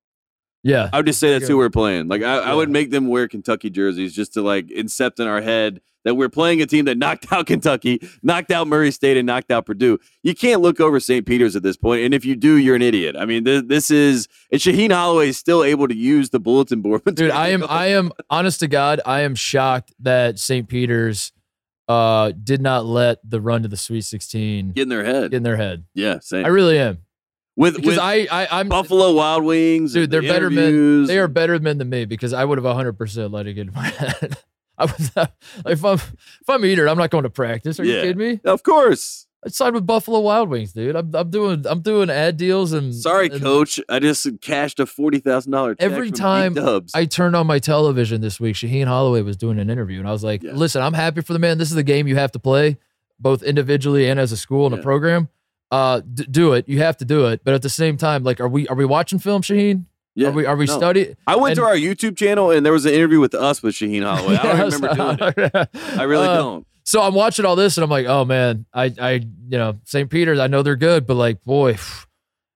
Yeah. 0.63 0.91
I 0.93 0.99
would 0.99 1.07
just 1.07 1.21
say 1.21 1.31
that's 1.33 1.49
who 1.49 1.57
we're 1.57 1.71
playing. 1.71 2.09
Like 2.09 2.23
I, 2.23 2.39
I 2.39 2.55
would 2.55 2.71
make 2.71 2.91
them 2.91 3.09
wear 3.09 3.29
Kentucky 3.29 3.71
jerseys 3.71 4.15
just 4.15 4.35
to 4.35 4.43
like 4.43 4.67
incept 4.69 5.21
in 5.21 5.27
our 5.27 5.41
head 5.41 5.81
that 6.05 6.15
we're 6.15 6.29
playing 6.29 6.63
a 6.63 6.67
team 6.67 6.85
that 6.87 6.97
knocked 6.97 7.31
out 7.33 7.47
Kentucky, 7.47 8.01
knocked 8.23 8.51
out 8.51 8.67
Murray 8.67 8.91
State, 8.91 9.17
and 9.17 9.27
knocked 9.27 9.51
out 9.51 9.67
Purdue. 9.67 9.99
You 10.23 10.35
can't 10.35 10.61
look 10.61 10.81
over 10.81 11.01
St. 11.01 11.27
Peter's 11.27 11.55
at 11.55 11.63
this 11.63 11.77
point, 11.77 12.03
and 12.03 12.15
if 12.15 12.25
you 12.25 12.35
do, 12.35 12.57
you're 12.57 12.77
an 12.77 12.83
idiot. 12.83 13.15
I 13.19 13.25
mean, 13.25 13.45
this, 13.45 13.63
this 13.67 13.91
is 13.91 14.29
and 14.51 14.61
Shaheen 14.61 14.93
Holloway 14.93 15.29
is 15.29 15.37
still 15.39 15.63
able 15.63 15.87
to 15.89 15.97
use 15.97 16.31
the 16.31 16.41
bulletin 16.41 16.81
board. 16.83 17.03
Dude, 17.15 17.31
I 17.31 17.49
am 17.49 17.65
I 17.69 17.89
am 17.89 18.11
honest 18.31 18.61
to 18.61 18.69
God, 18.69 19.01
I 19.07 19.21
am 19.21 19.35
shocked 19.35 19.93
that 20.01 20.39
St. 20.39 20.69
Peter's 20.69 21.33
uh 21.89 22.33
did 22.33 22.61
not 22.61 22.85
let 22.85 23.19
the 23.29 23.41
run 23.41 23.63
to 23.63 23.69
the 23.69 23.77
Sweet 23.77 24.03
16 24.03 24.73
get 24.73 24.83
in 24.83 24.89
their 24.91 25.05
head. 25.05 25.31
get 25.31 25.39
in 25.39 25.43
their 25.43 25.57
head. 25.57 25.85
yeah, 25.95 26.19
same. 26.21 26.45
I 26.45 26.49
really 26.49 26.79
am. 26.79 26.99
With 27.59 27.75
Because 27.77 27.97
with 27.97 27.99
I, 27.99 28.27
I 28.31 28.61
I'm 28.61 28.69
Buffalo 28.69 29.13
Wild 29.13 29.45
Wings, 29.45 29.93
Dude, 29.93 30.11
they're 30.11 30.23
the 30.23 30.29
better 30.29 30.49
men. 30.49 31.05
they 31.05 31.19
are 31.19 31.29
better 31.29 31.59
men 31.59 31.79
than 31.79 31.91
me 31.91 32.05
because 32.07 32.33
I 32.33 32.45
would 32.45 32.57
have 32.57 32.65
100% 32.65 33.33
let 33.33 33.47
it 33.47 33.55
get 33.55 33.67
in 33.69 33.75
my 33.75 33.89
head. 33.89 34.39
I 34.79 34.85
was 34.85 35.11
like, 35.17 35.33
if 35.67 35.85
I'm 35.85 35.95
if 35.97 36.49
I'm 36.49 36.65
eater, 36.65 36.89
I'm 36.89 36.97
not 36.97 37.11
going 37.11 37.25
to 37.25 37.31
practice. 37.31 37.81
Are 37.81 37.85
you 37.85 37.95
kidding 38.01 38.17
me? 38.17 38.41
Of 38.45 38.63
course. 38.63 39.27
I 39.45 39.51
signed 39.51 39.75
with 39.77 39.87
Buffalo 39.87 40.19
Wild 40.19 40.49
Wings, 40.49 40.73
dude. 40.73 40.97
I'm, 40.97 41.15
I'm 41.15 41.31
doing 41.31 41.65
I'm 41.69 41.81
doing 41.81 42.11
ad 42.11 42.37
deals 42.37 42.73
and 42.73 42.93
Sorry, 42.95 43.29
and 43.29 43.41
coach. 43.41 43.79
I 43.89 44.01
just 44.01 44.27
cashed 44.41 44.81
a 44.81 44.87
forty 44.87 45.19
thousand 45.21 45.53
dollar 45.53 45.77
Every 45.79 46.11
time. 46.11 46.57
I 46.95 47.05
turned 47.05 47.37
on 47.37 47.47
my 47.47 47.61
television 47.61 48.21
this 48.21 48.41
week. 48.41 48.57
Shaheen 48.57 48.87
Holloway 48.87 49.23
was 49.23 49.37
doing 49.37 49.61
an 49.61 49.71
interview, 49.71 50.01
and 50.01 50.09
I 50.09 50.13
was 50.13 50.25
like, 50.25 50.43
Yeah. 50.43 50.53
"Listen, 50.55 50.83
I'm 50.83 50.93
happy 50.95 51.21
for 51.23 51.33
the 51.35 51.39
man. 51.39 51.57
This 51.59 51.69
is 51.71 51.77
the 51.77 51.85
game 51.85 52.09
you 52.09 52.17
have 52.17 52.33
to 52.33 52.41
play, 52.41 52.79
both 53.21 53.45
individually 53.45 54.09
and 54.09 54.19
as 54.19 54.33
a 54.33 54.37
school 54.37 54.67
and 54.67 54.75
Yeah. 54.75 54.81
a 54.81 54.83
program. 54.83 55.29
Uh, 55.71 56.01
d- 56.01 56.27
do 56.31 56.53
it. 56.55 56.69
You 56.69 56.79
have 56.79 56.97
to 56.99 57.05
do 57.05 57.27
it. 57.27 57.43
But 57.45 57.55
at 57.55 57.63
the 57.63 57.69
same 57.69 57.97
time, 57.97 58.25
like, 58.25 58.41
are 58.41 58.49
we 58.49 58.67
are 58.69 58.77
we 58.77 58.85
watching 58.85 59.19
film, 59.19 59.43
Shaheen? 59.43 59.85
yeah. 60.15 60.29
Are 60.29 60.33
we 60.33 60.47
are 60.47 60.57
we 60.57 60.65
no. 60.67 60.77
studying? 60.77 61.17
I 61.27 61.37
went 61.37 61.57
to 61.57 61.63
our 61.65 61.75
YouTube 61.77 62.17
channel 62.17 62.51
and 62.51 62.65
there 62.65 62.73
was 62.73 62.87
an 62.87 62.95
interview 62.95 63.21
with 63.21 63.35
us 63.35 63.63
with 63.63 63.75
Shaheen 63.75 64.03
Holloway. 64.03 64.37
I 64.37 64.57
don't 64.57 64.73
remember 64.83 65.33
doing 65.33 65.51
it. 65.55 65.69
I 65.99 66.03
really 66.05 66.27
Uh, 66.27 66.37
don't. 66.37 66.67
So 66.85 67.03
I'm 67.03 67.13
watching 67.13 67.45
all 67.45 67.55
this, 67.55 67.77
and 67.77 67.85
I'm 67.85 67.91
like, 67.91 68.07
"Oh 68.07 68.25
man, 68.25 68.65
I 68.73 68.85
I 68.99 69.11
you 69.13 69.59
know 69.59 69.79
St. 69.85 70.09
Peter's. 70.09 70.39
I 70.39 70.47
know 70.47 70.63
they're 70.63 70.75
good, 70.77 71.07
but 71.07 71.15
like, 71.15 71.45
boy." 71.45 71.77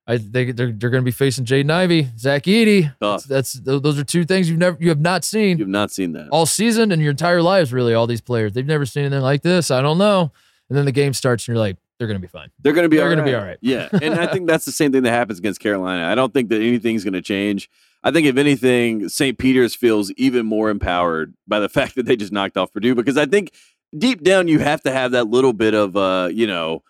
I 0.04 0.18
think 0.18 0.56
they're, 0.56 0.72
they're 0.72 0.90
going 0.90 1.02
to 1.02 1.04
be 1.04 1.12
facing 1.12 1.44
Jaden 1.44 1.70
Ivey, 1.70 2.08
Zach 2.18 2.42
Edey. 2.42 2.92
That's, 3.00 3.22
that's 3.24 3.52
those 3.52 4.00
are 4.00 4.02
two 4.04 4.24
things 4.24 4.50
you've 4.50 4.58
never 4.58 4.76
you 4.80 4.88
have 4.88 4.98
not 5.00 5.22
seen. 5.22 5.58
You've 5.58 5.68
not 5.68 5.92
seen 5.92 6.10
that. 6.14 6.28
all 6.32 6.44
season 6.44 6.90
and 6.90 7.00
your 7.00 7.12
entire 7.12 7.40
lives, 7.40 7.72
really, 7.72 7.94
all 7.94 8.08
these 8.08 8.20
players. 8.20 8.52
They've 8.52 8.66
never 8.66 8.84
seen 8.84 9.04
anything 9.04 9.22
like 9.22 9.42
this. 9.42 9.70
I 9.70 9.80
don't 9.80 9.98
know. 9.98 10.32
And 10.68 10.76
then 10.76 10.86
the 10.86 10.92
game 10.92 11.12
starts 11.12 11.46
and 11.46 11.54
you're 11.54 11.62
like, 11.64 11.76
they're 11.98 12.08
going 12.08 12.20
to 12.20 12.26
be 12.26 12.30
fine. 12.30 12.50
They're 12.60 12.72
going 12.72 12.84
to 12.84 12.88
be. 12.88 12.96
They're 12.96 13.08
all 13.08 13.14
gonna 13.14 13.24
be 13.24 13.34
all 13.34 13.44
right. 13.44 13.58
Yeah, 13.60 13.88
and 13.92 14.14
I 14.14 14.26
think 14.26 14.46
that's 14.48 14.64
the 14.64 14.72
same 14.72 14.92
thing 14.92 15.02
that 15.04 15.10
happens 15.12 15.38
against 15.38 15.60
Carolina. 15.60 16.06
I 16.06 16.14
don't 16.14 16.32
think 16.32 16.48
that 16.48 16.60
anything's 16.60 17.04
going 17.04 17.14
to 17.14 17.22
change. 17.22 17.70
I 18.02 18.10
think 18.10 18.26
if 18.26 18.36
anything, 18.36 19.08
St. 19.08 19.38
Peter's 19.38 19.74
feels 19.74 20.10
even 20.12 20.44
more 20.44 20.70
empowered 20.70 21.34
by 21.46 21.60
the 21.60 21.68
fact 21.68 21.94
that 21.94 22.06
they 22.06 22.16
just 22.16 22.32
knocked 22.32 22.56
off 22.56 22.72
Purdue 22.72 22.94
because 22.94 23.16
I 23.16 23.26
think 23.26 23.52
deep 23.96 24.22
down 24.22 24.48
you 24.48 24.58
have 24.58 24.82
to 24.82 24.92
have 24.92 25.12
that 25.12 25.28
little 25.28 25.52
bit 25.52 25.74
of 25.74 25.96
uh, 25.96 26.28
you 26.32 26.46
know, 26.46 26.82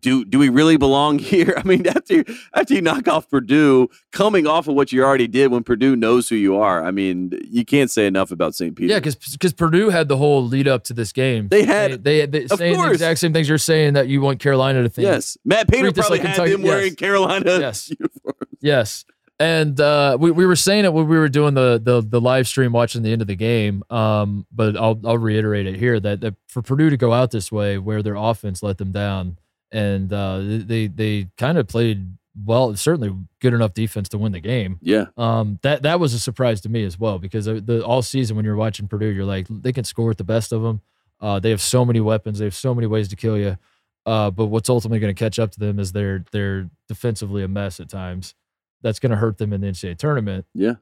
do 0.00 0.24
do 0.24 0.38
we 0.38 0.48
really 0.48 0.76
belong 0.76 1.18
here? 1.20 1.54
I 1.56 1.62
mean, 1.62 1.86
after 1.86 2.24
after 2.54 2.74
you 2.74 2.82
knock 2.82 3.06
off 3.08 3.28
Purdue, 3.30 3.88
coming 4.12 4.46
off 4.46 4.68
of 4.68 4.74
what 4.74 4.92
you 4.92 5.02
already 5.04 5.26
did 5.28 5.50
when 5.50 5.62
Purdue 5.62 5.96
knows 5.96 6.28
who 6.28 6.36
you 6.36 6.56
are, 6.56 6.84
I 6.84 6.90
mean, 6.90 7.32
you 7.48 7.64
can't 7.64 7.90
say 7.90 8.06
enough 8.06 8.30
about 8.30 8.54
St. 8.54 8.74
Peter. 8.74 8.92
Yeah, 8.92 8.98
because 8.98 9.14
because 9.14 9.52
Purdue 9.52 9.90
had 9.90 10.08
the 10.08 10.16
whole 10.16 10.44
lead 10.44 10.68
up 10.68 10.84
to 10.84 10.92
this 10.94 11.12
game. 11.12 11.48
They 11.48 11.64
had- 11.64 12.04
they, 12.04 12.26
they, 12.26 12.44
of 12.44 12.52
saying 12.58 12.72
the 12.72 12.78
course. 12.78 12.92
exact 12.94 13.20
same 13.20 13.32
things 13.32 13.48
you're 13.48 13.58
saying 13.58 13.94
that 13.94 14.08
you 14.08 14.20
want 14.20 14.40
Carolina 14.40 14.82
to 14.82 14.88
think. 14.88 15.04
Yes, 15.04 15.36
Matt 15.44 15.68
Painter 15.68 15.92
probably 15.92 16.18
like 16.18 16.26
had 16.26 16.36
Kentucky- 16.36 16.52
them 16.52 16.62
wearing 16.62 16.86
yes. 16.86 16.94
Carolina 16.96 17.58
Yes. 17.58 17.90
uniforms. 17.98 18.48
Yes. 18.60 19.04
And 19.38 19.78
uh, 19.82 20.16
we, 20.18 20.30
we 20.30 20.46
were 20.46 20.56
saying 20.56 20.86
it 20.86 20.94
when 20.94 21.08
we 21.08 21.18
were 21.18 21.28
doing 21.28 21.52
the, 21.52 21.78
the 21.82 22.00
the 22.00 22.22
live 22.22 22.48
stream 22.48 22.72
watching 22.72 23.02
the 23.02 23.12
end 23.12 23.20
of 23.20 23.28
the 23.28 23.36
game. 23.36 23.82
Um, 23.90 24.46
but 24.50 24.78
I'll 24.78 24.98
I'll 25.04 25.18
reiterate 25.18 25.66
it 25.66 25.76
here 25.76 26.00
that, 26.00 26.22
that 26.22 26.36
for 26.48 26.62
Purdue 26.62 26.88
to 26.88 26.96
go 26.96 27.12
out 27.12 27.32
this 27.32 27.52
way, 27.52 27.76
where 27.76 28.02
their 28.02 28.14
offense 28.14 28.62
let 28.62 28.78
them 28.78 28.92
down, 28.92 29.36
and 29.72 30.12
uh, 30.12 30.40
they 30.42 30.86
they 30.86 31.28
kind 31.36 31.58
of 31.58 31.68
played 31.68 32.16
well, 32.44 32.76
certainly 32.76 33.14
good 33.40 33.54
enough 33.54 33.72
defense 33.72 34.08
to 34.10 34.18
win 34.18 34.32
the 34.32 34.40
game. 34.40 34.78
Yeah, 34.82 35.06
Um, 35.16 35.58
that 35.62 35.82
that 35.82 36.00
was 36.00 36.12
a 36.12 36.18
surprise 36.18 36.60
to 36.62 36.68
me 36.68 36.84
as 36.84 36.98
well 36.98 37.18
because 37.18 37.46
the, 37.46 37.60
the 37.60 37.84
all 37.84 38.02
season 38.02 38.36
when 38.36 38.44
you're 38.44 38.56
watching 38.56 38.88
Purdue, 38.88 39.06
you're 39.06 39.24
like 39.24 39.46
they 39.48 39.72
can 39.72 39.84
score 39.84 40.08
with 40.08 40.18
the 40.18 40.24
best 40.24 40.52
of 40.52 40.62
them. 40.62 40.82
Uh, 41.20 41.40
they 41.40 41.50
have 41.50 41.62
so 41.62 41.84
many 41.84 42.00
weapons, 42.00 42.38
they 42.38 42.44
have 42.44 42.54
so 42.54 42.74
many 42.74 42.86
ways 42.86 43.08
to 43.08 43.16
kill 43.16 43.38
you. 43.38 43.56
Uh, 44.04 44.30
but 44.30 44.46
what's 44.46 44.68
ultimately 44.68 45.00
going 45.00 45.14
to 45.14 45.18
catch 45.18 45.38
up 45.38 45.50
to 45.52 45.58
them 45.58 45.78
is 45.78 45.92
they're 45.92 46.24
they're 46.30 46.68
defensively 46.88 47.42
a 47.42 47.48
mess 47.48 47.80
at 47.80 47.88
times. 47.88 48.34
That's 48.82 48.98
going 48.98 49.10
to 49.10 49.16
hurt 49.16 49.38
them 49.38 49.52
in 49.52 49.62
the 49.62 49.68
NCAA 49.68 49.96
tournament. 49.96 50.46
yeah. 50.54 50.74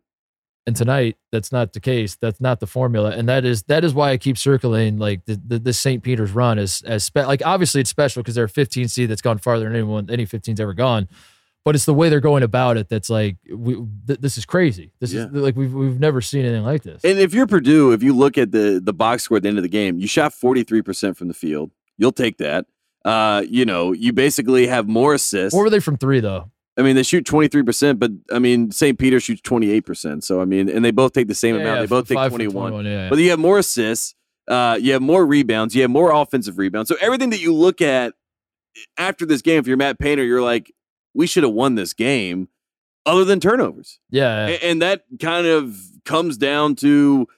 And 0.66 0.74
tonight, 0.74 1.18
that's 1.30 1.52
not 1.52 1.74
the 1.74 1.80
case. 1.80 2.16
That's 2.16 2.40
not 2.40 2.58
the 2.58 2.66
formula, 2.66 3.10
and 3.10 3.28
that 3.28 3.44
is 3.44 3.64
that 3.64 3.84
is 3.84 3.92
why 3.92 4.12
I 4.12 4.16
keep 4.16 4.38
circling 4.38 4.96
like 4.98 5.26
the 5.26 5.38
the, 5.46 5.58
the 5.58 5.72
St. 5.74 6.02
Peter's 6.02 6.30
run 6.32 6.58
is 6.58 6.80
as 6.86 7.04
spe- 7.04 7.16
like 7.26 7.42
obviously 7.44 7.82
it's 7.82 7.90
special 7.90 8.22
because 8.22 8.34
they're 8.34 8.44
a 8.44 8.48
15 8.48 8.88
seed 8.88 9.10
that's 9.10 9.20
gone 9.20 9.36
farther 9.36 9.64
than 9.66 9.74
anyone 9.74 10.08
any 10.10 10.24
15's 10.24 10.58
ever 10.60 10.72
gone, 10.72 11.06
but 11.66 11.74
it's 11.74 11.84
the 11.84 11.92
way 11.92 12.08
they're 12.08 12.18
going 12.20 12.42
about 12.42 12.78
it 12.78 12.88
that's 12.88 13.10
like 13.10 13.36
we, 13.54 13.74
th- 14.06 14.20
this 14.20 14.38
is 14.38 14.46
crazy. 14.46 14.90
This 15.00 15.12
Yeah. 15.12 15.26
is 15.26 15.32
like 15.32 15.54
we've 15.54 15.74
we've 15.74 16.00
never 16.00 16.22
seen 16.22 16.46
anything 16.46 16.64
like 16.64 16.82
this. 16.82 17.04
And 17.04 17.18
if 17.18 17.34
you're 17.34 17.46
Purdue, 17.46 17.92
if 17.92 18.02
you 18.02 18.14
look 18.14 18.38
at 18.38 18.50
the 18.50 18.80
the 18.82 18.94
box 18.94 19.24
score 19.24 19.36
at 19.36 19.42
the 19.42 19.50
end 19.50 19.58
of 19.58 19.64
the 19.64 19.68
game, 19.68 19.98
you 19.98 20.06
shot 20.06 20.32
43% 20.32 21.14
from 21.14 21.28
the 21.28 21.34
field. 21.34 21.72
You'll 21.98 22.10
take 22.12 22.38
that. 22.38 22.64
Uh, 23.04 23.44
you 23.46 23.66
know, 23.66 23.92
you 23.92 24.14
basically 24.14 24.66
have 24.68 24.88
more 24.88 25.12
assists. 25.12 25.54
What 25.54 25.60
were 25.64 25.68
they 25.68 25.80
from 25.80 25.98
three 25.98 26.20
though? 26.20 26.50
I 26.76 26.82
mean, 26.82 26.96
they 26.96 27.02
shoot 27.04 27.24
23%, 27.24 27.98
but 28.00 28.10
I 28.32 28.38
mean, 28.40 28.70
St. 28.72 28.98
Peter 28.98 29.20
shoots 29.20 29.40
28%. 29.42 30.24
So 30.24 30.40
I 30.40 30.44
mean, 30.44 30.68
and 30.68 30.84
they 30.84 30.90
both 30.90 31.12
take 31.12 31.28
the 31.28 31.34
same 31.34 31.54
amount. 31.56 31.80
they 31.82 31.86
both 31.86 32.08
take 32.08 32.16
five 32.16 32.32
from 32.32 32.38
21. 32.40 32.84
Yeah, 32.84 32.90
yeah. 32.90 33.08
But 33.10 33.18
you 33.20 33.30
have 33.30 33.38
more 33.38 33.58
assists, 33.58 34.14
uh, 34.48 34.76
you 34.80 34.92
have 34.92 35.02
more 35.02 35.24
rebounds, 35.24 35.74
you 35.76 35.82
have 35.82 35.90
more 35.90 36.10
offensive 36.10 36.58
rebounds. 36.58 36.88
So 36.88 36.96
everything 37.00 37.30
that 37.30 37.40
you 37.40 37.54
look 37.54 37.80
at 37.80 38.14
after 38.98 39.24
this 39.24 39.40
game, 39.40 39.58
if 39.60 39.66
you're 39.68 39.76
Matt 39.76 39.98
Painter, 40.00 40.24
you're 40.24 40.42
like, 40.42 40.72
we 41.14 41.26
should 41.28 41.44
have 41.44 41.52
won 41.52 41.76
this 41.76 41.92
game, 41.92 42.48
other 43.06 43.24
than 43.24 43.38
turnovers. 43.38 44.00
yeah, 44.10 44.48
A- 44.48 44.58
and 44.64 44.82
that 44.82 45.04
kind 45.20 45.46
of 45.46 45.76
comes 46.04 46.36
down 46.36 46.74
to 46.76 47.28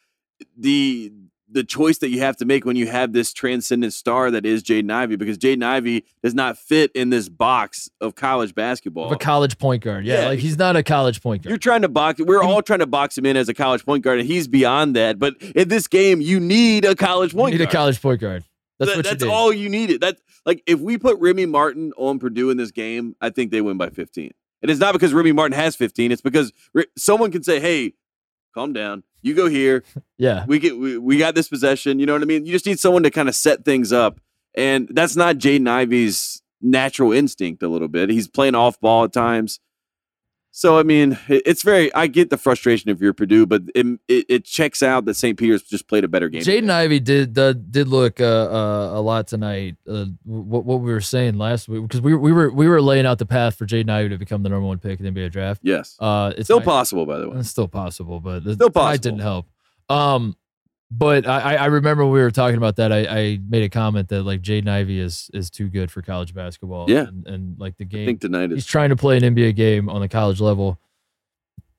the 0.57 1.13
the 1.57 1.65
choice 1.65 1.99
that 1.99 2.11
you 2.11 2.21
have 2.21 2.37
to 2.37 2.45
make 2.45 2.65
when 2.65 2.77
you 2.77 2.87
have 2.87 3.13
this 3.13 3.33
transcendent 3.33 3.93
star 3.93 4.31
that 4.31 4.47
is 4.47 4.63
Jaden 4.63 4.93
Ivey, 4.93 5.17
because 5.17 5.37
Jaden 5.39 5.65
Ivey 5.65 6.05
does 6.23 6.35
not 6.35 6.57
fit 6.57 6.93
in 6.95 7.11
this 7.11 7.29
box 7.29 7.91
of 8.01 8.15
college 8.15 8.55
basketball. 8.55 9.07
of 9.07 9.13
a 9.13 9.17
college 9.17 9.59
point 9.59 9.83
guard. 9.83 10.05
Yeah, 10.07 10.23
Yeah. 10.23 10.29
like 10.29 10.39
he's 10.39 10.57
not 10.59 10.77
a 10.77 10.83
college 10.83 11.21
point 11.23 11.43
guard. 11.43 11.51
You're 11.51 11.59
trying 11.59 11.83
to 11.83 11.89
box. 11.89 12.21
We're 12.21 12.43
all 12.43 12.63
trying 12.63 12.79
to 12.79 12.87
box 12.87 13.19
him 13.19 13.27
in 13.27 13.37
as 13.37 13.49
a 13.49 13.55
college 13.55 13.85
point 13.85 14.05
guard, 14.05 14.21
and 14.21 14.29
he's 14.29 14.47
beyond 14.47 14.95
that. 14.95 15.19
But 15.19 15.35
in 15.55 15.69
this 15.69 15.89
game, 15.89 16.21
you 16.21 16.39
need 16.39 16.85
a 16.85 16.95
college 16.95 17.33
You 17.33 17.39
point 17.41 17.53
need 17.55 17.61
a 17.63 17.65
guard. 17.65 17.75
college 17.75 18.01
point 18.01 18.21
guard. 18.21 18.45
That's 18.79 18.91
That- 18.93 18.97
what 18.99 19.05
that's 19.07 19.23
you 19.23 19.29
need. 19.29 19.35
all 19.35 19.53
you 19.53 19.69
needed. 19.69 20.01
That 20.03 20.19
like 20.45 20.63
if 20.67 20.79
we 20.79 20.99
put 20.99 21.19
Remy 21.19 21.47
Martin 21.47 21.93
on 21.97 22.19
Purdue 22.19 22.51
in 22.51 22.57
this 22.59 22.71
game, 22.71 23.17
I 23.21 23.31
think 23.31 23.51
they 23.51 23.61
win 23.63 23.77
by 23.79 23.89
15. 23.91 24.31
And 24.63 24.71
it's 24.71 24.81
not 24.81 24.93
because 24.93 25.13
Remy 25.15 25.33
Martin 25.33 25.57
has 25.57 25.77
15. 25.77 26.13
It's 26.13 26.21
because 26.23 26.53
someone 26.97 27.31
can 27.31 27.43
say, 27.43 27.61
"Hey, 27.61 27.95
calm 28.57 28.73
down. 28.73 29.03
You 29.23 29.35
go 29.35 29.49
here. 29.49 29.85
Yeah, 30.19 30.47
We 30.49 30.59
get 30.59 30.79
we, 30.79 30.97
we 30.97 31.19
got 31.19 31.35
this 31.35 31.47
possession." 31.47 31.99
You 31.99 32.07
know 32.07 32.15
what 32.15 32.23
I 32.23 32.25
mean? 32.25 32.47
You 32.47 32.53
just 32.53 32.65
need 32.65 32.81
someone 32.81 33.03
to 33.03 33.11
kind 33.11 33.29
of 33.29 33.35
set 33.35 33.67
things 33.67 33.93
up, 33.93 34.19
and 34.55 34.89
that's 34.91 35.15
not 35.15 35.37
Jaden 35.37 35.69
Ivey's 35.69 36.41
natural 36.63 37.13
instinct. 37.13 37.63
A 37.63 37.69
little 37.69 37.89
bit. 37.89 38.09
He's 38.09 38.27
playing 38.27 38.55
off 38.55 38.81
ball 38.81 39.05
at 39.05 39.13
times. 39.13 39.61
So 40.59 40.79
I 40.79 40.85
mean, 40.85 41.19
it's 41.29 41.63
very. 41.63 41.93
I 41.93 42.07
get 42.07 42.31
the 42.31 42.39
frustration 42.39 42.89
if 42.91 42.99
you're 42.99 43.13
Purdue, 43.13 43.45
but 43.45 43.65
it, 43.75 43.87
it, 44.09 44.25
it 44.27 44.45
checks 44.47 44.83
out 44.83 45.05
that 45.05 45.13
St. 45.13 45.39
Peter's 45.39 45.63
just 45.63 45.87
played 45.87 46.03
a 46.03 46.09
better 46.09 46.31
game. 46.31 46.41
Jaden 46.41 46.71
Ivey 46.71 46.99
did 46.99 47.39
uh, 47.39 47.53
did 47.53 47.89
look 47.89 48.23
uh, 48.23 48.25
uh, 48.25 48.91
a 48.95 49.01
lot 49.03 49.27
tonight. 49.29 49.77
Uh, 49.87 50.07
what 50.25 50.65
what 50.65 50.81
we 50.81 50.91
were 50.91 51.03
saying 51.03 51.37
last 51.37 51.69
week 51.69 51.83
because 51.83 52.01
we 52.01 52.15
we 52.15 52.33
were 52.33 52.51
we 52.51 52.69
were 52.69 52.81
laying 52.81 53.05
out 53.05 53.19
the 53.19 53.27
path 53.27 53.55
for 53.57 53.67
Jaden 53.67 53.91
Ivey 53.91 54.09
to 54.09 54.17
become 54.17 54.43
the 54.45 54.49
number 54.49 54.67
one 54.67 54.79
pick 54.79 54.99
in 54.99 55.05
the 55.05 55.11
NBA 55.21 55.31
draft. 55.31 55.61
Yes, 55.63 55.95
Uh, 56.01 56.33
it's 56.35 56.47
still 56.47 56.61
not- 56.61 56.65
possible, 56.65 57.05
by 57.05 57.19
the 57.19 57.29
way. 57.29 57.37
It's 57.41 57.51
still 57.51 57.69
possible, 57.69 58.21
but 58.21 58.43
the, 58.45 58.55
Still 58.55 58.71
possible. 58.71 59.03
didn't 59.03 59.21
help. 59.21 59.47
Um, 59.91 60.37
but 60.91 61.27
I, 61.27 61.41
I- 61.41 61.55
I 61.57 61.67
remember 61.67 62.05
when 62.05 62.13
we 62.15 62.21
were 62.21 62.31
talking 62.31 62.57
about 62.57 62.77
that. 62.77 62.93
I, 62.93 62.99
I 63.07 63.41
made 63.49 63.63
a 63.63 63.69
comment 63.69 64.09
that 64.09 64.23
like 64.23 64.43
Jaden 64.43 64.69
Ivey 64.69 65.01
is 65.01 65.31
is 65.35 65.51
too 65.51 65.69
good 65.69 65.91
for 65.91 66.03
college 66.03 66.35
basketball. 66.35 66.89
Yeah. 66.91 67.09
and, 67.09 67.27
and 67.27 67.59
like 67.59 67.77
the 67.77 67.85
I 67.85 67.89
game, 67.89 68.07
think 68.07 68.21
tonight 68.21 68.51
is 68.53 68.57
he's 68.59 68.67
trying 68.67 68.91
to 68.91 68.97
play 68.97 69.17
an 69.17 69.23
NBA 69.23 69.57
game 69.57 69.89
on 69.89 70.01
the 70.01 70.09
college 70.09 70.41
level. 70.41 70.79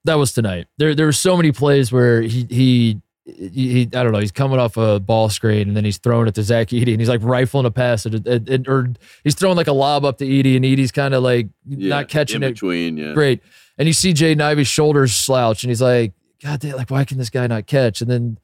That 0.06 0.16
was 0.16 0.32
tonight. 0.34 0.68
There 0.78 0.96
there 0.96 1.06
were 1.06 1.12
so 1.14 1.36
many 1.38 1.52
plays 1.52 1.92
where 1.92 2.22
he 2.22 2.46
he. 2.50 3.02
He, 3.30 3.82
I 3.94 4.04
don't 4.04 4.14
know. 4.14 4.20
He's 4.20 4.32
coming 4.32 4.58
off 4.58 4.78
a 4.78 5.02
ball 5.02 5.28
screen 5.28 5.68
and 5.68 5.76
then 5.76 5.84
he's 5.84 5.98
throwing 5.98 6.30
it 6.30 6.36
to 6.36 6.44
Zach 6.44 6.68
Edey 6.70 6.92
and 6.94 7.02
he's 7.02 7.10
like 7.10 7.20
rifling 7.22 7.66
a 7.66 7.72
pass 7.72 8.06
at, 8.06 8.26
at, 8.26 8.48
at- 8.48 8.70
or 8.70 8.94
he's 9.26 9.36
throwing 9.36 9.58
like 9.58 9.68
a 9.68 9.74
lob 9.74 10.06
up 10.06 10.18
to 10.20 10.26
Edey 10.26 10.56
and 10.56 10.64
Edey's 10.64 10.94
kind 10.94 11.14
of 11.14 11.24
like 11.24 11.50
yeah, 11.68 11.90
not 11.90 12.08
catching 12.08 12.42
in 12.42 12.54
it. 12.54 12.62
Yeah, 12.98 13.12
great. 13.14 13.42
And 13.78 13.86
you 13.86 13.92
see 13.92 14.14
Jaden 14.14 14.40
Ivey's 14.40 14.70
shoulders 14.70 15.12
slouch, 15.12 15.62
and 15.64 15.70
he's 15.70 15.82
like, 15.82 16.14
God 16.42 16.62
damn, 16.62 16.78
like, 16.78 16.90
why 16.90 17.04
can 17.04 17.18
this 17.18 17.30
guy 17.30 17.48
not 17.48 17.66
catch? 17.68 18.00
And 18.00 18.10
then 18.10 18.38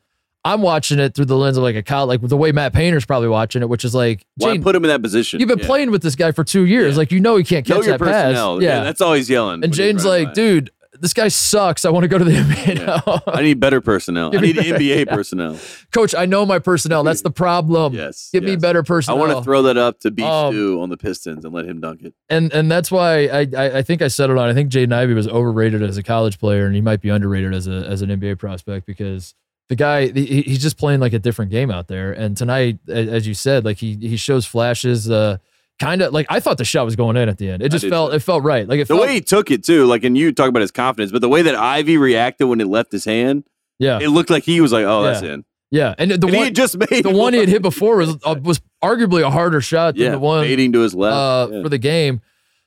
I'm 0.45 0.61
watching 0.61 0.99
it 0.99 1.15
through 1.15 1.25
the 1.25 1.37
lens 1.37 1.55
of 1.57 1.63
like 1.63 1.75
a 1.75 1.83
college, 1.83 2.21
like 2.21 2.29
the 2.29 2.35
way 2.37 2.51
Matt 2.51 2.73
Painter's 2.73 3.05
probably 3.05 3.29
watching 3.29 3.61
it, 3.61 3.69
which 3.69 3.85
is 3.85 3.95
like, 3.95 4.25
Why 4.35 4.57
put 4.57 4.75
him 4.75 4.83
in 4.83 4.89
that 4.89 5.01
position? 5.01 5.39
you've 5.39 5.47
been 5.49 5.59
Yeah. 5.59 5.65
playing 5.67 5.91
with 5.91 6.01
this 6.03 6.15
guy 6.15 6.31
for 6.33 6.43
two 6.43 6.65
years. 6.65 6.93
Yeah. 6.95 6.97
Like, 6.97 7.11
you 7.11 7.19
know, 7.21 7.37
he 7.37 7.43
can't 7.43 7.67
Know 7.69 7.77
catch 7.77 7.85
your 7.87 7.97
that 7.97 8.03
pass. 8.05 8.23
personnel. 8.25 8.61
Yeah. 8.61 8.83
that's 8.83 8.99
all 9.01 9.13
he's 9.13 9.29
yelling. 9.29 9.55
and 9.55 9.63
when 9.63 9.69
he's 9.71 9.79
Jaden's 9.79 10.03
running 10.05 10.25
like, 10.25 10.27
by. 10.29 10.33
dude, 10.41 10.69
this 10.99 11.13
guy 11.13 11.27
sucks. 11.29 11.85
I 11.85 11.89
want 11.89 12.03
to 12.03 12.07
go 12.07 12.17
to 12.17 12.23
the 12.25 12.31
NBA 12.35 12.75
Yeah. 12.77 13.01
now. 13.07 13.21
I 13.27 13.41
need 13.41 13.59
better 13.59 13.79
personnel. 13.81 14.27
I 14.27 14.31
Give 14.31 14.41
me 14.41 14.53
need 14.53 14.57
NBA 14.75 15.05
yeah. 15.07 15.15
personnel. 15.15 15.57
Coach, 15.93 16.13
I 16.13 16.25
know 16.25 16.45
my 16.45 16.59
personnel. 16.59 17.03
That's 17.03 17.21
the 17.21 17.31
problem. 17.31 17.93
Yes. 18.03 18.29
Give 18.33 18.43
me 18.43 18.55
better 18.57 18.83
personnel. 18.83 19.17
I 19.23 19.27
want 19.27 19.37
to 19.37 19.43
throw 19.43 19.61
that 19.63 19.77
up 19.77 19.99
to 20.01 20.11
Beef 20.11 20.25
Um, 20.25 20.53
Stew 20.53 20.81
on 20.81 20.89
the 20.89 20.97
Pistons 20.97 21.45
and 21.45 21.53
let 21.53 21.65
him 21.65 21.79
dunk 21.79 22.03
it. 22.03 22.13
and 22.29 22.51
and 22.53 22.69
that's 22.69 22.91
why 22.91 23.25
I, 23.27 23.47
I 23.57 23.77
I 23.77 23.81
think 23.81 24.01
I 24.01 24.07
settled 24.09 24.37
on. 24.39 24.49
I 24.49 24.53
think 24.53 24.69
Jaden 24.71 24.93
Ivey 24.93 25.13
was 25.13 25.27
overrated 25.27 25.81
as 25.81 25.97
a 25.97 26.03
college 26.03 26.37
player, 26.37 26.65
and 26.65 26.75
he 26.75 26.81
might 26.81 26.99
be 27.01 27.07
underrated 27.09 27.53
as 27.53 27.67
a 27.67 27.85
as 27.87 28.01
an 28.01 28.09
NBA 28.09 28.37
prospect 28.39 28.85
because 28.85 29.35
the 29.73 29.83
guy 29.83 30.07
he, 30.11 30.43
he's 30.43 30.61
just 30.61 30.77
playing 30.77 30.99
like 30.99 31.13
a 31.13 31.19
different 31.19 31.49
game 31.51 31.71
out 31.71 31.87
there. 31.87 32.13
And 32.13 32.37
tonight, 32.37 32.77
as 32.87 33.25
you 33.27 33.33
said, 33.33 33.65
like 33.65 33.77
he 33.77 33.95
he 33.95 34.17
shows 34.17 34.45
flashes. 34.45 35.09
Uh, 35.09 35.37
kind 35.79 36.03
of 36.03 36.13
like 36.13 36.27
I 36.29 36.39
thought 36.39 36.59
the 36.59 36.65
shot 36.65 36.85
was 36.85 36.95
going 36.95 37.17
in 37.17 37.27
at 37.27 37.39
the 37.39 37.49
end. 37.49 37.63
It 37.63 37.69
just 37.69 37.87
felt 37.87 38.11
too. 38.11 38.17
it 38.17 38.19
felt 38.19 38.43
right. 38.43 38.67
Like 38.67 38.79
it 38.79 38.87
The 38.87 38.93
felt, 38.95 39.01
way 39.07 39.13
he 39.15 39.21
took 39.21 39.49
it 39.49 39.63
too, 39.65 39.85
like, 39.85 40.03
and 40.03 40.15
you 40.17 40.31
talk 40.31 40.47
about 40.47 40.61
his 40.61 40.71
confidence, 40.71 41.11
but 41.11 41.21
the 41.21 41.29
way 41.29 41.41
that 41.41 41.55
Ivey 41.55 41.97
reacted 41.97 42.47
when 42.47 42.61
it 42.61 42.67
left 42.67 42.91
his 42.91 43.05
hand, 43.05 43.43
yeah 43.79 43.99
it 43.99 44.09
looked 44.09 44.29
like 44.29 44.43
he 44.43 44.61
was 44.61 44.71
like, 44.71 44.85
"Oh, 44.85 45.01
that's 45.03 45.23
in." 45.23 45.43
yeah. 45.71 45.95
And 45.97 46.11
the 46.11 46.15
And 46.15 46.29
he 46.29 46.35
one 46.37 46.45
had 46.45 46.55
just 46.55 46.77
made 46.91 47.03
the 47.03 47.09
one 47.09 47.33
he 47.33 47.39
had 47.39 47.49
hit 47.49 47.63
before 47.63 47.97
was 47.97 48.15
uh, 48.23 48.35
was 48.41 48.61
arguably 48.83 49.23
a 49.23 49.31
harder 49.31 49.61
shot 49.61 49.95
than 49.95 50.03
yeah, 50.03 50.09
the 50.11 50.19
one 50.19 50.43
fading 50.43 50.71
to 50.73 50.81
his 50.81 50.93
left. 50.93 51.15
uh, 51.15 51.47
yeah. 51.51 51.63
for 51.63 51.69
the 51.69 51.79
game. 51.79 52.21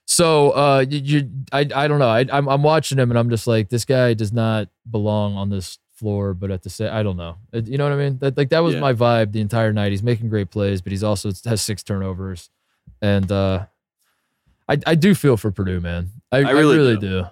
So 0.08 0.50
uh, 0.50 0.84
you, 0.88 0.98
you 0.98 1.30
I, 1.52 1.60
I 1.74 1.88
don't 1.88 1.98
know. 1.98 2.08
I, 2.08 2.24
I'm, 2.32 2.48
I'm 2.48 2.62
watching 2.62 2.96
him 2.98 3.10
and 3.10 3.18
I'm 3.18 3.28
just 3.30 3.46
like, 3.48 3.70
this 3.70 3.84
guy 3.84 4.14
does 4.14 4.32
not 4.32 4.68
belong 4.88 5.36
on 5.36 5.50
this 5.50 5.78
floor. 5.96 6.34
But 6.34 6.50
at 6.50 6.62
the 6.62 6.70
same, 6.70 6.92
I 6.92 7.02
don't 7.02 7.16
know. 7.16 7.36
You 7.52 7.78
know 7.78 7.84
what 7.84 7.92
I 7.92 7.96
mean? 7.96 8.18
That 8.18 8.36
like 8.36 8.50
that 8.50 8.60
was 8.60 8.74
Yeah. 8.74 8.80
my 8.80 8.92
vibe 8.92 9.32
the 9.32 9.40
entire 9.40 9.72
night. 9.72 9.90
He's 9.92 10.02
making 10.02 10.28
great 10.28 10.50
plays, 10.50 10.80
but 10.82 10.92
he's 10.92 11.02
also 11.04 11.30
has 11.44 11.60
six 11.62 11.82
turnovers, 11.82 12.50
and 13.02 13.30
uh, 13.32 13.66
I 14.68 14.78
I 14.86 14.94
do 14.94 15.14
feel 15.14 15.36
for 15.36 15.50
Purdue, 15.50 15.80
man. 15.80 16.10
I, 16.32 16.38
I 16.38 16.50
really 16.52 16.76
really, 16.76 16.94
do. 16.96 17.08
do. 17.22 17.24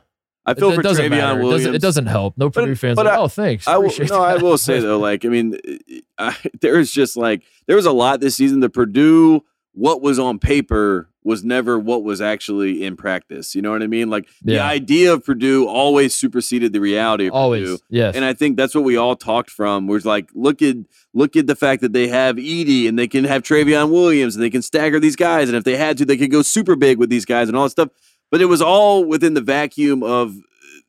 I 0.47 0.53
feel 0.55 0.71
it, 0.71 0.75
for 0.75 0.81
it 0.81 0.85
doesn't 0.85 1.07
Trevion 1.07 1.11
matter. 1.11 1.41
It 1.41 1.43
Williams. 1.43 1.63
doesn't, 1.63 1.75
it 1.77 1.81
doesn't 1.83 2.07
help. 2.07 2.37
No 2.37 2.51
Purdue 2.51 2.75
fans 2.75 2.97
but 2.97 3.07
like, 3.07 3.15
I- 3.15 3.19
oh, 3.19 3.29
thanks. 3.29 3.67
I 3.67 3.79
will, 3.79 3.91
no, 4.09 4.23
I 4.23 4.37
will 4.37 4.59
say 4.59 4.79
though, 4.81 4.99
like 4.99 5.25
I 5.25 5.29
mean, 5.29 5.59
I, 6.19 6.37
there 6.61 6.77
was 6.77 6.93
just 6.93 7.17
like 7.17 7.43
there 7.67 7.77
was 7.77 7.87
a 7.87 7.93
lot 7.93 8.21
this 8.21 8.37
season. 8.37 8.61
The 8.61 8.69
Purdue, 8.71 9.43
what 9.73 10.03
was 10.03 10.19
on 10.19 10.39
paper 10.39 11.09
was 11.25 11.43
never 11.43 11.79
what 11.79 12.05
was 12.05 12.21
actually 12.21 12.85
in 12.85 12.97
practice. 12.97 13.55
You 13.55 13.63
know 13.63 13.71
what 13.71 13.83
I 13.83 13.87
mean? 13.87 14.11
Like 14.11 14.29
the 14.43 14.59
idea 14.61 15.13
of 15.13 15.25
Purdue 15.25 15.67
always 15.67 16.15
superseded 16.15 16.73
the 16.73 16.81
reality 16.81 17.29
of 17.29 17.33
Purdue. 17.33 17.79
yes. 17.89 18.15
And 18.15 18.25
I 18.25 18.35
think 18.35 18.57
that's 18.57 18.75
what 18.75 18.85
we 18.85 18.97
all 18.97 19.17
talked 19.17 19.51
from. 19.51 19.87
Was 19.87 20.05
like, 20.05 20.29
look 20.35 20.61
at 20.61 20.77
look 21.15 21.35
at 21.35 21.47
the 21.47 21.57
fact 21.57 21.81
that 21.81 21.93
they 21.95 22.09
have 22.09 22.37
Edey 22.37 22.89
and 22.89 22.99
they 22.99 23.09
can 23.09 23.25
have 23.25 23.43
Trevion 23.43 23.91
Williams 23.91 24.37
and 24.37 24.45
they 24.45 24.51
can 24.51 24.63
stagger 24.63 25.01
these 25.01 25.17
guys, 25.17 25.49
and 25.49 25.57
if 25.57 25.65
they 25.65 25.77
had 25.77 25.97
to, 25.99 26.05
they 26.05 26.17
could 26.17 26.31
go 26.31 26.43
super 26.43 26.77
big 26.77 26.99
with 26.99 27.09
these 27.09 27.25
guys 27.25 27.49
and 27.49 27.57
all 27.57 27.65
that 27.65 27.71
stuff. 27.71 27.89
But 28.31 28.41
it 28.41 28.47
was 28.47 28.61
all 28.61 29.05
within 29.05 29.35
the 29.35 29.41
vacuum 29.41 30.03
of 30.03 30.37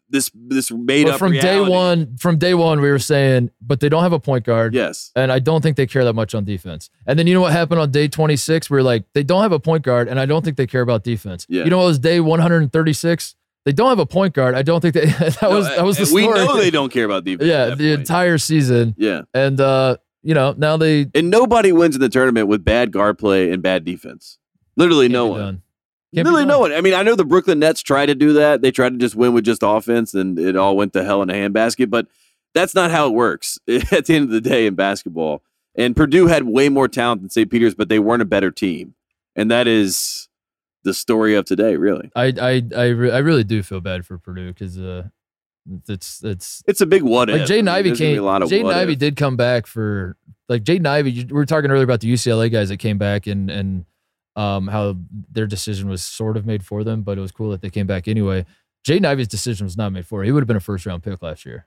this 0.10 0.32
this 0.34 0.72
made 0.72 1.06
but 1.06 1.14
up 1.14 1.20
from 1.20 1.34
day 1.34 1.60
one, 1.60 2.18
from 2.18 2.38
day 2.38 2.54
one, 2.54 2.82
we 2.82 2.90
were 2.90 3.00
saying, 3.00 3.52
but 3.62 3.80
they 3.80 3.90
don't 3.90 4.04
have 4.04 4.14
a 4.14 4.20
point 4.20 4.46
guard. 4.46 4.74
Yes. 4.74 5.12
And 5.16 5.32
I 5.32 5.40
don't 5.40 5.62
think 5.62 5.78
they 5.78 5.88
care 5.88 6.04
that 6.04 6.14
much 6.14 6.36
on 6.36 6.44
defense. 6.46 6.90
And 7.08 7.18
then 7.18 7.28
you 7.28 7.34
know 7.34 7.42
what 7.42 7.52
happened 7.52 7.80
on 7.80 7.92
day 7.92 8.08
26? 8.08 8.70
We 8.70 8.78
are 8.78 8.84
like, 8.84 9.06
they 9.14 9.24
don't 9.24 9.42
have 9.42 9.52
a 9.52 9.60
point 9.60 9.84
guard, 9.84 10.08
and 10.08 10.20
I 10.20 10.26
don't 10.26 10.44
think 10.44 10.58
they 10.58 10.68
care 10.68 10.82
about 10.82 11.04
defense. 11.04 11.46
Yeah. 11.50 11.64
You 11.64 11.70
know 11.70 11.80
what 11.80 11.86
was 11.86 12.00
day 12.00 12.20
136? 12.20 13.36
They 13.66 13.72
don't 13.72 13.90
have 13.90 14.00
a 14.00 14.06
point 14.06 14.36
guard. 14.36 14.54
I 14.54 14.62
don't 14.62 14.80
think 14.80 14.94
they 14.94 15.06
that 15.06 15.50
was 15.50 15.68
that 15.68 15.84
was 15.84 15.98
the 15.98 16.06
story. 16.06 16.28
we 16.28 16.34
know 16.34 16.56
they 16.58 16.70
don't 16.70 16.92
care 16.92 17.06
about 17.06 17.24
defense. 17.24 17.48
yeah, 17.48 17.70
the 17.70 17.76
point. 17.76 18.00
entire 18.00 18.38
season. 18.38 18.94
yeah. 18.98 19.22
And 19.34 19.60
uh, 19.60 19.98
you 20.22 20.34
know, 20.34 20.54
now 20.58 20.78
they 20.78 21.08
And 21.16 21.30
nobody 21.30 21.72
wins 21.72 21.96
in 21.96 22.02
the 22.02 22.10
tournament 22.10 22.48
with 22.48 22.64
bad 22.64 22.92
guard 22.92 23.18
play 23.18 23.52
and 23.52 23.64
bad 23.64 23.84
defense. 23.84 24.38
Literally 24.78 25.08
no 25.08 25.28
one. 25.28 25.40
done. 25.40 25.62
Can't 26.16 26.26
Literally 26.26 26.46
no 26.46 26.60
one. 26.60 26.72
I 26.72 26.80
mean, 26.80 26.94
I 26.94 27.04
know 27.04 27.16
the 27.16 27.26
Brooklyn 27.26 27.60
Nets 27.60 27.82
tried 27.82 28.06
to 28.06 28.16
do 28.16 28.34
that. 28.34 28.62
They 28.62 28.72
tried 28.72 28.94
to 28.94 28.98
just 28.98 29.16
win 29.16 29.34
with 29.34 29.44
just 29.44 29.62
offense, 29.64 30.14
and 30.14 30.40
it 30.40 30.56
all 30.56 30.78
went 30.78 30.94
to 30.94 31.04
hell 31.04 31.22
in 31.22 31.30
a 31.30 31.34
handbasket. 31.34 31.90
But 31.90 32.08
that's 32.54 32.74
not 32.74 32.90
how 32.90 33.08
it 33.08 33.14
works 33.14 33.60
at 33.68 34.06
the 34.06 34.16
end 34.16 34.26
of 34.26 34.32
the 34.32 34.42
day 34.42 34.66
in 34.66 34.76
basketball. 34.76 35.44
And 35.76 35.94
Purdue 35.94 36.28
had 36.28 36.44
way 36.44 36.70
more 36.70 36.88
talent 36.88 37.22
than 37.22 37.30
St. 37.30 37.52
Peter's, 37.52 37.76
but 37.76 37.90
they 37.90 38.00
weren't 38.00 38.22
a 38.22 38.26
better 38.26 38.50
team. 38.50 38.96
And 39.36 39.52
that 39.52 39.68
is 39.68 40.30
the 40.86 40.94
story 40.94 41.36
of 41.36 41.44
today, 41.44 41.76
really. 41.76 42.10
I 42.16 42.34
I 42.42 42.64
I, 42.74 42.86
re- 42.88 43.12
I 43.12 43.18
really 43.18 43.44
do 43.44 43.62
feel 43.62 43.82
bad 43.82 44.06
for 44.06 44.18
Purdue 44.18 44.54
because 44.54 44.80
uh, 44.80 45.10
it's 45.90 46.24
it's 46.24 46.64
It's 46.66 46.80
a 46.80 46.86
big 46.86 47.04
what 47.04 47.28
like 47.28 47.42
if. 47.42 47.50
Jaden 47.50 47.68
Ivey 47.68 47.90
there's 47.90 48.00
gonna 48.00 48.12
be 48.12 48.16
came. 48.16 48.24
A 48.24 48.26
lot 48.26 48.42
of 48.42 48.50
Jaden 48.50 48.74
Ivey 48.74 48.96
did 48.96 49.18
come 49.18 49.36
back 49.36 49.68
for 49.68 50.16
like 50.48 50.64
Jaden 50.64 50.88
Ivey. 50.88 51.26
We 51.26 51.34
were 51.34 51.46
talking 51.46 51.70
earlier 51.72 51.84
about 51.84 52.00
the 52.00 52.14
UCLA 52.14 52.50
guys 52.50 52.70
that 52.70 52.78
came 52.78 52.98
back 52.98 53.28
and 53.28 53.50
and 53.50 53.84
um 54.36 54.68
how 54.68 54.96
their 55.32 55.48
decision 55.48 55.88
was 55.90 56.04
sort 56.04 56.36
of 56.38 56.46
made 56.46 56.64
for 56.66 56.84
them, 56.84 57.02
but 57.04 57.18
it 57.18 57.22
was 57.22 57.32
cool 57.32 57.52
that 57.52 57.62
they 57.62 57.70
came 57.70 57.88
back 57.88 58.08
anyway. 58.08 58.46
Jaden 58.88 59.06
Ivey's 59.06 59.28
decision 59.28 59.66
was 59.66 59.78
not 59.78 59.92
made 59.92 60.06
for. 60.06 60.22
him. 60.22 60.26
He 60.26 60.32
would 60.32 60.42
have 60.42 60.48
been 60.48 60.58
a 60.58 60.60
first 60.60 60.86
round 60.86 61.02
pick 61.04 61.22
last 61.22 61.46
year, 61.46 61.66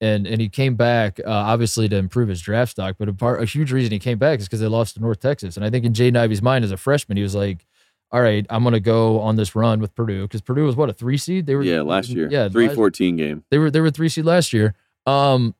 and 0.00 0.26
and 0.26 0.40
he 0.40 0.48
came 0.48 0.76
back 0.76 1.18
uh, 1.20 1.30
obviously 1.30 1.88
to 1.88 1.96
improve 1.96 2.28
his 2.28 2.40
draft 2.40 2.72
stock. 2.72 2.96
But 2.98 3.08
a 3.08 3.12
part 3.12 3.42
a 3.42 3.44
huge 3.46 3.72
reason 3.72 3.90
he 3.92 3.98
came 3.98 4.18
back 4.18 4.38
is 4.40 4.46
because 4.46 4.60
they 4.60 4.66
lost 4.68 4.94
to 4.94 5.00
North 5.00 5.20
Texas, 5.20 5.56
and 5.56 5.64
I 5.64 5.70
think 5.70 5.84
in 5.84 5.92
Jaden 5.92 6.16
Ivey's 6.16 6.42
mind 6.42 6.64
as 6.64 6.70
a 6.72 6.76
freshman, 6.76 7.16
he 7.16 7.22
was 7.22 7.34
like. 7.34 7.66
All 8.14 8.20
right, 8.20 8.44
I'm 8.50 8.62
gonna 8.62 8.78
go 8.78 9.20
on 9.20 9.36
this 9.36 9.54
run 9.56 9.80
with 9.80 9.94
Purdue 9.94 10.24
because 10.24 10.42
Purdue 10.42 10.66
was 10.66 10.76
what 10.76 10.90
a 10.90 10.92
three 10.92 11.16
seed. 11.16 11.46
They 11.46 11.54
were 11.54 11.62
Yeah, 11.62 11.80
last 11.80 12.10
year. 12.10 12.28
Yeah, 12.30 12.46
three 12.50 12.68
fourteen 12.68 13.16
game. 13.16 13.42
they 13.50 13.56
were 13.56 13.70
they 13.70 13.80
were 13.80 13.90
three 13.90 14.10
seed 14.10 14.26
last 14.26 14.52
year. 14.52 14.74
Um, 15.06 15.54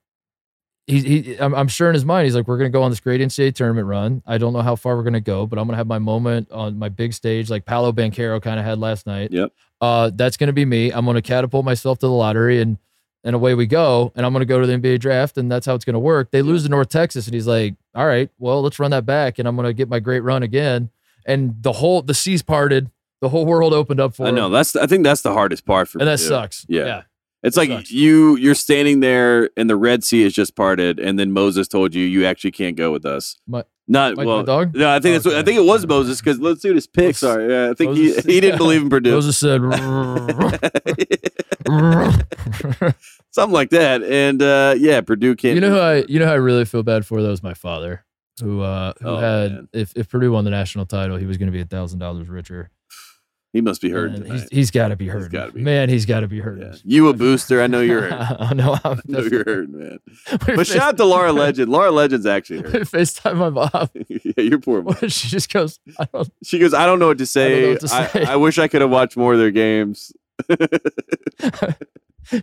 he, 0.86 1.00
he 1.22 1.36
I'm, 1.38 1.54
I'm 1.54 1.68
sure 1.68 1.88
in 1.88 1.94
his 1.94 2.04
mind 2.04 2.24
he's 2.24 2.34
like, 2.34 2.48
we're 2.48 2.58
gonna 2.58 2.70
go 2.70 2.82
on 2.82 2.90
this 2.90 3.00
great 3.00 3.20
NCAA 3.20 3.54
tournament 3.54 3.86
run. 3.86 4.22
I 4.26 4.38
don't 4.38 4.52
know 4.52 4.62
how 4.62 4.76
far 4.76 4.96
we're 4.96 5.04
gonna 5.04 5.20
go, 5.20 5.46
but 5.46 5.58
I'm 5.58 5.66
gonna 5.66 5.76
have 5.76 5.86
my 5.86 5.98
moment 5.98 6.50
on 6.50 6.78
my 6.78 6.88
big 6.88 7.12
stage, 7.14 7.50
like 7.50 7.64
Paolo 7.64 7.92
Banchero 7.92 8.40
kind 8.42 8.58
of 8.58 8.66
had 8.66 8.78
last 8.78 9.06
night. 9.06 9.30
Yep. 9.32 9.52
Uh, 9.80 10.10
that's 10.14 10.36
gonna 10.36 10.52
be 10.52 10.64
me. 10.64 10.90
I'm 10.90 11.04
gonna 11.06 11.22
catapult 11.22 11.64
myself 11.64 11.98
to 12.00 12.06
the 12.06 12.12
lottery, 12.12 12.60
and 12.60 12.78
and 13.24 13.36
away 13.36 13.54
we 13.54 13.66
go. 13.66 14.12
And 14.16 14.26
I'm 14.26 14.32
gonna 14.32 14.44
go 14.44 14.60
to 14.60 14.66
the 14.66 14.72
NBA 14.74 14.98
draft, 15.00 15.38
and 15.38 15.50
that's 15.50 15.66
how 15.66 15.74
it's 15.74 15.84
gonna 15.84 15.98
work. 16.00 16.30
They 16.30 16.42
lose 16.42 16.64
to 16.64 16.68
North 16.68 16.88
Texas, 16.88 17.26
and 17.26 17.34
he's 17.34 17.46
like, 17.46 17.74
all 17.94 18.06
right, 18.06 18.30
well, 18.38 18.62
let's 18.62 18.78
run 18.78 18.90
that 18.90 19.06
back, 19.06 19.38
and 19.38 19.46
I'm 19.46 19.54
gonna 19.56 19.72
get 19.72 19.88
my 19.88 20.00
great 20.00 20.20
run 20.20 20.42
again. 20.42 20.90
And 21.24 21.62
the 21.62 21.72
whole 21.72 22.02
the 22.02 22.14
seas 22.14 22.42
parted, 22.42 22.90
the 23.20 23.28
whole 23.28 23.46
world 23.46 23.72
opened 23.72 24.00
up 24.00 24.16
for 24.16 24.26
I 24.26 24.30
him, 24.30 24.34
know 24.34 24.48
that's. 24.48 24.74
I 24.74 24.86
think 24.86 25.04
that's 25.04 25.22
the 25.22 25.32
hardest 25.32 25.64
part 25.64 25.88
for 25.88 25.98
and 25.98 26.08
that 26.08 26.18
Purdue. 26.18 26.28
sucks. 26.28 26.66
Yeah. 26.68 26.84
yeah. 26.84 27.02
It's 27.42 27.56
like 27.56 27.70
sucks. 27.70 27.90
you 27.90 28.36
you're 28.36 28.54
standing 28.54 29.00
there 29.00 29.50
and 29.56 29.68
the 29.68 29.76
Red 29.76 30.04
Sea 30.04 30.22
is 30.22 30.32
just 30.32 30.54
parted, 30.54 30.98
and 31.00 31.18
then 31.18 31.32
Moses 31.32 31.66
told 31.68 31.94
you 31.94 32.04
you 32.04 32.24
actually 32.24 32.52
can't 32.52 32.76
go 32.76 32.92
with 32.92 33.04
us. 33.04 33.36
My- 33.48 33.64
Not 33.88 34.16
my- 34.16 34.22
my 34.24 34.26
well. 34.28 34.42
dog? 34.44 34.74
No, 34.76 34.88
I 34.88 35.00
think 35.00 35.14
that's 35.14 35.24
what, 35.24 35.34
I 35.34 35.42
think 35.42 35.58
it 35.58 35.64
was 35.64 35.84
Moses 35.86 36.20
because 36.20 36.38
let's 36.38 36.60
do 36.60 36.72
this 36.72 36.86
pick. 36.86 37.16
Sorry, 37.16 37.50
yeah, 37.52 37.70
I 37.70 37.74
think 37.74 37.90
Moses- 37.96 38.24
he, 38.24 38.34
he 38.34 38.40
didn't 38.40 38.58
believe 38.58 38.82
in 38.82 38.88
Purdue. 38.90 39.10
Moses 39.10 39.36
said. 39.38 39.60
Something 43.30 43.54
like 43.54 43.70
that, 43.70 44.02
and 44.02 44.42
uh, 44.42 44.74
yeah, 44.78 45.00
Purdue 45.00 45.34
can't. 45.34 45.54
you 45.54 45.60
know 45.60 45.70
who 45.70 45.78
I 45.78 46.04
you 46.08 46.18
know 46.18 46.26
who 46.26 46.32
I 46.32 46.36
really 46.36 46.64
feel 46.66 46.82
bad 46.82 47.06
for? 47.06 47.22
That 47.22 47.28
was 47.28 47.42
my 47.42 47.54
father, 47.54 48.04
who 48.42 48.60
uh 48.60 48.92
who 49.00 49.08
Oh, 49.08 49.16
had 49.16 49.52
man. 49.52 49.68
if 49.72 49.92
if 49.96 50.08
Purdue 50.10 50.32
won 50.32 50.44
the 50.44 50.50
national 50.50 50.84
title, 50.86 51.16
he 51.16 51.24
was 51.26 51.38
going 51.38 51.46
to 51.46 51.52
be 51.52 51.60
a 51.60 51.64
thousand 51.64 51.98
dollars 51.98 52.28
richer. 52.28 52.70
He 53.52 53.60
must 53.60 53.82
be 53.82 53.90
hurt 53.90 54.12
he's 54.26 54.48
he's 54.50 54.70
got 54.70 54.88
to 54.88 54.96
be 54.96 55.08
hurt. 55.08 55.54
man, 55.54 55.90
he's 55.90 56.06
got 56.06 56.20
to 56.20 56.26
be 56.28 56.40
hurt. 56.40 56.58
Yeah. 56.60 56.74
You 56.84 57.08
a 57.08 57.12
booster? 57.24 57.60
I 57.62 57.66
know 57.66 57.80
you're 57.82 58.02
hurt. 58.08 58.36
I 58.40 58.54
know. 58.54 58.78
I'm 58.82 58.98
I 58.98 59.00
know 59.06 59.20
you're 59.20 59.44
hurt, 59.44 59.68
man. 59.68 59.98
But 60.46 60.66
shout 60.66 60.80
out 60.82 60.96
to 60.96 61.04
Laura 61.04 61.32
Legend. 61.32 61.70
Laura 61.70 61.90
Legend's 61.90 62.24
actually 62.24 62.62
hurt. 62.62 62.82
FaceTime 62.88 63.36
my 63.36 63.50
mom. 63.50 63.88
yeah, 64.08 64.32
you're 64.38 64.58
poor. 64.58 64.80
Mom. 64.82 64.96
she 65.08 65.28
just 65.28 65.52
goes, 65.52 65.78
I 65.98 66.06
don't. 66.12 66.32
She 66.42 66.58
goes, 66.58 66.72
I 66.72 66.86
don't 66.86 66.98
know 66.98 67.08
what 67.08 67.18
to 67.18 67.24
I 67.24 67.26
say. 67.26 67.60
know 67.62 67.70
what 67.72 67.80
to 67.80 67.94
I, 67.94 68.06
say." 68.06 68.24
I 68.24 68.36
wish 68.36 68.58
I 68.58 68.68
could 68.68 68.80
have 68.80 68.90
watched 68.90 69.16
more 69.18 69.34
of 69.34 69.38
their 69.38 69.50
games. 69.50 70.12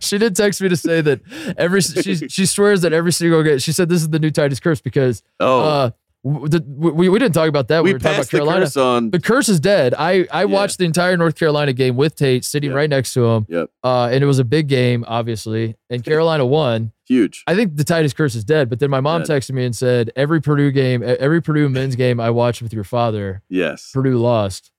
She 0.00 0.18
did 0.18 0.36
text 0.36 0.60
me 0.60 0.68
to 0.68 0.76
say 0.76 1.00
that 1.00 1.20
every 1.56 1.80
she 1.80 2.14
she 2.28 2.46
swears 2.46 2.82
that 2.82 2.92
every 2.92 3.10
single 3.12 3.42
game. 3.42 3.58
She 3.58 3.72
said 3.72 3.88
this 3.88 4.02
is 4.02 4.10
the 4.10 4.18
new 4.20 4.30
Titus 4.30 4.60
curse 4.60 4.80
because 4.80 5.22
Oh, 5.40 5.60
uh 5.62 5.90
we 6.22 7.08
we 7.08 7.18
didn't 7.18 7.32
talk 7.34 7.48
about 7.48 7.68
that. 7.68 7.82
we 7.82 7.90
We, 7.90 7.92
were 7.94 7.98
talking 7.98 8.10
about 8.10 8.16
passed 8.18 8.30
the 8.30 8.36
Carolina. 8.38 8.64
curse 8.66 8.76
on. 8.76 9.10
The 9.10 9.20
curse 9.20 9.48
is 9.48 9.58
dead. 9.60 9.94
I 9.98 10.26
I 10.30 10.44
watched 10.44 10.78
the 10.78 10.84
entire 10.84 11.16
North 11.16 11.34
Carolina 11.34 11.72
game 11.72 11.96
with 11.96 12.14
Tate 12.16 12.44
sitting 12.44 12.70
Yep. 12.70 12.76
right 12.76 12.90
next 12.90 13.14
to 13.14 13.24
him. 13.24 13.46
Yep. 13.48 13.70
Uh, 13.82 14.10
and 14.12 14.22
it 14.22 14.26
was 14.26 14.38
a 14.38 14.44
big 14.44 14.68
game, 14.68 15.04
obviously. 15.08 15.76
And 15.88 16.04
Carolina 16.04 16.44
won. 16.44 16.92
Huge. 17.08 17.42
I 17.46 17.54
think 17.54 17.76
the 17.76 17.84
Titus 17.84 18.12
curse 18.12 18.34
is 18.34 18.44
dead. 18.44 18.68
But 18.68 18.80
then 18.80 18.90
my 18.90 19.00
mom 19.00 19.22
Dead. 19.22 19.40
texted 19.40 19.52
me 19.52 19.64
and 19.64 19.74
said 19.74 20.10
every 20.14 20.40
Purdue 20.42 20.70
game, 20.70 21.02
every 21.02 21.40
Purdue 21.42 21.68
men's 21.68 21.96
game 21.96 22.20
I 22.20 22.30
watched 22.30 22.60
with 22.62 22.72
your 22.72 22.84
father, 22.84 23.42
Yes. 23.48 23.90
Purdue 23.92 24.18
lost. 24.18 24.70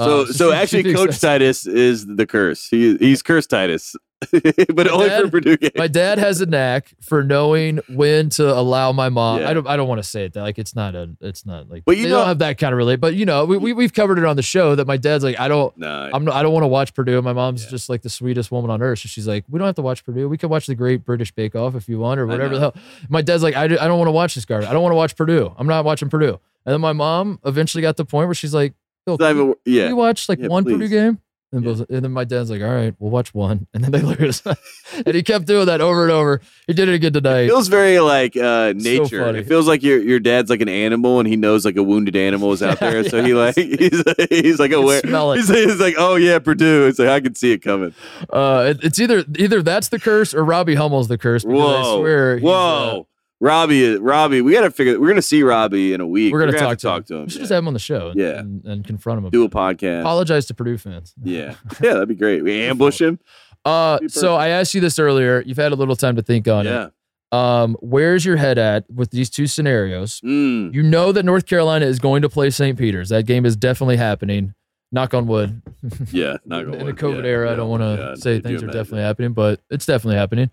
So, 0.00 0.22
Uh, 0.22 0.26
so, 0.32 0.50
she 0.52 0.56
actually, 0.56 0.94
Coach 0.94 1.20
Titus 1.20 1.66
is 1.66 2.06
the 2.06 2.26
curse. 2.26 2.66
He 2.68 2.96
he's 2.96 3.22
cursed 3.22 3.50
Titus, 3.50 3.94
but 4.74 4.88
only 4.88 5.08
for 5.08 5.28
Purdue 5.30 5.56
games. 5.56 5.72
My 5.76 5.86
dad 5.88 6.18
has 6.18 6.40
a 6.40 6.46
knack 6.46 6.92
for 7.00 7.22
knowing 7.22 7.78
when 7.88 8.28
to 8.30 8.52
allow 8.54 8.92
my 8.92 9.08
mom. 9.08 9.40
Yeah. 9.40 9.50
I 9.50 9.54
don't. 9.54 9.66
I 9.66 9.76
don't 9.76 9.88
want 9.88 10.02
to 10.02 10.08
say 10.08 10.24
it 10.26 10.34
that 10.34 10.42
like 10.42 10.58
it's 10.58 10.76
not 10.76 10.94
a. 10.94 11.10
It's 11.20 11.46
not 11.46 11.70
like. 11.70 11.84
But 11.86 11.96
you 11.96 12.04
know- 12.08 12.18
don't 12.18 12.26
have 12.28 12.38
that 12.40 12.58
kind 12.58 12.72
of 12.72 12.76
relate. 12.78 12.96
But 13.00 13.14
you 13.14 13.24
know, 13.24 13.44
we, 13.46 13.56
we 13.56 13.72
we've 13.72 13.92
covered 13.94 14.18
it 14.18 14.24
on 14.24 14.36
the 14.36 14.42
show 14.42 14.74
that 14.74 14.86
my 14.86 14.96
dad's 14.98 15.24
like 15.24 15.40
I 15.40 15.48
don't. 15.48 15.76
Nah, 15.78 16.10
I'm 16.12 16.24
not, 16.24 16.34
I 16.34 16.42
don't 16.42 16.52
want 16.52 16.64
to 16.64 16.68
watch 16.68 16.92
Purdue. 16.94 17.20
My 17.22 17.32
mom's 17.32 17.64
Yeah. 17.64 17.70
just 17.70 17.88
like 17.88 18.02
the 18.02 18.10
sweetest 18.10 18.50
woman 18.52 18.70
on 18.70 18.82
earth. 18.82 18.98
So 19.00 19.08
she's 19.08 19.26
like, 19.26 19.44
we 19.48 19.58
don't 19.58 19.66
have 19.66 19.76
to 19.76 19.82
watch 19.82 20.04
Purdue. 20.04 20.28
We 20.28 20.36
can 20.36 20.48
watch 20.50 20.66
the 20.66 20.74
Great 20.74 21.04
British 21.04 21.32
Bake 21.32 21.54
Off 21.56 21.74
if 21.74 21.88
you 21.88 21.98
want 21.98 22.20
or 22.20 22.26
whatever 22.26 22.54
the 22.54 22.60
hell. 22.60 22.74
My 23.08 23.22
dad's 23.22 23.42
like, 23.42 23.56
I, 23.56 23.68
do, 23.68 23.78
I 23.78 23.86
don't 23.88 23.98
want 23.98 24.08
to 24.08 24.12
watch 24.12 24.34
this 24.34 24.44
garbage. 24.44 24.68
I 24.68 24.72
don't 24.72 24.82
want 24.82 24.92
to 24.92 24.96
watch 24.96 25.16
Purdue. 25.16 25.54
I'm 25.56 25.66
not 25.66 25.84
watching 25.84 26.10
Purdue. 26.10 26.38
And 26.66 26.74
then 26.74 26.80
my 26.82 26.92
mom 26.92 27.38
eventually 27.46 27.80
got 27.80 27.96
to 27.96 28.02
the 28.02 28.06
point 28.06 28.28
where 28.28 28.34
she's 28.34 28.52
like, 28.52 28.74
Phil, 29.06 29.16
can, 29.16 29.30
even, 29.34 29.46
you- 29.46 29.58
yeah. 29.64 29.88
you 29.88 29.96
watch 29.96 30.28
like 30.28 30.38
Yeah, 30.38 30.48
one 30.48 30.64
Purdue 30.64 30.88
game? 30.88 31.18
And, 31.52 31.64
Bill's- 31.64 31.80
and 31.80 32.04
then 32.04 32.12
my 32.12 32.22
dad's 32.24 32.48
like, 32.48 32.62
all 32.62 32.68
right, 32.72 32.94
we'll 33.00 33.10
watch 33.10 33.34
one. 33.34 33.66
And 33.74 33.82
then 33.82 33.90
they 33.90 34.02
lose. 34.02 34.40
and 35.06 35.14
he 35.16 35.22
kept 35.24 35.46
doing 35.46 35.66
that 35.66 35.80
over 35.80 36.04
and 36.04 36.12
over. 36.12 36.40
He 36.68 36.74
did 36.74 36.88
it 36.88 36.94
again 36.94 37.12
tonight. 37.12 37.40
It 37.42 37.48
feels 37.48 37.66
very 37.68 37.98
like 37.98 38.36
uh, 38.36 38.72
nature. 38.76 39.24
funny. 39.24 39.40
it 39.40 39.48
feels 39.48 39.66
like 39.66 39.82
your 39.82 39.98
your 40.00 40.20
dad's 40.20 40.48
like 40.50 40.60
an 40.60 40.68
animal, 40.68 41.18
and 41.18 41.26
he 41.28 41.34
knows 41.36 41.64
like 41.64 41.76
a 41.76 41.82
wounded 41.82 42.14
animal 42.14 42.52
is 42.52 42.62
out 42.62 42.78
there, 42.80 43.02
so 43.02 43.22
he 43.24 43.34
like 43.34 43.56
he's 43.56 44.02
he's 44.28 44.58
like 44.60 44.70
aware. 44.72 45.00
He's, 45.04 45.48
he's 45.48 45.80
like, 45.80 45.94
oh 45.98 46.14
yeah, 46.16 46.38
Purdue. 46.38 46.86
It's 46.86 46.98
like 47.00 47.08
I 47.08 47.20
can 47.20 47.34
see 47.34 47.52
it 47.52 47.58
coming. 47.58 47.94
Uh, 48.32 48.66
it- 48.70 48.84
it's 48.84 48.98
either 49.00 49.24
either 49.36 49.60
that's 49.62 49.88
the 49.88 49.98
curse 49.98 50.32
or 50.34 50.44
Robbie 50.44 50.76
Hummel's 50.76 51.08
the 51.08 51.18
curse. 51.18 51.44
because 51.44 51.58
I 51.60 51.82
Whoa, 51.82 51.98
swear 52.00 52.36
uh, 52.36 52.40
whoa, 52.40 53.06
Robbie, 53.40 53.96
Robbie. 53.96 54.42
We 54.42 54.52
got 54.52 54.62
to 54.62 54.70
figure. 54.70 55.00
We're 55.00 55.08
gonna 55.08 55.22
see 55.22 55.42
Robbie 55.42 55.94
in 55.94 56.00
a 56.00 56.06
week. 56.06 56.32
we're 56.32 56.40
gonna, 56.40 56.52
have 56.52 56.60
talk, 56.60 56.78
to 56.78 56.86
talk 56.86 57.06
to 57.06 57.14
him. 57.16 57.24
We 57.24 57.30
should 57.30 57.38
yeah. 57.38 57.42
just 57.42 57.52
have 57.52 57.62
him 57.62 57.68
on 57.68 57.74
the 57.74 57.80
show. 57.80 58.12
Yeah. 58.14 58.38
and, 58.38 58.64
and 58.66 58.84
confront 58.84 59.24
him. 59.24 59.30
do 59.30 59.44
a 59.44 59.48
podcast. 59.48 60.00
Apologize 60.00 60.46
to 60.46 60.54
Purdue 60.54 60.76
fans. 60.76 61.14
Yeah, 61.22 61.54
yeah, 61.80 61.94
that'd 61.94 62.08
be 62.08 62.14
great. 62.14 62.44
We 62.44 62.62
ambush 62.62 63.00
him. 63.00 63.18
Uh, 63.64 63.98
so 64.08 64.36
I 64.36 64.48
asked 64.48 64.74
you 64.74 64.80
this 64.80 64.98
earlier. 64.98 65.42
You've 65.46 65.58
had 65.58 65.72
a 65.72 65.74
little 65.74 65.96
time 65.96 66.16
to 66.16 66.22
think 66.22 66.48
on 66.48 66.64
Yeah. 66.66 66.86
it. 66.86 66.92
Um, 67.32 67.76
where's 67.80 68.24
your 68.24 68.36
head 68.36 68.58
at 68.58 68.90
with 68.90 69.10
these 69.10 69.30
two 69.30 69.46
scenarios? 69.46 70.20
Mm. 70.22 70.74
You 70.74 70.82
know 70.82 71.12
that 71.12 71.24
North 71.24 71.46
Carolina 71.46 71.86
is 71.86 72.00
going 72.00 72.22
to 72.22 72.28
play 72.28 72.50
St. 72.50 72.76
Peter's. 72.76 73.10
That 73.10 73.24
game 73.24 73.46
is 73.46 73.54
definitely 73.56 73.96
happening. 73.98 74.54
Knock 74.90 75.14
on 75.14 75.28
wood. 75.28 75.62
Yeah. 76.10 76.38
Not 76.44 76.64
going 76.64 76.80
in 76.80 76.86
the 76.86 76.92
COVID 76.92 77.24
era, 77.24 77.52
I 77.52 77.54
don't 77.54 77.68
want 77.68 77.82
to 77.82 77.96
yeah, 78.02 78.14
say 78.16 78.40
things 78.40 78.62
are 78.64 78.66
definitely 78.66 79.02
happening, 79.02 79.32
but 79.32 79.60
it's 79.70 79.86
definitely 79.86 80.16
happening. 80.16 80.50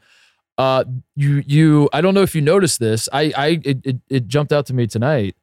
Uh, 0.57 0.83
you 1.15 1.43
you 1.45 1.89
I 1.93 2.01
don't 2.01 2.13
know 2.13 2.23
if 2.23 2.33
you 2.35 2.41
noticed 2.41 2.79
this. 2.79 3.07
I 3.13 3.31
I 3.37 3.47
it, 3.63 3.79
it, 3.85 3.95
it 4.09 4.27
jumped 4.27 4.51
out 4.51 4.65
to 4.67 4.73
me 4.73 4.87
tonight. 4.87 5.35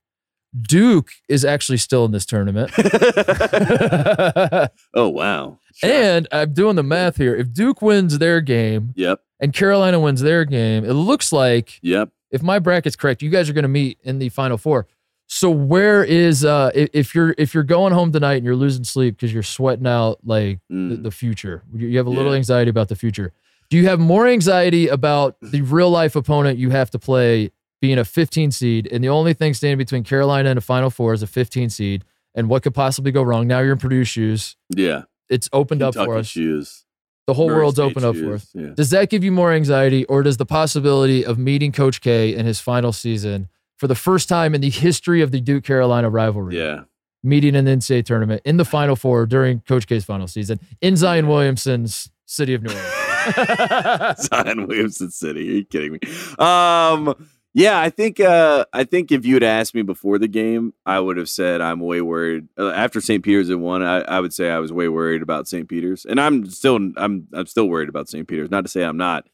Duke 0.61 1.11
is 1.29 1.45
actually 1.45 1.79
still 1.79 2.05
in 2.05 2.13
this 2.13 2.25
tournament. 2.27 2.71
oh 4.95 5.09
wow. 5.09 5.59
and 5.83 6.29
I'm 6.33 6.53
doing 6.53 6.77
the 6.77 6.83
math 6.83 7.17
here. 7.17 7.35
If 7.35 7.53
Duke 7.53 7.83
wins 7.83 8.19
their 8.19 8.41
game 8.41 8.93
Yep. 8.97 9.21
and 9.41 9.53
Carolina 9.53 9.99
wins 10.01 10.21
their 10.21 10.45
game, 10.45 10.85
it 10.85 10.93
looks 10.93 11.33
like 11.33 11.79
Yep. 11.83 12.11
if 12.31 12.43
my 12.43 12.59
bracket's 12.59 12.97
correct, 12.97 13.23
you 13.23 13.31
guys 13.31 13.49
are 13.51 13.53
going 13.53 13.63
to 13.65 13.69
meet 13.69 13.99
in 14.03 14.19
the 14.19 14.29
final 14.29 14.57
four. 14.59 14.87
So 15.27 15.51
where 15.51 16.05
is 16.05 16.45
uh 16.45 16.71
if 16.75 17.15
you're 17.15 17.35
if 17.39 17.55
you're 17.55 17.63
going 17.65 17.93
home 17.93 18.13
tonight 18.13 18.35
and 18.35 18.45
you're 18.45 18.55
losing 18.57 18.85
sleep 18.85 19.17
because 19.17 19.33
you're 19.33 19.43
sweating 19.43 19.87
out 19.87 20.19
like 20.25 20.59
the, 20.69 20.75
Mm. 20.75 21.03
the 21.03 21.11
future, 21.11 21.63
you 21.75 21.97
have 21.97 22.07
a 22.07 22.11
little 22.11 22.33
Yeah. 22.33 22.37
anxiety 22.39 22.69
about 22.71 22.89
the 22.89 22.97
future. 22.97 23.33
Do 23.71 23.77
you 23.77 23.87
have 23.89 23.99
more 24.01 24.27
anxiety 24.27 24.89
about 24.89 25.37
the 25.41 25.63
real 25.63 25.91
life 25.91 26.15
opponent 26.17 26.59
you 26.59 26.71
have 26.71 26.91
to 26.91 26.99
play 26.99 27.51
being 27.81 27.99
a 27.99 28.05
15 28.05 28.51
seed, 28.51 28.89
and 28.91 29.03
the 29.05 29.09
only 29.09 29.35
thing 29.35 29.53
standing 29.53 29.79
between 29.79 30.05
Carolina 30.05 30.49
and 30.51 30.59
a 30.59 30.63
Final 30.63 30.91
Four 30.91 31.13
is 31.13 31.23
a 31.23 31.27
15 31.27 31.69
seed, 31.71 32.05
and 32.35 32.49
what 32.49 32.63
could 32.63 32.75
possibly 32.75 33.13
go 33.13 33.23
wrong? 33.23 33.47
Now 33.47 33.61
you're 33.61 33.73
in 33.73 33.79
Purdue 33.79 34.05
shoes. 34.05 34.57
Yeah. 34.75 35.03
It's 35.29 35.49
opened 35.53 35.83
up 35.83 35.95
for 35.95 36.17
us. 36.17 36.27
shoes. 36.27 36.85
The 37.27 37.35
whole 37.35 37.49
Murray 37.49 37.57
world's 37.59 37.77
State 37.77 37.85
opened 37.85 38.05
up 38.07 38.17
for 38.17 38.35
us. 38.35 38.51
Yeah. 38.55 38.71
Does 38.75 38.91
that 38.91 39.09
give 39.11 39.25
you 39.25 39.33
more 39.33 39.53
anxiety, 39.53 40.05
or 40.07 40.23
does 40.23 40.37
the 40.37 40.47
possibility 40.47 41.25
of 41.25 41.39
meeting 41.39 41.73
Coach 41.73 42.01
K 42.01 42.35
in 42.35 42.47
his 42.47 42.61
final 42.61 42.93
season 42.93 43.49
for 43.77 43.87
the 43.87 43.95
first 43.95 44.29
time 44.29 44.55
in 44.55 44.61
the 44.61 44.71
history 44.71 45.21
of 45.21 45.31
the 45.31 45.41
Duke 45.41 45.65
Carolina 45.65 46.09
rivalry, 46.11 46.57
Yeah. 46.59 46.85
meeting 47.23 47.55
in 47.55 47.65
the 47.65 47.71
NCAA 47.73 48.03
tournament 48.05 48.41
in 48.45 48.57
the 48.59 48.65
Final 48.65 48.95
Four 48.97 49.27
during 49.27 49.61
Coach 49.61 49.87
K's 49.87 50.05
final 50.05 50.27
season 50.29 50.59
in 50.81 50.97
Zion 50.97 51.27
Williamson's 51.27 52.11
city 52.27 52.55
of 52.55 52.63
New 52.63 52.71
Orleans? 52.71 52.95
Zion 54.19 54.67
Williamson 54.67 55.11
City. 55.11 55.49
Are 55.49 55.53
you 55.55 55.65
kidding 55.65 55.93
me? 55.93 56.01
Um, 56.39 57.15
yeah, 57.57 57.79
I 57.79 57.89
think 57.89 58.19
uh, 58.19 58.65
I 58.73 58.83
think 58.83 59.13
if 59.13 59.25
you 59.25 59.35
had 59.35 59.45
asked 59.45 59.77
me 59.77 59.83
before 59.83 60.19
the 60.19 60.27
game, 60.27 60.75
I 60.85 60.99
would 60.99 61.17
have 61.17 61.29
said 61.29 61.61
I'm 61.61 61.79
way 61.79 62.01
worried. 62.01 62.49
Uh, 62.59 62.71
after 62.71 63.01
St. 63.01 63.23
Peter's 63.23 63.49
had 63.49 63.59
won, 63.59 63.81
I, 63.81 64.01
I 64.01 64.19
would 64.19 64.35
say 64.35 64.51
I 64.51 64.59
was 64.59 64.73
way 64.73 64.89
worried 64.89 65.23
about 65.23 65.47
St. 65.47 65.69
Peter's, 65.69 66.05
and 66.05 66.21
I'm 66.21 66.51
still 66.51 66.77
I'm 66.97 67.29
I'm 67.33 67.47
still 67.47 67.69
worried 67.69 67.89
about 67.89 68.09
St. 68.09 68.27
Peter's. 68.27 68.51
Not 68.51 68.63
to 68.63 68.69
say 68.69 68.83
I'm 68.83 68.97
not. 68.97 69.29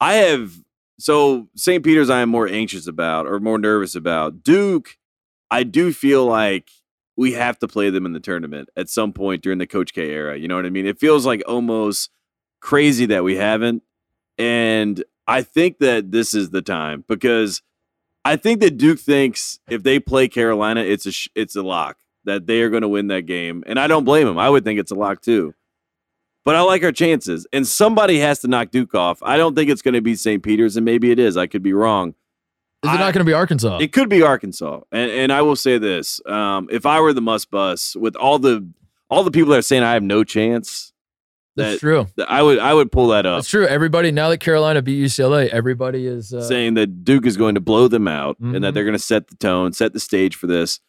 I 0.00 0.14
have 0.14 0.52
so 1.00 1.48
St. 1.56 1.84
Peter's. 1.84 2.10
I 2.10 2.20
am 2.20 2.28
more 2.28 2.48
anxious 2.48 2.86
about 2.86 3.26
or 3.26 3.40
more 3.40 3.58
nervous 3.58 3.96
about 3.96 4.44
Duke. 4.44 4.96
I 5.50 5.64
do 5.64 5.92
feel 5.92 6.26
like 6.26 6.68
we 7.16 7.32
have 7.32 7.58
to 7.58 7.66
play 7.66 7.90
them 7.90 8.06
in 8.06 8.12
the 8.12 8.20
tournament 8.20 8.68
at 8.76 8.88
some 8.88 9.12
point 9.12 9.42
during 9.42 9.58
the 9.58 9.66
Coach 9.66 9.92
K 9.92 10.10
era. 10.10 10.38
You 10.38 10.46
know 10.46 10.54
what 10.54 10.66
I 10.66 10.70
mean? 10.70 10.86
It 10.86 11.00
feels 11.00 11.26
like 11.26 11.42
almost 11.48 12.10
crazy 12.60 13.06
that 13.06 13.24
we 13.24 13.36
haven't. 13.36 13.82
And 14.36 15.02
I 15.26 15.42
think 15.42 15.78
that 15.78 16.10
this 16.12 16.34
is 16.34 16.50
the 16.50 16.62
time 16.62 17.04
because 17.08 17.62
I 18.24 18.36
think 18.36 18.60
that 18.60 18.76
Duke 18.76 18.98
thinks 19.00 19.58
if 19.68 19.82
they 19.82 19.98
play 20.00 20.28
Carolina, 20.28 20.80
it's 20.80 21.06
a 21.06 21.12
sh- 21.12 21.28
it's 21.34 21.56
a 21.56 21.62
lock 21.62 21.98
that 22.24 22.46
they 22.46 22.60
are 22.62 22.68
going 22.70 22.82
to 22.82 22.88
win 22.88 23.06
that 23.08 23.22
game, 23.22 23.64
and 23.66 23.78
I 23.80 23.86
don't 23.86 24.04
blame 24.04 24.26
them. 24.26 24.38
I 24.38 24.50
would 24.50 24.64
think 24.64 24.78
it's 24.78 24.90
a 24.90 24.94
lock 24.94 25.22
too. 25.22 25.54
But 26.44 26.54
I 26.56 26.60
like 26.62 26.82
our 26.82 26.92
chances, 26.92 27.46
and 27.52 27.66
somebody 27.66 28.18
has 28.20 28.40
to 28.40 28.48
knock 28.48 28.70
Duke 28.70 28.94
off. 28.94 29.22
I 29.22 29.36
don't 29.36 29.54
think 29.54 29.70
it's 29.70 29.82
going 29.82 29.94
to 29.94 30.00
be 30.00 30.14
St. 30.14 30.42
Peter's, 30.42 30.76
and 30.76 30.84
maybe 30.84 31.10
it 31.10 31.18
is. 31.18 31.36
I 31.36 31.46
could 31.46 31.62
be 31.62 31.72
wrong. 31.72 32.10
Is 32.84 32.90
it 32.90 32.94
I- 32.94 32.98
not 33.00 33.12
going 33.14 33.24
to 33.24 33.28
be 33.28 33.32
Arkansas? 33.34 33.78
It 33.78 33.92
could 33.92 34.08
be 34.08 34.22
Arkansas, 34.22 34.80
and 34.92 35.10
and 35.10 35.32
I 35.32 35.42
will 35.42 35.56
say 35.56 35.78
this: 35.78 36.20
um, 36.26 36.68
if 36.70 36.86
I 36.86 37.00
were 37.00 37.12
the 37.12 37.20
must 37.20 37.50
bus 37.50 37.96
with 37.96 38.14
all 38.16 38.38
the 38.38 38.66
all 39.10 39.24
the 39.24 39.30
people 39.30 39.50
that 39.52 39.58
are 39.58 39.62
saying 39.62 39.82
I 39.82 39.94
have 39.94 40.02
no 40.02 40.22
chance, 40.22 40.92
That's 41.62 41.80
true. 41.80 42.06
that 42.16 42.30
I 42.30 42.42
would 42.42 42.58
I 42.58 42.72
would 42.74 42.90
pull 42.92 43.08
that 43.08 43.26
up, 43.26 43.38
That's 43.38 43.48
true. 43.48 43.66
Everybody 43.66 44.10
now 44.10 44.28
that 44.30 44.38
Carolina 44.38 44.82
beat 44.82 45.02
UCLA, 45.04 45.48
everybody 45.48 46.06
is 46.06 46.32
uh, 46.32 46.42
saying 46.42 46.74
that 46.74 47.04
Duke 47.04 47.26
is 47.26 47.36
going 47.36 47.54
to 47.54 47.60
blow 47.60 47.88
them 47.88 48.08
out 48.08 48.38
and 48.40 48.54
Mhm. 48.56 48.60
that 48.62 48.74
they're 48.74 48.84
going 48.84 48.92
to 48.92 48.98
set 48.98 49.28
the 49.28 49.36
tone, 49.36 49.72
set 49.72 49.92
the 49.92 50.00
stage 50.00 50.34
for 50.36 50.46
this. 50.46 50.80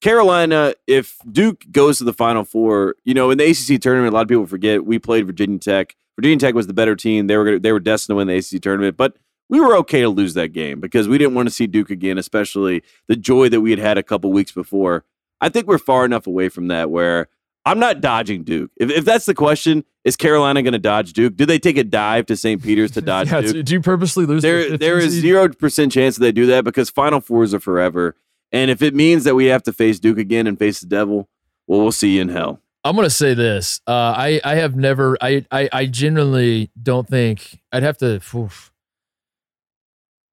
Carolina, 0.00 0.74
if 0.86 1.16
Duke 1.30 1.64
goes 1.70 1.98
to 1.98 2.04
the 2.04 2.12
Final 2.12 2.44
Four, 2.44 2.96
you 3.04 3.14
know, 3.14 3.30
in 3.30 3.38
the 3.38 3.44
ACC 3.44 3.80
tournament, 3.80 4.12
a 4.12 4.14
lot 4.14 4.22
of 4.22 4.28
people 4.28 4.46
forget 4.46 4.84
we 4.84 4.98
played 4.98 5.26
Virginia 5.26 5.58
Tech. 5.58 5.96
Virginia 6.16 6.38
Tech 6.38 6.54
was 6.54 6.66
the 6.66 6.74
better 6.74 6.94
team. 6.94 7.26
They 7.26 7.36
were 7.36 7.44
gonna, 7.44 7.58
they 7.58 7.72
were 7.72 7.80
destined 7.80 8.12
to 8.14 8.16
win 8.16 8.26
the 8.28 8.36
ACC 8.36 8.60
tournament, 8.60 8.96
but 8.96 9.16
we 9.48 9.60
were 9.60 9.76
okay 9.78 10.00
to 10.02 10.08
lose 10.08 10.34
that 10.34 10.48
game 10.48 10.80
because 10.80 11.08
we 11.08 11.16
didn't 11.18 11.34
want 11.34 11.48
to 11.48 11.54
see 11.54 11.66
Duke 11.66 11.90
again, 11.90 12.18
especially 12.18 12.82
the 13.08 13.16
joy 13.16 13.48
that 13.48 13.60
we 13.60 13.70
had 13.70 13.78
had 13.78 13.98
a 13.98 14.02
couple 14.02 14.30
weeks 14.32 14.52
before. 14.52 15.04
I 15.40 15.48
think 15.48 15.66
we're 15.66 15.78
far 15.78 16.04
enough 16.04 16.26
away 16.26 16.48
from 16.48 16.68
that 16.68 16.90
where 16.90 17.28
I'm 17.66 17.78
not 17.78 18.00
dodging 18.00 18.44
Duke. 18.44 18.70
If, 18.76 18.90
if 18.90 19.04
that's 19.04 19.24
the 19.24 19.34
question, 19.34 19.84
is 20.04 20.16
Carolina 20.16 20.62
going 20.62 20.72
to 20.72 20.78
dodge 20.78 21.14
Duke? 21.14 21.34
Do 21.34 21.46
they 21.46 21.58
take 21.58 21.78
a 21.78 21.84
dive 21.84 22.26
to 22.26 22.36
St. 22.36 22.62
Peter's 22.62 22.90
to 22.92 23.00
dodge 23.02 23.30
yeah, 23.32 23.40
Duke? 23.40 23.64
do 23.64 23.72
you 23.72 23.80
purposely 23.80 24.26
lose? 24.26 24.42
there 24.42 24.70
the 24.70 24.78
there 24.78 25.00
15 25.00 25.08
is 25.08 25.14
zero 25.14 25.48
percent 25.48 25.92
chance 25.92 26.16
that 26.16 26.20
they 26.20 26.32
do 26.32 26.46
that 26.46 26.64
because 26.64 26.90
Final 26.90 27.20
Fours 27.20 27.54
are 27.54 27.60
forever. 27.60 28.16
And 28.52 28.70
if 28.70 28.82
it 28.82 28.94
means 28.94 29.24
that 29.24 29.34
we 29.34 29.46
have 29.46 29.62
to 29.64 29.72
face 29.72 29.98
Duke 29.98 30.18
again 30.18 30.46
and 30.46 30.58
face 30.58 30.80
the 30.80 30.86
devil, 30.86 31.28
well, 31.66 31.80
we'll 31.80 31.92
see 31.92 32.16
you 32.16 32.20
in 32.22 32.28
hell. 32.28 32.60
I'm 32.84 32.94
gonna 32.96 33.08
say 33.08 33.32
this. 33.32 33.80
Uh, 33.86 34.14
I 34.16 34.40
I 34.44 34.56
have 34.56 34.76
never. 34.76 35.16
I 35.20 35.46
I 35.50 35.68
I 35.72 35.86
genuinely 35.86 36.70
don't 36.80 37.08
think 37.08 37.60
I'd 37.72 37.82
have 37.82 37.96
to. 37.98 38.20
oof. 38.34 38.70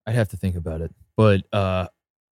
I'd 0.05 0.15
have 0.15 0.29
to 0.29 0.38
think 0.38 0.55
about 0.57 0.82
it, 0.82 0.93
but 1.15 1.41
uh, 1.53 1.88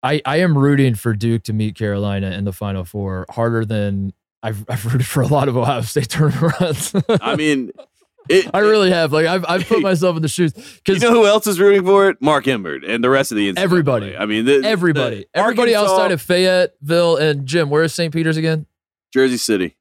I 0.02 0.22
I 0.24 0.38
am 0.38 0.56
rooting 0.56 0.94
for 0.94 1.12
Duke 1.12 1.42
to 1.44 1.52
meet 1.52 1.74
Carolina 1.74 2.30
in 2.30 2.44
the 2.44 2.52
Final 2.52 2.84
Four 2.84 3.26
harder 3.28 3.66
than 3.66 4.14
I've 4.46 4.64
I've 4.68 4.84
rooted 4.86 5.06
for 5.06 5.22
a 5.22 5.26
lot 5.26 5.48
of 5.48 5.56
Ohio 5.56 5.80
State 5.82 6.08
tournament 6.10 6.60
runs. 6.60 6.94
I 7.20 7.34
mean, 7.36 7.72
it, 8.28 8.48
I 8.54 8.60
really 8.60 8.90
have. 8.90 9.12
Like 9.12 9.26
I've 9.26 9.44
I've 9.48 9.66
put 9.66 9.80
myself 9.82 10.16
in 10.16 10.22
the 10.22 10.28
shoes 10.28 10.52
Because 10.52 11.02
You 11.02 11.08
know 11.08 11.14
who 11.14 11.26
else 11.26 11.46
is 11.46 11.58
rooting 11.60 11.84
for 11.84 12.08
it? 12.10 12.20
Mark 12.20 12.46
Emmert 12.48 12.84
and 12.84 13.02
the 13.02 13.10
rest 13.10 13.32
of 13.32 13.36
the 13.36 13.52
NCAA. 13.52 13.58
Everybody. 13.58 14.16
I 14.16 14.26
mean, 14.26 14.44
the, 14.44 14.62
everybody 14.64 15.26
the 15.32 15.38
everybody 15.38 15.74
Arkansas- 15.74 15.94
outside 15.94 16.12
of 16.12 16.22
Fayetteville 16.22 17.16
and 17.16 17.46
Jim. 17.46 17.70
Where 17.70 17.82
is 17.82 17.92
St. 17.94 18.12
Peter's 18.12 18.36
again? 18.36 18.66
Jersey 19.12 19.36
City, 19.36 19.76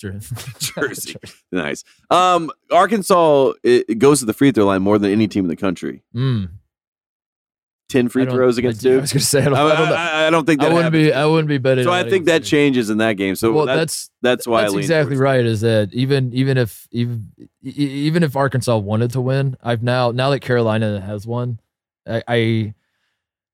Jersey. 0.00 0.34
Jersey. 0.58 1.16
nice. 1.52 1.84
Um, 2.10 2.50
Arkansas 2.70 3.52
it, 3.62 3.84
it 3.88 3.98
goes 3.98 4.20
to 4.20 4.26
the 4.26 4.32
free 4.34 4.52
throw 4.52 4.64
line 4.66 4.82
more 4.82 4.98
than 4.98 5.10
any 5.10 5.28
team 5.28 5.44
in 5.44 5.48
the 5.48 5.56
country. 5.56 6.02
Mm, 6.14 6.50
Ten 7.90 8.08
free 8.08 8.24
throws 8.24 8.56
against 8.56 8.86
I, 8.86 8.88
I 8.88 8.92
Duke. 8.92 9.00
was 9.02 9.12
gonna 9.12 9.20
say 9.20 9.40
I 9.40 9.44
don't, 9.44 9.54
I, 9.54 9.60
I 9.60 9.76
don't 9.76 9.88
know. 9.88 9.94
I- 9.94 10.26
I 10.26 10.30
don't 10.30 10.46
think 10.46 10.60
I 10.62 10.64
that 10.68 10.74
wouldn't 10.74 10.94
happens. 10.94 11.08
be. 11.08 11.12
I 11.12 11.26
wouldn't 11.26 11.48
be 11.48 11.58
betting. 11.58 11.84
So 11.84 11.92
I 11.92 12.08
think 12.08 12.26
that 12.26 12.44
changes 12.44 12.88
in 12.88 12.98
that 12.98 13.14
game. 13.14 13.34
So 13.34 13.52
well, 13.52 13.66
that- 13.66 13.74
that's 13.76 14.10
that's 14.22 14.46
why 14.46 14.62
that's 14.62 14.74
I 14.74 14.78
exactly 14.78 15.16
right. 15.16 15.44
Is 15.44 15.60
that 15.62 15.90
even 15.92 16.32
even 16.32 16.56
if 16.56 16.86
even 16.92 17.30
even 17.62 18.22
if 18.22 18.36
Arkansas 18.36 18.76
wanted 18.78 19.10
to 19.10 19.20
win, 19.20 19.56
I've 19.62 19.82
now 19.82 20.12
now 20.12 20.30
that 20.30 20.40
Carolina 20.40 21.00
has 21.00 21.26
won, 21.26 21.58
I, 22.08 22.22
I 22.28 22.74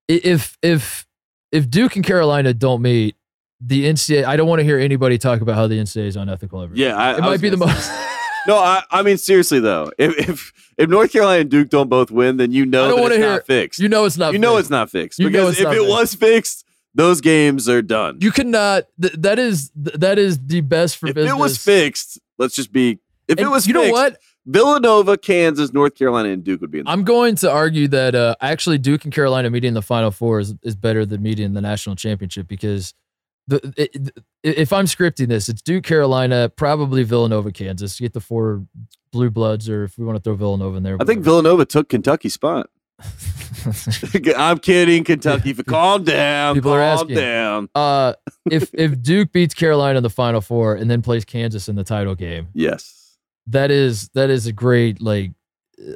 if 0.08 0.58
if 0.62 1.06
if 1.50 1.70
Duke 1.70 1.96
and 1.96 2.04
Carolina 2.04 2.52
don't 2.52 2.82
meet 2.82 3.16
the 3.60 3.86
NCAA, 3.86 4.24
I 4.26 4.36
don't 4.36 4.48
want 4.48 4.60
to 4.60 4.64
hear 4.64 4.78
anybody 4.78 5.16
talk 5.16 5.40
about 5.40 5.54
how 5.54 5.66
the 5.66 5.78
NCAA 5.78 6.08
is 6.08 6.16
unethical 6.16 6.60
ever. 6.60 6.74
Yeah, 6.76 6.94
I, 6.96 7.12
it 7.16 7.22
I 7.22 7.26
might 7.26 7.40
be 7.40 7.48
the 7.48 7.56
gonna 7.56 7.72
most. 7.72 7.90
No, 8.46 8.56
I, 8.58 8.82
I 8.90 9.02
mean 9.02 9.16
seriously 9.18 9.60
though, 9.60 9.90
if, 9.98 10.16
if 10.28 10.52
if 10.78 10.88
North 10.90 11.12
Carolina 11.12 11.40
and 11.42 11.50
Duke 11.50 11.68
don't 11.68 11.88
both 11.88 12.10
win, 12.10 12.36
then 12.36 12.52
you 12.52 12.66
know 12.66 12.94
that 12.96 13.06
it's 13.06 13.16
hear- 13.16 13.26
not 13.32 13.46
fixed. 13.46 13.80
you 13.80 13.88
know 13.88 14.04
it's 14.04 14.16
not. 14.18 14.32
You 14.32 14.38
know 14.38 14.56
fixed. 14.56 14.60
it's 14.60 14.70
not 14.70 14.90
fixed 14.90 15.18
You 15.18 15.28
because 15.30 15.58
if 15.60 15.66
it 15.66 15.70
fixed. 15.70 15.88
was 15.88 16.14
fixed, 16.14 16.64
those 16.94 17.20
games 17.20 17.68
are 17.68 17.82
done. 17.82 18.18
You 18.20 18.30
cannot. 18.32 18.84
Th- 19.00 19.14
that 19.14 19.38
is 19.38 19.70
th- 19.70 19.96
that 19.96 20.18
is 20.18 20.38
the 20.44 20.60
best 20.60 20.96
for 20.98 21.08
if 21.08 21.14
business. 21.14 21.32
If 21.32 21.38
it 21.38 21.40
was 21.40 21.58
fixed, 21.58 22.20
let's 22.38 22.54
just 22.54 22.72
be. 22.72 22.98
If 23.28 23.38
it 23.40 23.48
was, 23.48 23.66
you 23.66 23.74
know 23.74 23.90
what? 23.90 24.18
Villanova, 24.48 25.16
Kansas, 25.18 25.72
North 25.72 25.96
Carolina, 25.96 26.28
and 26.28 26.44
Duke 26.44 26.60
would 26.60 26.70
be 26.70 26.78
in. 26.78 26.84
The 26.84 26.90
I'm 26.92 27.02
going 27.02 27.34
to 27.36 27.50
argue 27.50 27.88
that 27.88 28.14
uh, 28.14 28.36
actually 28.40 28.78
Duke 28.78 29.02
and 29.04 29.12
Carolina 29.12 29.50
meeting 29.50 29.68
in 29.68 29.74
the 29.74 29.82
Final 29.82 30.12
Four 30.12 30.38
is, 30.38 30.54
is 30.62 30.76
better 30.76 31.04
than 31.04 31.20
meeting 31.22 31.46
in 31.46 31.54
the 31.54 31.60
national 31.60 31.96
championship 31.96 32.46
because 32.46 32.94
the 33.48 33.72
it, 33.76 34.10
if 34.42 34.72
I'm 34.72 34.86
scripting 34.86 35.28
this, 35.28 35.48
it's 35.48 35.62
Duke, 35.62 35.84
Carolina, 35.84 36.48
probably 36.48 37.02
Villanova, 37.02 37.52
Kansas. 37.52 37.98
Get 37.98 38.12
the 38.12 38.20
four 38.20 38.64
blue 39.12 39.30
bloods, 39.30 39.68
or 39.68 39.84
if 39.84 39.96
we 39.98 40.04
want 40.04 40.16
to 40.16 40.22
throw 40.22 40.34
Villanova 40.34 40.76
in 40.76 40.82
there. 40.82 40.96
I 41.00 41.04
think 41.04 41.22
Villanova 41.22 41.64
took 41.64 41.88
Kentucky's 41.88 42.34
spot. 42.34 42.68
I'm 44.36 44.58
kidding, 44.58 45.04
Kentucky. 45.04 45.54
Calm 45.54 46.04
down. 46.04 46.54
People 46.54 46.72
calm 46.72 46.78
are 46.80 46.82
asking. 46.82 47.16
down. 47.16 47.68
uh, 47.74 48.14
if 48.50 48.70
if 48.74 49.00
Duke 49.02 49.32
beats 49.32 49.54
Carolina 49.54 49.98
in 49.98 50.02
the 50.02 50.10
Final 50.10 50.40
Four 50.40 50.74
and 50.74 50.90
then 50.90 51.02
plays 51.02 51.24
Kansas 51.24 51.68
in 51.68 51.76
the 51.76 51.84
title 51.84 52.14
game, 52.14 52.48
Yes. 52.54 53.16
that 53.48 53.70
is 53.70 54.08
that 54.14 54.30
is 54.30 54.46
a 54.46 54.52
great 54.52 55.00
like. 55.00 55.32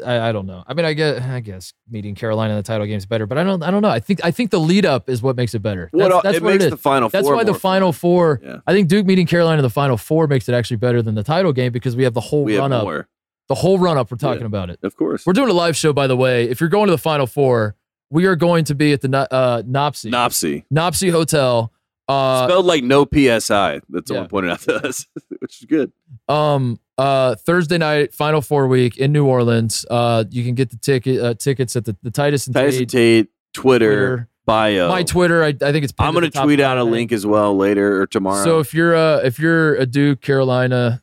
I, 0.05 0.28
I 0.28 0.33
don't 0.33 0.47
know. 0.47 0.62
I 0.66 0.74
mean, 0.74 0.85
I 0.85 0.93
guess 0.93 1.22
I 1.22 1.41
guess 1.41 1.72
meeting 1.91 2.14
Carolina 2.14 2.53
in 2.53 2.57
the 2.59 2.62
title 2.62 2.87
game 2.87 2.99
is 2.99 3.07
better, 3.07 3.26
but 3.26 3.39
I 3.39 3.45
don't 3.45 3.62
I 3.62 3.70
don't 3.70 3.81
know. 3.81 3.89
I 3.89 3.99
think 4.01 4.20
I 4.22 4.31
think 4.31 4.51
the 4.51 4.61
lead 4.61 4.85
up 4.85 5.09
is 5.09 5.22
what 5.22 5.37
makes 5.37 5.55
it 5.55 5.61
better. 5.61 5.89
That's, 5.93 6.12
What, 6.12 6.22
that's 6.22 6.37
it 6.37 6.43
what 6.43 6.51
makes 6.51 6.64
it 6.64 6.66
is. 6.66 6.70
the 6.72 6.76
final 6.76 7.09
That's 7.09 7.26
why 7.26 7.45
the 7.45 7.55
Final. 7.55 7.93
Four. 7.93 8.41
Yeah. 8.43 8.59
I 8.66 8.72
think 8.74 8.89
Duke 8.89 9.07
meeting 9.07 9.26
Carolina 9.26 9.59
in 9.61 9.62
the 9.62 9.70
Final 9.70 9.97
Four 9.97 10.26
makes 10.26 10.49
it 10.49 10.55
actually 10.55 10.76
better 10.76 11.01
than 11.01 11.14
the 11.14 11.22
title 11.22 11.53
game 11.53 11.72
because 11.72 11.97
we 11.97 12.05
have 12.05 12.12
the 12.14 12.20
whole 12.20 12.45
We 12.45 12.59
run 12.59 12.72
up. 12.72 12.85
more. 12.85 13.09
The 13.49 13.55
whole 13.55 13.78
run 13.78 13.97
up. 13.97 14.11
We're 14.11 14.16
Yeah. 14.20 14.28
talking 14.28 14.47
about 14.47 14.68
it. 14.70 14.78
Of 14.83 14.97
course. 14.97 15.24
We're 15.26 15.33
doing 15.33 15.49
a 15.51 15.55
live 15.55 15.76
show, 15.76 15.93
by 15.93 16.07
the 16.07 16.16
way. 16.16 16.45
If 16.49 16.61
you're 16.61 16.68
going 16.68 16.87
to 16.87 16.93
the 16.93 16.99
Final 16.99 17.26
Four, 17.26 17.74
we 18.11 18.26
are 18.26 18.37
going 18.37 18.64
to 18.66 18.74
be 18.74 18.93
at 18.93 19.01
the 19.01 19.09
uh, 19.33 19.62
Nopsy 19.62 20.11
Nopsy. 20.11 20.64
Nopsy 20.72 21.11
Hotel. 21.11 21.72
Uh, 22.11 22.48
Spelled 22.48 22.66
like 22.66 22.82
no 22.82 23.04
PSI. 23.04 23.80
That's 23.88 24.11
yeah. 24.11 24.14
someone 24.14 24.28
pointed 24.28 24.50
out 24.50 24.61
to 24.62 24.86
us, 24.86 25.06
which 25.38 25.61
is 25.61 25.66
good. 25.66 25.92
um, 26.28 26.80
uh, 26.98 27.36
Thursday 27.36 27.78
night, 27.78 28.12
Final 28.12 28.40
Four 28.40 28.66
week 28.66 28.98
in 28.98 29.12
New 29.12 29.26
Orleans. 29.26 29.86
Uh, 29.88 30.24
you 30.28 30.42
can 30.44 30.54
get 30.56 30.70
the 30.70 30.76
ticket 30.76 31.22
uh, 31.22 31.34
tickets 31.34 31.76
at 31.76 31.84
the, 31.84 31.96
the 32.02 32.11
Titus 32.11 32.46
and 32.46 32.54
Tyson 32.54 32.80
Tate 32.80 32.88
Tate, 32.88 33.28
Twitter, 33.54 33.86
Twitter. 33.86 34.28
bio. 34.44 34.88
My 34.88 35.04
Twitter, 35.04 35.44
I, 35.44 35.48
I 35.48 35.72
think 35.72 35.84
it's. 35.84 35.94
I'm 36.00 36.12
going 36.12 36.28
to 36.28 36.36
tweet 36.36 36.58
out 36.58 36.78
a 36.78 36.84
link 36.84 37.12
as 37.12 37.24
well 37.24 37.56
later 37.56 38.00
or 38.00 38.06
tomorrow. 38.08 38.42
So 38.42 38.58
if 38.58 38.74
you're 38.74 38.96
uh 38.96 39.18
if 39.18 39.38
you're 39.38 39.76
a 39.76 39.86
Duke, 39.86 40.20
Carolina, 40.20 41.02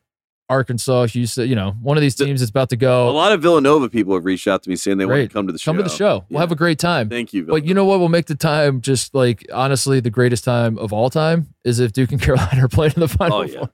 Arkansas, 0.49 1.07
Houston, 1.07 1.47
you 1.49 1.55
know 1.55 1.71
one 1.81 1.97
of 1.97 2.01
these 2.01 2.15
teams 2.15 2.41
is 2.41 2.49
about 2.49 2.69
to 2.69 2.77
go. 2.77 3.09
a 3.09 3.11
lot 3.11 3.31
of 3.33 3.41
Villanova 3.41 3.89
people 3.89 4.13
have 4.13 4.23
reached 4.25 4.47
out 4.47 4.63
to 4.63 4.69
me 4.69 4.75
saying 4.75 4.97
they 4.97 5.05
want 5.05 5.21
to 5.21 5.27
come 5.27 5.45
to 5.47 5.53
the 5.53 5.59
show. 5.59 5.71
Come 5.71 5.77
to 5.77 5.83
the 5.83 5.89
show. 5.89 6.25
We'll 6.29 6.37
Yeah. 6.37 6.39
have 6.39 6.51
a 6.51 6.55
great 6.55 6.79
time. 6.79 7.09
Thank 7.09 7.33
you. 7.33 7.43
But 7.45 7.65
you 7.65 7.73
know 7.73 7.83
what 7.85 7.99
will 7.99 8.09
make 8.09 8.27
the 8.27 8.35
time 8.35 8.79
just 8.81 9.13
like 9.13 9.45
honestly 9.53 9.99
the 9.99 10.09
greatest 10.09 10.43
time 10.43 10.77
of 10.77 10.93
all 10.93 11.09
time 11.09 11.53
is 11.65 11.79
if 11.79 11.91
Duke 11.91 12.11
and 12.11 12.21
Carolina 12.27 12.65
are 12.65 12.69
playing 12.69 12.93
in 12.95 13.01
the 13.01 13.07
final 13.07 13.39
Oh, 13.39 13.41
yeah. 13.43 13.59
four. 13.59 13.69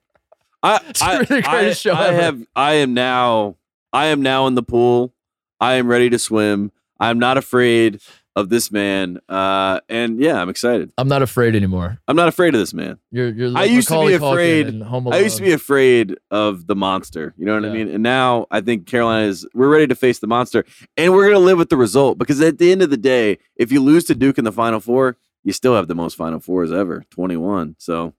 I, 0.64 0.80
I, 1.02 1.14
really 1.16 1.26
the 1.42 1.50
I, 1.50 1.52
greatest 1.60 1.82
show 1.82 1.94
I 1.94 2.12
have. 2.14 2.42
I 2.56 2.74
am 2.76 2.94
now. 2.94 3.58
I 3.92 4.06
am 4.08 4.22
now 4.24 4.48
in 4.48 4.56
the 4.56 4.64
pool. 4.64 5.14
I 5.60 5.74
am 5.76 5.88
ready 5.88 6.10
to 6.10 6.18
swim. 6.18 6.72
I'm 7.00 7.20
not 7.20 7.38
afraid 7.38 8.00
of 8.36 8.50
this 8.50 8.72
man. 8.72 9.20
Uh, 9.30 9.80
and 9.90 10.20
yeah, 10.20 10.42
I'm 10.42 10.50
excited. 10.50 10.92
I'm 10.98 11.08
not 11.08 11.22
afraid 11.22 11.56
anymore. 11.56 12.00
I'm 12.08 12.16
not 12.16 12.28
afraid 12.28 12.54
of 12.56 12.60
this 12.60 12.74
man. 12.74 12.98
You're 13.12 13.30
you're 13.30 13.50
I 13.50 13.52
like 13.52 13.72
used 13.72 13.88
to 13.90 14.06
be 14.08 14.14
afraid- 14.14 14.82
I 15.12 15.20
used 15.20 15.38
to 15.38 15.44
be 15.44 15.52
afraid 15.52 16.16
of 16.32 16.66
the 16.68 16.76
monster. 16.76 17.34
You 17.38 17.46
know 17.46 17.54
what 17.56 17.66
I 17.66 17.72
mean? 17.74 17.90
And 17.90 18.02
now 18.04 18.48
I 18.50 18.62
think 18.62 18.88
Carolina 18.88 19.28
is. 19.28 19.46
We're 19.54 19.70
ready 19.70 19.88
to 19.88 19.96
face 19.96 20.20
the 20.20 20.28
monster, 20.28 20.66
and 20.98 21.14
we're 21.14 21.28
gonna 21.32 21.46
live 21.46 21.58
with 21.58 21.70
the 21.70 21.78
result 21.78 22.18
because 22.18 22.42
at 22.42 22.58
the 22.58 22.72
end 22.72 22.82
of 22.82 22.90
the 22.90 22.98
day, 22.98 23.38
if 23.56 23.72
you 23.72 23.82
lose 23.82 24.04
to 24.06 24.16
Duke 24.16 24.38
in 24.38 24.46
the 24.46 24.52
Final 24.52 24.80
Four, 24.80 25.18
you 25.44 25.52
still 25.54 25.76
have 25.76 25.88
the 25.88 25.96
most 25.96 26.16
Final 26.16 26.40
Fours 26.40 26.72
ever, 26.72 27.04
21. 27.12 27.76
So 27.78 28.14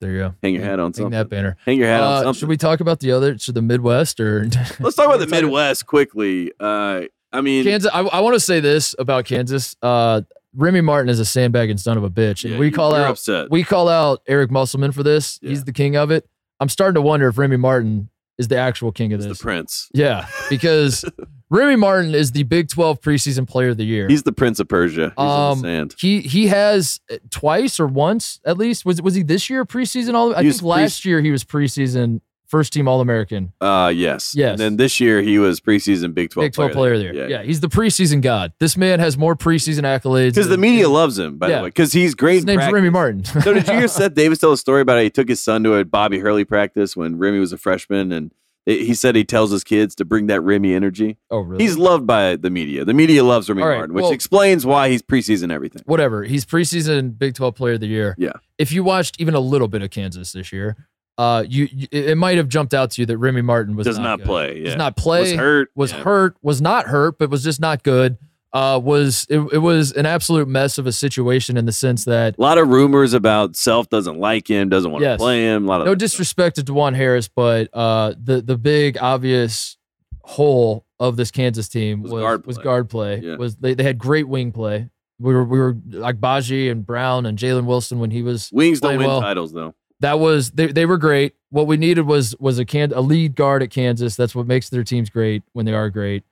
there 0.00 0.10
you 0.12 0.18
go. 0.18 0.34
hang 0.42 0.54
your 0.54 0.62
hat 0.62 0.78
on 0.78 0.86
Hang 0.88 0.92
something. 0.92 1.10
that 1.12 1.28
banner. 1.30 1.56
Hang 1.64 1.78
your 1.78 1.88
hat 1.88 2.02
on 2.02 2.12
Uh, 2.12 2.16
something. 2.24 2.38
should 2.40 2.48
we 2.50 2.56
talk 2.58 2.80
about 2.80 3.00
the 3.00 3.12
other? 3.12 3.38
Should 3.38 3.54
the 3.54 3.62
Midwest 3.62 4.20
or 4.20 4.44
Let's 4.78 4.94
talk 4.94 5.06
about 5.06 5.20
the 5.20 5.26
Midwest 5.30 5.86
quickly. 5.86 6.52
Uh, 6.60 7.04
I 7.36 7.40
mean, 7.40 7.64
Kansas? 7.64 7.90
I, 7.92 8.00
I 8.00 8.20
want 8.20 8.34
to 8.34 8.40
say 8.40 8.60
this 8.60 8.94
about 8.98 9.24
Kansas. 9.24 9.76
Uh, 9.82 10.22
Remy 10.54 10.80
Martin 10.80 11.10
is 11.10 11.20
a 11.20 11.24
sandbagging 11.24 11.76
son 11.76 11.98
of 11.98 12.04
a 12.04 12.10
bitch, 12.10 12.44
and 12.44 12.54
yeah, 12.54 12.58
we 12.58 12.70
call 12.70 12.94
out 12.94 13.10
upset. 13.10 13.50
we 13.50 13.62
call 13.62 13.88
out 13.88 14.22
Eric 14.26 14.50
Musselman 14.50 14.92
for 14.92 15.02
this. 15.02 15.38
Yeah. 15.42 15.50
He's 15.50 15.64
the 15.64 15.72
king 15.72 15.96
of 15.96 16.10
it. 16.10 16.26
I'm 16.60 16.68
starting 16.70 16.94
to 16.94 17.02
wonder 17.02 17.28
if 17.28 17.36
Remy 17.36 17.58
Martin 17.58 18.08
is 18.38 18.48
the 18.48 18.56
actual 18.56 18.90
king 18.92 19.12
of 19.12 19.20
He's 19.20 19.28
this. 19.28 19.38
the 19.38 19.42
prince. 19.42 19.88
Yeah, 19.92 20.26
because 20.48 21.04
Remy 21.50 21.76
Martin 21.76 22.14
is 22.14 22.32
the 22.32 22.42
Big 22.44 22.68
12 22.68 23.00
preseason 23.00 23.46
player 23.46 23.68
of 23.70 23.76
the 23.76 23.84
year. 23.84 24.08
He's 24.08 24.22
the 24.24 24.32
prince 24.32 24.58
of 24.58 24.68
Persia. 24.68 25.12
He's 25.16 25.18
Um, 25.18 25.58
in 25.58 25.62
the 25.62 25.68
sand. 25.68 25.94
he 25.98 26.20
he 26.22 26.46
has 26.46 27.00
uh, 27.10 27.16
twice 27.30 27.78
or 27.78 27.86
once 27.86 28.40
at 28.46 28.56
least. 28.56 28.84
Was 28.86 29.02
was 29.02 29.14
he 29.14 29.22
this 29.22 29.50
year 29.50 29.64
preseason 29.66 30.14
all 30.14 30.34
I 30.34 30.42
He 30.42 30.48
think 30.50 30.60
pre- 30.62 30.68
last 30.70 31.04
year 31.04 31.20
he 31.20 31.30
was 31.30 31.44
preseason 31.44 32.20
first 32.48 32.72
team 32.72 32.88
all 32.88 33.00
American. 33.00 33.52
Uh, 33.60 33.92
yes. 33.94 34.34
yes. 34.36 34.50
And 34.52 34.58
then 34.58 34.76
this 34.76 35.00
year 35.00 35.20
he 35.22 35.38
was 35.38 35.60
preseason 35.60 36.14
Big 36.14 36.30
12 36.30 36.44
Big 36.46 36.52
12 36.52 36.72
player 36.72 36.92
of 36.94 36.98
the 36.98 37.04
year. 37.04 37.14
Yeah. 37.14 37.26
Yeah. 37.38 37.42
he's 37.42 37.60
the 37.60 37.68
preseason 37.68 38.20
god. 38.22 38.52
This 38.60 38.76
man 38.76 39.00
has 39.00 39.16
more 39.18 39.36
preseason 39.36 39.82
accolades. 39.82 40.30
Because 40.34 40.48
the 40.48 40.58
media 40.58 40.88
loves 40.88 41.18
him, 41.18 41.38
by 41.38 41.48
Yeah. 41.48 41.56
the 41.58 41.62
way, 41.64 41.68
because 41.68 41.92
he's 41.92 42.14
great. 42.14 42.36
His 42.36 42.44
name's 42.46 42.58
practice. 42.58 42.74
Remy 42.74 42.90
Martin. 42.90 43.24
so 43.42 43.52
did 43.52 43.66
you 43.68 43.74
hear 43.74 43.88
Seth 43.88 44.14
Davis 44.14 44.38
tell 44.38 44.52
a 44.52 44.56
story 44.56 44.80
about 44.82 44.96
how 44.96 45.02
he 45.02 45.10
took 45.10 45.28
his 45.28 45.40
son 45.40 45.62
to 45.64 45.74
a 45.74 45.84
Bobby 45.84 46.18
Hurley 46.18 46.44
practice 46.44 46.96
when 46.96 47.18
Remy 47.18 47.38
was 47.38 47.52
a 47.52 47.58
freshman, 47.58 48.12
and 48.12 48.32
he 48.68 48.94
said 48.94 49.14
he 49.14 49.24
tells 49.24 49.52
his 49.52 49.62
kids 49.62 49.94
to 49.94 50.04
bring 50.04 50.26
that 50.26 50.40
Remy 50.40 50.74
energy. 50.74 51.18
oh 51.30 51.38
really? 51.38 51.62
He's 51.62 51.76
loved 51.78 52.04
by 52.04 52.34
the 52.34 52.50
media. 52.50 52.84
The 52.84 52.94
media 52.94 53.22
loves 53.22 53.48
Remy 53.48 53.62
right, 53.62 53.76
Martin, 53.76 53.94
which 53.94 54.02
well- 54.02 54.10
explains 54.12 54.66
why 54.66 54.88
he's 54.88 55.02
preseason 55.02 55.52
everything. 55.52 55.82
whatever. 55.86 56.24
He's 56.24 56.44
preseason 56.44 57.16
Big 57.16 57.34
12 57.36 57.54
player 57.54 57.74
of 57.74 57.80
the 57.80 57.86
year. 57.86 58.16
Yeah. 58.18 58.32
If 58.58 58.72
you 58.72 58.82
watched 58.82 59.20
even 59.20 59.34
a 59.34 59.38
little 59.40 59.68
bit 59.68 59.82
of 59.82 59.90
Kansas 59.90 60.32
this 60.32 60.52
year, 60.52 60.76
uh, 61.18 61.44
you, 61.48 61.68
you 61.72 61.88
it 61.90 62.16
might 62.18 62.36
have 62.36 62.48
jumped 62.48 62.74
out 62.74 62.90
to 62.92 63.02
you 63.02 63.06
that 63.06 63.18
Remy 63.18 63.42
Martin 63.42 63.74
was 63.76 63.86
Does 63.86 63.98
not, 63.98 64.18
not 64.20 64.26
play. 64.26 64.62
Does 64.64 64.76
not 64.76 64.96
play. 64.96 65.20
was 65.20 65.32
hurt. 65.32 65.70
was 65.74 65.92
yeah. 65.92 66.02
hurt, 66.02 66.36
was 66.42 66.60
not 66.60 66.86
hurt, 66.86 67.18
but 67.18 67.30
was 67.30 67.42
just 67.44 67.60
not 67.60 67.82
good. 67.82 68.18
Uh, 68.52 68.78
was 68.82 69.26
it, 69.28 69.38
it 69.52 69.58
was 69.58 69.92
an 69.92 70.06
absolute 70.06 70.48
mess 70.48 70.78
of 70.78 70.86
a 70.86 70.92
situation 70.92 71.56
in 71.58 71.66
the 71.66 71.72
sense 71.72 72.04
that 72.06 72.38
A 72.38 72.40
lot 72.40 72.56
of 72.58 72.68
rumors 72.68 73.12
about 73.12 73.54
Self 73.54 73.88
doesn't 73.90 74.18
like 74.18 74.48
him, 74.48 74.68
doesn't 74.70 74.90
want 74.90 75.02
Yes. 75.02 75.18
to 75.18 75.22
play 75.24 75.42
him. 75.44 75.64
A 75.64 75.68
lot 75.68 75.80
of 75.82 75.86
no 75.86 75.90
that 75.92 75.98
stuff. 76.00 76.10
disrespect 76.10 76.56
to 76.56 76.62
Dajuan 76.62 76.94
Harris, 76.94 77.28
but 77.28 77.68
uh, 77.74 78.14
the 78.22 78.40
the 78.40 78.56
big 78.56 78.96
obvious 78.98 79.76
hole 80.22 80.86
of 80.98 81.16
this 81.16 81.30
Kansas 81.30 81.68
team 81.68 82.02
Was 82.02 82.12
was 82.12 82.22
guard 82.22 82.46
was 82.46 82.56
play. 82.56 82.64
guard 82.64 82.88
play. 82.90 83.20
Yeah. 83.20 83.36
Was 83.36 83.56
they, 83.56 83.74
they 83.74 83.82
had 83.82 83.98
great 83.98 84.26
wing 84.28 84.52
play. 84.52 84.88
We 85.18 85.34
were 85.34 85.44
we 85.44 85.58
were 85.58 85.76
like 85.90 86.20
Baji 86.20 86.68
and 86.70 86.86
Braun 86.86 87.26
and 87.26 87.38
Jalen 87.38 87.64
Wilson 87.66 87.98
when 87.98 88.10
he 88.10 88.22
was 88.22 88.50
Wings 88.52 88.80
don't 88.80 88.96
win 88.98 89.06
well. 89.06 89.20
titles 89.20 89.52
though. 89.52 89.74
That 90.00 90.18
was 90.18 90.50
they, 90.52 90.66
they 90.66 90.86
were 90.86 90.98
great. 90.98 91.34
What 91.50 91.66
we 91.66 91.76
needed 91.76 92.02
was 92.06 92.34
was 92.38 92.58
a 92.58 92.64
can 92.64 92.92
a 92.92 93.00
lead 93.00 93.34
guard 93.34 93.62
at 93.62 93.70
Kansas. 93.70 94.16
That's 94.16 94.34
what 94.34 94.46
makes 94.46 94.68
their 94.68 94.84
teams 94.84 95.10
great 95.10 95.42
when 95.52 95.66
they 95.66 95.72
are 95.74 95.90
great. 95.90 96.24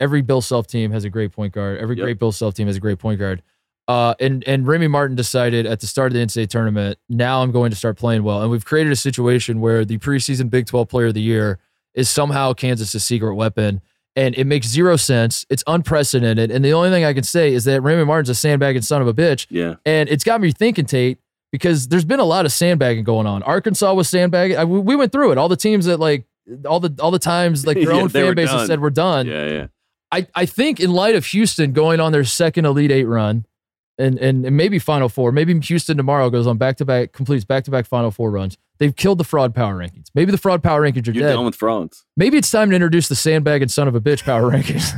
Every 0.00 0.22
Bill 0.22 0.40
Self 0.40 0.66
team 0.66 0.90
has 0.92 1.04
a 1.04 1.10
great 1.10 1.32
point 1.32 1.52
guard. 1.52 1.78
Every 1.78 1.96
Yep. 1.96 2.04
great 2.04 2.18
Bill 2.18 2.32
Self 2.32 2.54
team 2.54 2.66
has 2.66 2.76
a 2.76 2.80
great 2.80 2.98
point 2.98 3.18
guard. 3.20 3.42
Uh, 3.88 4.14
and 4.20 4.42
and 4.46 4.66
Remy 4.66 4.88
Martin 4.88 5.16
decided 5.16 5.66
at 5.66 5.80
the 5.80 5.86
start 5.86 6.12
of 6.12 6.14
the 6.14 6.20
NCAA 6.24 6.48
tournament, 6.48 6.98
now 7.08 7.42
I'm 7.42 7.50
going 7.52 7.70
to 7.70 7.76
start 7.76 7.96
playing 7.98 8.22
well. 8.22 8.40
And 8.40 8.50
we've 8.50 8.64
created 8.64 8.92
a 8.92 8.96
situation 8.96 9.60
where 9.60 9.84
the 9.84 9.98
preseason 9.98 10.48
Big 10.50 10.66
12 10.66 10.88
Player 10.88 11.06
of 11.08 11.14
the 11.14 11.20
Year 11.20 11.58
is 11.94 12.08
somehow 12.08 12.52
Kansas' 12.52 13.04
secret 13.04 13.34
weapon. 13.34 13.80
And 14.14 14.34
it 14.36 14.46
makes 14.46 14.66
zero 14.68 14.96
sense. 14.96 15.46
It's 15.50 15.64
unprecedented. 15.66 16.50
And 16.50 16.64
the 16.64 16.72
only 16.74 16.90
thing 16.90 17.04
I 17.04 17.12
can 17.14 17.22
say 17.24 17.52
is 17.54 17.64
that 17.64 17.80
Remy 17.80 18.04
Martin's 18.04 18.28
a 18.28 18.34
sandbagging 18.34 18.82
son 18.82 19.00
of 19.02 19.08
a 19.08 19.14
bitch. 19.14 19.46
Yeah. 19.50 19.76
And 19.86 20.08
it's 20.08 20.22
got 20.22 20.40
me 20.40 20.52
thinking, 20.52 20.84
Tate, 20.84 21.18
because 21.52 21.86
there's 21.88 22.04
been 22.04 22.18
a 22.20 22.24
lot 22.24 22.44
of 22.46 22.52
sandbagging 22.52 23.04
going 23.04 23.26
on. 23.26 23.42
Arkansas 23.44 23.92
was 23.94 24.08
sandbagging. 24.08 24.56
I, 24.56 24.64
we 24.64 24.80
we 24.80 24.96
went 24.96 25.12
through 25.12 25.30
it. 25.32 25.38
All 25.38 25.48
the 25.48 25.56
teams 25.56 25.84
that 25.86 26.00
like 26.00 26.24
all 26.66 26.80
the 26.80 26.92
all 27.00 27.10
the 27.12 27.18
times 27.20 27.66
like 27.66 27.76
their 27.76 27.84
Yeah, 27.92 28.00
own 28.00 28.08
they 28.08 28.22
fan 28.22 28.34
base 28.34 28.50
has 28.50 28.66
said 28.66 28.80
we're 28.80 28.90
done. 28.90 29.26
Yeah, 29.26 29.46
yeah. 29.46 29.66
I, 30.10 30.26
I 30.34 30.44
think 30.46 30.80
in 30.80 30.92
light 30.92 31.14
of 31.14 31.24
Houston 31.26 31.72
going 31.72 31.98
on 32.00 32.12
their 32.12 32.24
second 32.24 32.66
Elite 32.66 32.90
Eight 32.90 33.04
run, 33.04 33.46
and 33.98 34.18
and, 34.18 34.44
and 34.44 34.56
maybe 34.56 34.78
Final 34.78 35.08
Four, 35.08 35.32
maybe 35.32 35.58
Houston 35.60 35.96
tomorrow 35.96 36.28
goes 36.30 36.46
on 36.46 36.58
back 36.58 36.76
to 36.78 36.84
back 36.84 37.12
completes 37.12 37.44
back 37.44 37.64
to 37.64 37.70
back 37.70 37.86
Final 37.86 38.10
Four 38.10 38.30
runs. 38.30 38.58
They've 38.78 38.94
killed 38.94 39.18
the 39.18 39.24
fraud 39.24 39.54
power 39.54 39.76
rankings. 39.76 40.06
Maybe 40.14 40.32
the 40.32 40.38
fraud 40.38 40.62
power 40.62 40.82
rankings 40.82 41.06
are 41.08 41.12
You're 41.12 41.28
dead. 41.28 41.34
done 41.34 41.44
with 41.44 41.54
frauds. 41.54 42.04
Maybe 42.16 42.36
it's 42.36 42.50
time 42.50 42.70
to 42.70 42.74
introduce 42.76 43.06
the 43.08 43.14
sandbag 43.14 43.62
and 43.62 43.70
son 43.70 43.86
of 43.86 43.94
a 43.94 44.00
bitch 44.00 44.24
power 44.24 44.50
rankings 44.50 44.90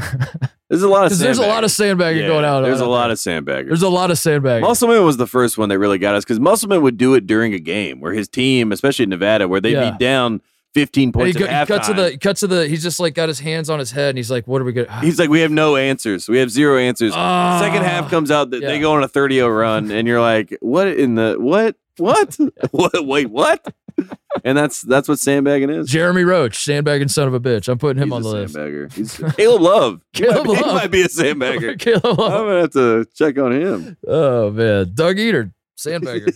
There's 0.70 0.82
a 0.82 0.88
lot 0.88 1.10
of 1.12 1.18
there's 1.18 1.38
a 1.38 1.42
lot 1.46 1.62
of 1.64 1.70
sandbagging. 1.70 2.20
sandbagging 2.20 2.22
Yeah, 2.22 2.28
going 2.28 2.44
out. 2.44 2.62
There's 2.62 2.80
a 2.80 2.86
lot 2.86 3.10
of 3.10 3.18
sandbaggers. 3.18 3.68
There's 3.68 3.82
a 3.82 3.88
lot 3.88 4.10
of 4.10 4.18
sandbagging. 4.18 4.66
Musselman 4.66 5.04
was 5.04 5.16
the 5.18 5.26
first 5.26 5.58
one 5.58 5.68
that 5.68 5.78
really 5.78 5.98
got 5.98 6.14
us 6.14 6.24
because 6.24 6.40
Musselman 6.40 6.80
would 6.82 6.96
do 6.96 7.14
it 7.14 7.26
during 7.26 7.52
a 7.54 7.58
game 7.58 8.00
where 8.00 8.12
his 8.12 8.28
team, 8.28 8.72
especially 8.72 9.02
in 9.04 9.10
Nevada, 9.10 9.46
where 9.46 9.60
they'd 9.60 9.72
Yeah. 9.72 9.90
be 9.90 9.98
down 9.98 10.40
15 10.72 11.08
And 11.08 11.14
he, 11.14 11.20
points 11.32 11.36
go- 11.38 11.44
at 11.46 11.68
he 11.68 11.74
cuts 11.74 11.86
to 11.88 11.94
the 11.94 12.18
cuts 12.18 12.40
to 12.40 12.46
the 12.48 12.66
he's 12.66 12.82
just 12.82 12.98
like 12.98 13.14
got 13.14 13.28
his 13.28 13.38
hands 13.40 13.70
on 13.70 13.78
his 13.78 13.90
head 13.92 14.08
and 14.08 14.18
he's 14.18 14.30
like, 14.30 14.48
what 14.48 14.60
are 14.60 14.64
we 14.64 14.72
gonna 14.72 15.00
He's 15.02 15.18
like, 15.20 15.28
we 15.30 15.40
have 15.40 15.52
no 15.52 15.76
answers. 15.76 16.28
We 16.28 16.38
have 16.38 16.50
zero 16.50 16.78
answers. 16.78 17.12
Ah. 17.14 17.58
Second 17.62 17.82
half 17.84 18.10
comes 18.10 18.30
out 18.30 18.50
that 18.50 18.62
Yeah. 18.62 18.68
they 18.70 18.80
go 18.80 18.92
on 18.94 19.02
a 19.04 19.08
30 19.08 19.36
0 19.36 19.48
run, 19.50 19.90
and 19.90 20.08
you're 20.08 20.20
like, 20.20 20.56
what 20.60 20.88
in 20.88 21.14
the 21.14 21.36
what? 21.38 21.76
What? 21.98 22.36
what? 22.72 23.06
Wait, 23.06 23.26
what? 23.30 23.72
And 24.44 24.58
that's 24.58 24.82
that's 24.82 25.08
what 25.08 25.18
sandbagging 25.18 25.70
is. 25.70 25.88
Jeremy 25.88 26.24
Roach, 26.24 26.64
sandbagging 26.64 27.08
son 27.08 27.28
of 27.28 27.34
a 27.34 27.40
bitch. 27.40 27.68
I'm 27.68 27.78
putting 27.78 28.02
him 28.02 28.08
He's 28.08 28.14
on 28.16 28.22
the 28.22 28.28
list. 28.28 28.54
sandbagger. 28.54 28.92
He's 28.92 29.16
Caleb 29.36 29.62
Love. 29.62 30.00
He 30.12 30.22
Caleb 30.22 30.46
might, 30.46 30.52
Love. 30.60 30.66
He 30.66 30.72
might 30.74 30.90
be 30.90 31.02
a 31.02 31.08
sandbagger. 31.08 31.78
Caleb 31.78 32.04
Love. 32.18 32.32
I'm 32.32 32.46
gonna 32.46 32.60
have 32.62 32.70
to 32.72 33.06
check 33.14 33.38
on 33.38 33.52
him. 33.52 33.96
Oh 34.06 34.50
man, 34.50 34.90
Doug 34.94 35.16
Edert, 35.16 35.52
sandbagger. 35.78 36.28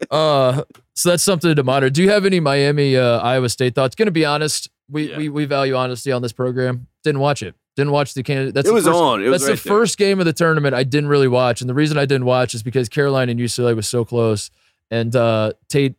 uh, 0.10 0.62
so 0.94 1.10
that's 1.10 1.22
something 1.22 1.54
to 1.54 1.62
monitor. 1.62 1.90
Do 1.90 2.02
you 2.02 2.10
have 2.10 2.24
any 2.26 2.40
Miami 2.40 2.96
uh, 2.96 3.20
Iowa 3.20 3.48
State 3.48 3.74
thoughts? 3.74 3.94
Gonna 3.94 4.10
be 4.10 4.24
honest, 4.24 4.68
we, 4.90 5.10
Yeah. 5.10 5.16
we 5.18 5.28
we 5.28 5.44
value 5.44 5.74
honesty 5.76 6.10
on 6.12 6.22
this 6.22 6.32
program. 6.32 6.88
Didn't 7.04 7.20
watch 7.20 7.42
it. 7.42 7.54
Didn't 7.76 7.92
watch 7.92 8.14
the 8.14 8.22
Canada. 8.22 8.52
That's 8.52 8.66
it 8.66 8.70
the 8.70 8.74
was 8.74 8.84
first, 8.86 8.96
on. 8.96 9.22
It 9.22 9.28
was 9.28 9.42
that's 9.42 9.50
right 9.50 9.58
the 9.62 9.68
there. 9.68 9.78
first 9.78 9.98
game 9.98 10.18
of 10.18 10.24
the 10.26 10.32
tournament 10.32 10.74
I 10.74 10.82
didn't 10.82 11.08
really 11.10 11.28
watch, 11.28 11.60
and 11.60 11.70
the 11.70 11.74
reason 11.74 11.96
I 11.98 12.06
didn't 12.06 12.24
watch 12.24 12.54
is 12.54 12.62
because 12.62 12.88
Carolina 12.88 13.30
and 13.30 13.38
UCLA 13.40 13.76
was 13.76 13.86
so 13.86 14.04
close, 14.04 14.50
And 14.90 15.14
uh, 15.14 15.52
Tate, 15.68 15.94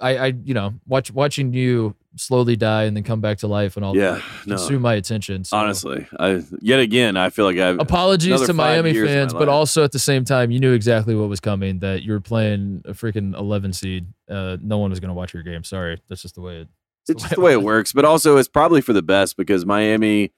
I, 0.00 0.16
I, 0.16 0.26
you 0.44 0.54
know, 0.54 0.74
watch 0.86 1.12
watching 1.12 1.52
you 1.52 1.94
slowly 2.16 2.56
die 2.56 2.84
and 2.84 2.96
then 2.96 3.04
come 3.04 3.20
back 3.20 3.38
to 3.38 3.46
life 3.46 3.76
and 3.76 3.84
all 3.84 3.96
Yeah, 3.96 4.14
that 4.14 4.46
no. 4.46 4.56
consume 4.56 4.82
my 4.82 4.94
attention. 4.94 5.44
So. 5.44 5.56
Honestly, 5.56 6.06
I 6.18 6.42
yet 6.60 6.80
again 6.80 7.16
I 7.16 7.30
feel 7.30 7.44
like 7.44 7.58
I've 7.58 7.78
Apologies 7.78 8.40
to 8.42 8.52
Miami 8.52 8.92
my 8.92 9.06
fans, 9.06 9.32
but 9.32 9.48
also 9.48 9.84
at 9.84 9.92
the 9.92 9.98
same 9.98 10.24
time, 10.24 10.50
you 10.50 10.58
knew 10.58 10.72
exactly 10.72 11.14
what 11.14 11.28
was 11.28 11.40
coming. 11.40 11.78
That 11.80 12.02
you 12.02 12.12
were 12.12 12.20
playing 12.20 12.82
a 12.84 12.92
freaking 12.92 13.36
11 13.38 13.72
seed. 13.74 14.06
Uh, 14.28 14.56
no 14.60 14.78
one 14.78 14.90
was 14.90 15.00
going 15.00 15.08
to 15.10 15.14
watch 15.14 15.32
your 15.34 15.42
game. 15.42 15.62
Sorry, 15.64 16.00
that's 16.08 16.22
just 16.22 16.34
the 16.34 16.40
way 16.40 16.62
it. 16.62 16.68
it's 17.08 17.22
just 17.22 17.34
the 17.36 17.40
way 17.40 17.52
it 17.52 17.62
works. 17.62 17.92
But 17.92 18.04
also, 18.04 18.36
it's 18.38 18.48
probably 18.48 18.80
for 18.80 18.92
the 18.92 19.02
best 19.02 19.36
because 19.36 19.64
Miami. 19.66 20.32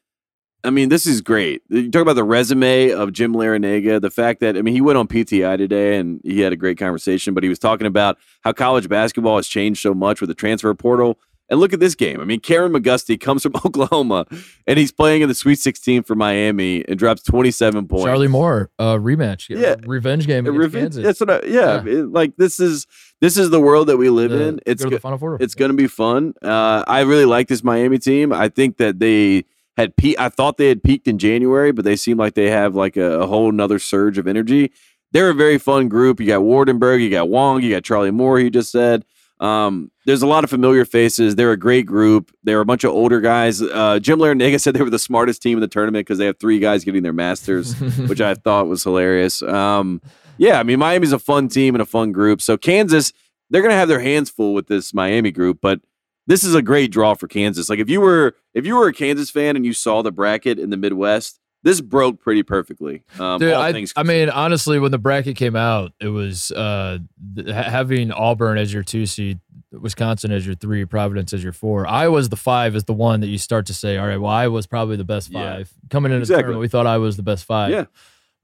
I 0.65 0.71
mean, 0.71 0.89
this 0.91 1.07
is 1.07 1.21
great. 1.21 1.63
You 1.69 1.91
talk 1.91 2.03
about 2.03 2.15
the 2.17 2.25
resume 2.25 2.91
of 2.93 3.13
Jim 3.13 3.33
Larrañaga, 3.35 4.01
the 4.01 4.11
fact 4.11 4.41
that 4.41 4.57
I 4.57 4.63
mean, 4.63 4.75
he 4.75 4.81
went 4.81 4.97
on 4.99 5.09
PTI 5.09 5.57
today 5.59 5.97
and 5.99 6.21
he 6.25 6.41
had 6.41 6.53
a 6.53 6.57
great 6.57 6.79
conversation. 6.79 7.35
But 7.35 7.43
he 7.43 7.49
was 7.49 7.59
talking 7.59 7.87
about 7.87 8.17
how 8.43 8.53
college 8.53 8.89
basketball 8.89 9.37
has 9.37 9.49
changed 9.49 9.83
so 9.83 9.93
much 9.95 10.21
with 10.21 10.29
the 10.29 10.35
transfer 10.35 10.73
portal. 10.75 11.19
And 11.49 11.61
look 11.61 11.75
at 11.75 11.81
this 11.81 11.95
game. 11.95 12.19
I 12.21 12.25
mean, 12.25 12.41
Kameron 12.41 12.75
McGusty 12.75 13.21
comes 13.21 13.43
from 13.43 13.53
Oklahoma 13.67 14.25
and 14.67 14.79
he's 14.79 14.93
playing 14.93 15.21
in 15.23 15.29
the 15.29 15.35
Sweet 15.35 15.57
16 15.57 16.05
for 16.05 16.15
Miami 16.15 16.83
and 16.89 16.99
drops 16.99 17.23
27 17.25 17.89
points. 17.89 18.05
Charlie 18.07 18.29
Moore, 18.29 18.71
uh, 18.79 18.95
rematch, 18.95 19.51
Yeah. 19.51 19.75
revenge 19.87 20.27
game 20.27 20.47
against 20.47 20.75
revi- 20.75 20.81
Kansas. 20.81 21.05
That's 21.05 21.21
what 21.21 21.29
I, 21.31 21.41
yeah, 21.47 21.85
it- 21.85 22.11
like 22.11 22.37
this 22.37 22.59
is 22.61 22.87
this 23.21 23.37
is 23.37 23.51
the 23.51 23.61
world 23.61 23.89
that 23.89 23.99
we 23.99 24.09
live 24.09 24.31
The- 24.31 24.43
in. 24.49 24.61
It's 24.65 24.83
go 24.83 24.89
to 24.89 24.91
go- 24.93 24.97
the 24.97 25.01
final 25.01 25.19
four. 25.19 25.37
it's 25.41 25.55
going 25.55 25.71
to 25.73 25.77
be 25.77 25.89
fun. 25.89 26.33
Uh, 26.41 26.85
I 26.87 27.01
really 27.01 27.27
like 27.27 27.49
this 27.49 27.63
Miami 27.63 27.99
team. 27.99 28.33
I 28.33 28.49
think 28.49 28.79
that 28.79 28.99
they 29.01 29.45
had 29.77 29.97
pe- 29.97 30.17
I 30.19 30.29
thought 30.29 30.57
they 30.57 30.69
had 30.69 30.83
peaked 30.83 31.09
in 31.09 31.19
January, 31.19 31.73
but 31.73 31.85
they 31.85 31.97
seem 31.97 32.17
like 32.17 32.35
they 32.35 32.51
have 32.51 32.75
like 32.75 32.97
a, 32.97 33.21
a 33.21 33.27
whole 33.27 33.51
nother 33.53 33.79
surge 33.79 34.19
of 34.19 34.27
energy. 34.27 34.73
They're 35.13 35.31
a 35.31 35.35
very 35.35 35.59
fun 35.59 35.89
group. 35.89 36.21
You 36.21 36.27
got 36.27 36.41
Waardenburg, 36.41 37.03
you 37.03 37.11
got 37.11 37.29
Wong, 37.29 37.63
you 37.63 37.71
got 37.71 37.85
Charlie 37.85 38.11
Moore. 38.11 38.41
You 38.41 38.51
just 38.51 38.71
said. 38.71 39.05
Um, 39.41 39.91
there's 40.07 40.23
a 40.23 40.27
lot 40.27 40.45
of 40.45 40.51
familiar 40.51 40.85
faces. 40.85 41.35
They're 41.35 41.51
a 41.51 41.57
great 41.57 41.85
group. 41.85 42.31
They're 42.45 42.61
a 42.61 42.65
bunch 42.65 42.85
of 42.85 42.93
older 42.93 43.21
guys. 43.21 43.61
Uh, 43.61 43.99
Jim 44.01 44.21
Larrañaga 44.21 44.61
said 44.61 44.75
they 44.75 44.83
were 44.83 44.91
the 44.91 45.01
smartest 45.01 45.43
team 45.43 45.59
in 45.59 45.61
the 45.61 45.69
tournament 45.69 46.07
because 46.07 46.19
they 46.19 46.27
have 46.27 46.39
three 46.39 46.61
guys 46.61 46.85
getting 46.85 47.03
their 47.03 47.13
masters, 47.13 47.75
which 48.09 48.21
I 48.21 48.35
thought 48.35 48.69
was 48.69 48.85
hilarious. 48.85 49.43
Um, 49.43 50.01
yeah, 50.39 50.61
I 50.61 50.63
mean 50.63 50.79
Miami's 50.79 51.13
a 51.13 51.19
fun 51.19 51.49
team 51.49 51.75
and 51.75 51.83
a 51.83 51.87
fun 51.87 52.13
group. 52.13 52.41
So 52.41 52.57
Kansas, 52.57 53.13
they're 53.51 53.63
gonna 53.63 53.75
have 53.75 53.89
their 53.89 54.01
hands 54.01 54.31
full 54.31 54.55
with 54.55 54.69
this 54.69 54.95
Miami 54.95 55.33
group, 55.33 55.59
but 55.61 55.81
this 56.27 56.45
is 56.45 56.55
a 56.55 56.63
great 56.63 56.91
draw 56.93 57.15
for 57.15 57.27
Kansas. 57.29 57.69
Like 57.69 57.79
if 57.79 57.89
you 57.91 58.01
were 58.01 58.35
if 58.55 58.65
you 58.67 58.77
were 58.77 58.89
a 58.89 58.93
Kansas 58.93 59.31
fan 59.31 59.57
and 59.57 59.65
you 59.67 59.73
saw 59.73 60.03
the 60.03 60.13
bracket 60.13 60.59
in 60.59 60.71
the 60.71 60.77
Midwest, 60.77 61.41
this 61.65 61.81
broke 61.81 62.21
pretty 62.21 62.43
perfectly. 62.43 63.03
Um, 63.19 63.39
Dude, 63.39 63.53
I, 63.53 63.73
things 63.73 63.93
I 63.97 64.03
mean, 64.03 64.29
honestly, 64.31 64.79
when 64.79 64.91
the 64.91 64.99
bracket 64.99 65.37
came 65.37 65.57
out, 65.57 65.93
it 66.01 66.09
was 66.09 66.51
uh, 66.53 66.99
th- 67.37 67.49
having 67.49 68.11
Auburn 68.13 68.59
as 68.59 68.73
your 68.73 68.83
two 68.83 69.07
seed, 69.07 69.39
Wisconsin 69.71 70.33
as 70.33 70.45
your 70.45 70.55
three, 70.57 70.85
Providence 70.85 71.33
as 71.33 71.43
your 71.43 71.53
four. 71.53 71.87
Iowa's 71.87 72.29
the 72.29 72.37
five 72.37 72.75
is 72.77 72.85
the 72.85 72.93
one 72.93 73.21
that 73.21 73.29
you 73.29 73.39
start 73.39 73.67
to 73.67 73.75
say, 73.75 73.97
all 73.97 74.07
right, 74.09 74.21
well, 74.21 74.31
Iowa's 74.33 74.67
probably 74.67 74.97
the 74.97 75.05
best 75.05 75.31
Yeah. 75.31 75.57
five. 75.57 75.73
Coming 75.89 76.11
into 76.13 76.23
Exactly. 76.23 76.37
the 76.37 76.43
tournament, 76.43 76.61
we 76.63 76.69
thought 76.69 76.87
I 76.87 76.99
was 76.99 77.17
the 77.17 77.23
best 77.23 77.45
five. 77.45 77.71
Yeah. 77.71 77.85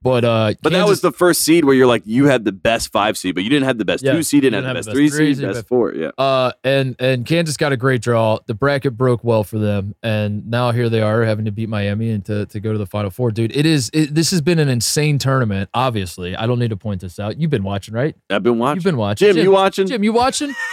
But 0.01 0.25
uh, 0.25 0.55
But 0.63 0.73
that 0.73 0.87
was 0.87 1.01
the 1.01 1.11
first 1.11 1.41
seed 1.43 1.65
where 1.65 1.75
you're 1.75 1.89
like 1.89 2.03
you 2.07 2.27
had 2.27 2.45
the 2.45 2.53
best 2.53 2.93
five 2.93 3.19
seed, 3.19 3.35
but 3.35 3.43
you 3.43 3.51
didn't 3.51 3.67
have 3.67 3.79
the 3.79 3.85
best 3.85 4.05
Yeah, 4.05 4.13
two 4.13 4.23
seed, 4.23 4.45
you 4.45 4.51
didn't 4.51 4.65
have 4.65 4.75
didn't 4.77 4.85
the 4.85 4.91
best 4.91 4.97
three 4.97 5.09
seed, 5.11 5.37
seed, 5.39 5.47
best 5.47 5.57
but- 5.63 5.67
four. 5.69 5.93
Yeah. 5.93 6.11
Uh, 6.17 6.53
and 6.63 6.95
and 7.01 7.27
Kansas 7.27 7.57
got 7.57 7.73
a 7.73 7.77
great 7.77 8.01
draw. 8.01 8.39
The 8.47 8.55
bracket 8.55 8.97
broke 8.97 9.25
well 9.25 9.43
for 9.43 9.59
them, 9.59 9.97
and 10.03 10.49
now 10.49 10.71
here 10.71 10.89
they 10.89 11.01
are 11.01 11.25
having 11.25 11.47
to 11.47 11.51
beat 11.51 11.69
Miami 11.69 12.11
and 12.11 12.25
to, 12.27 12.47
to 12.47 12.61
go 12.61 12.73
to 12.73 12.79
the 12.79 12.87
Final 12.87 13.11
Four. 13.11 13.33
Dude, 13.33 13.57
it 13.57 13.67
is. 13.67 13.91
It, 13.93 14.15
this 14.15 14.31
has 14.31 14.41
been 14.41 14.61
an 14.61 14.69
insane 14.69 15.19
tournament. 15.19 15.69
Obviously, 15.75 16.37
I 16.37 16.47
don't 16.47 16.61
need 16.61 16.71
to 16.71 16.77
point 16.77 17.01
this 17.01 17.19
out. 17.19 17.41
You've 17.41 17.51
been 17.51 17.65
watching, 17.65 17.93
right? 17.93 18.15
I've 18.31 18.45
been 18.45 18.59
watching. 18.59 18.77
You've 18.77 18.85
been 18.85 18.97
watching. 18.99 19.27
Jim, 19.35 19.45
you 19.45 19.51
watching? 19.51 19.87
Jim, 19.89 20.05
you 20.05 20.13
watching? 20.13 20.55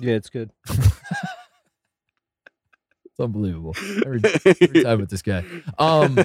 Yeah, 0.00 0.14
it's 0.14 0.28
good. 0.30 0.50
It's 3.06 3.20
unbelievable. 3.20 3.74
Every, 4.06 4.20
every 4.46 4.82
time 4.84 5.00
with 5.00 5.10
this 5.10 5.20
guy. 5.22 5.44
Um, 5.78 6.18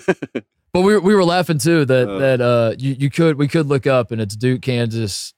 but 0.78 0.86
we 0.86 0.94
were, 0.94 1.00
we 1.02 1.16
were 1.16 1.24
laughing 1.24 1.58
too 1.58 1.86
that 1.86 2.08
Uh. 2.10 2.18
that 2.20 2.42
uh 2.42 2.76
you, 2.78 2.96
you 3.00 3.10
could 3.10 3.38
we 3.38 3.48
could 3.48 3.66
look 3.68 3.88
up 3.88 4.12
and 4.12 4.22
it's 4.22 4.36
Duke, 4.36 4.62
Kansas, 4.62 5.34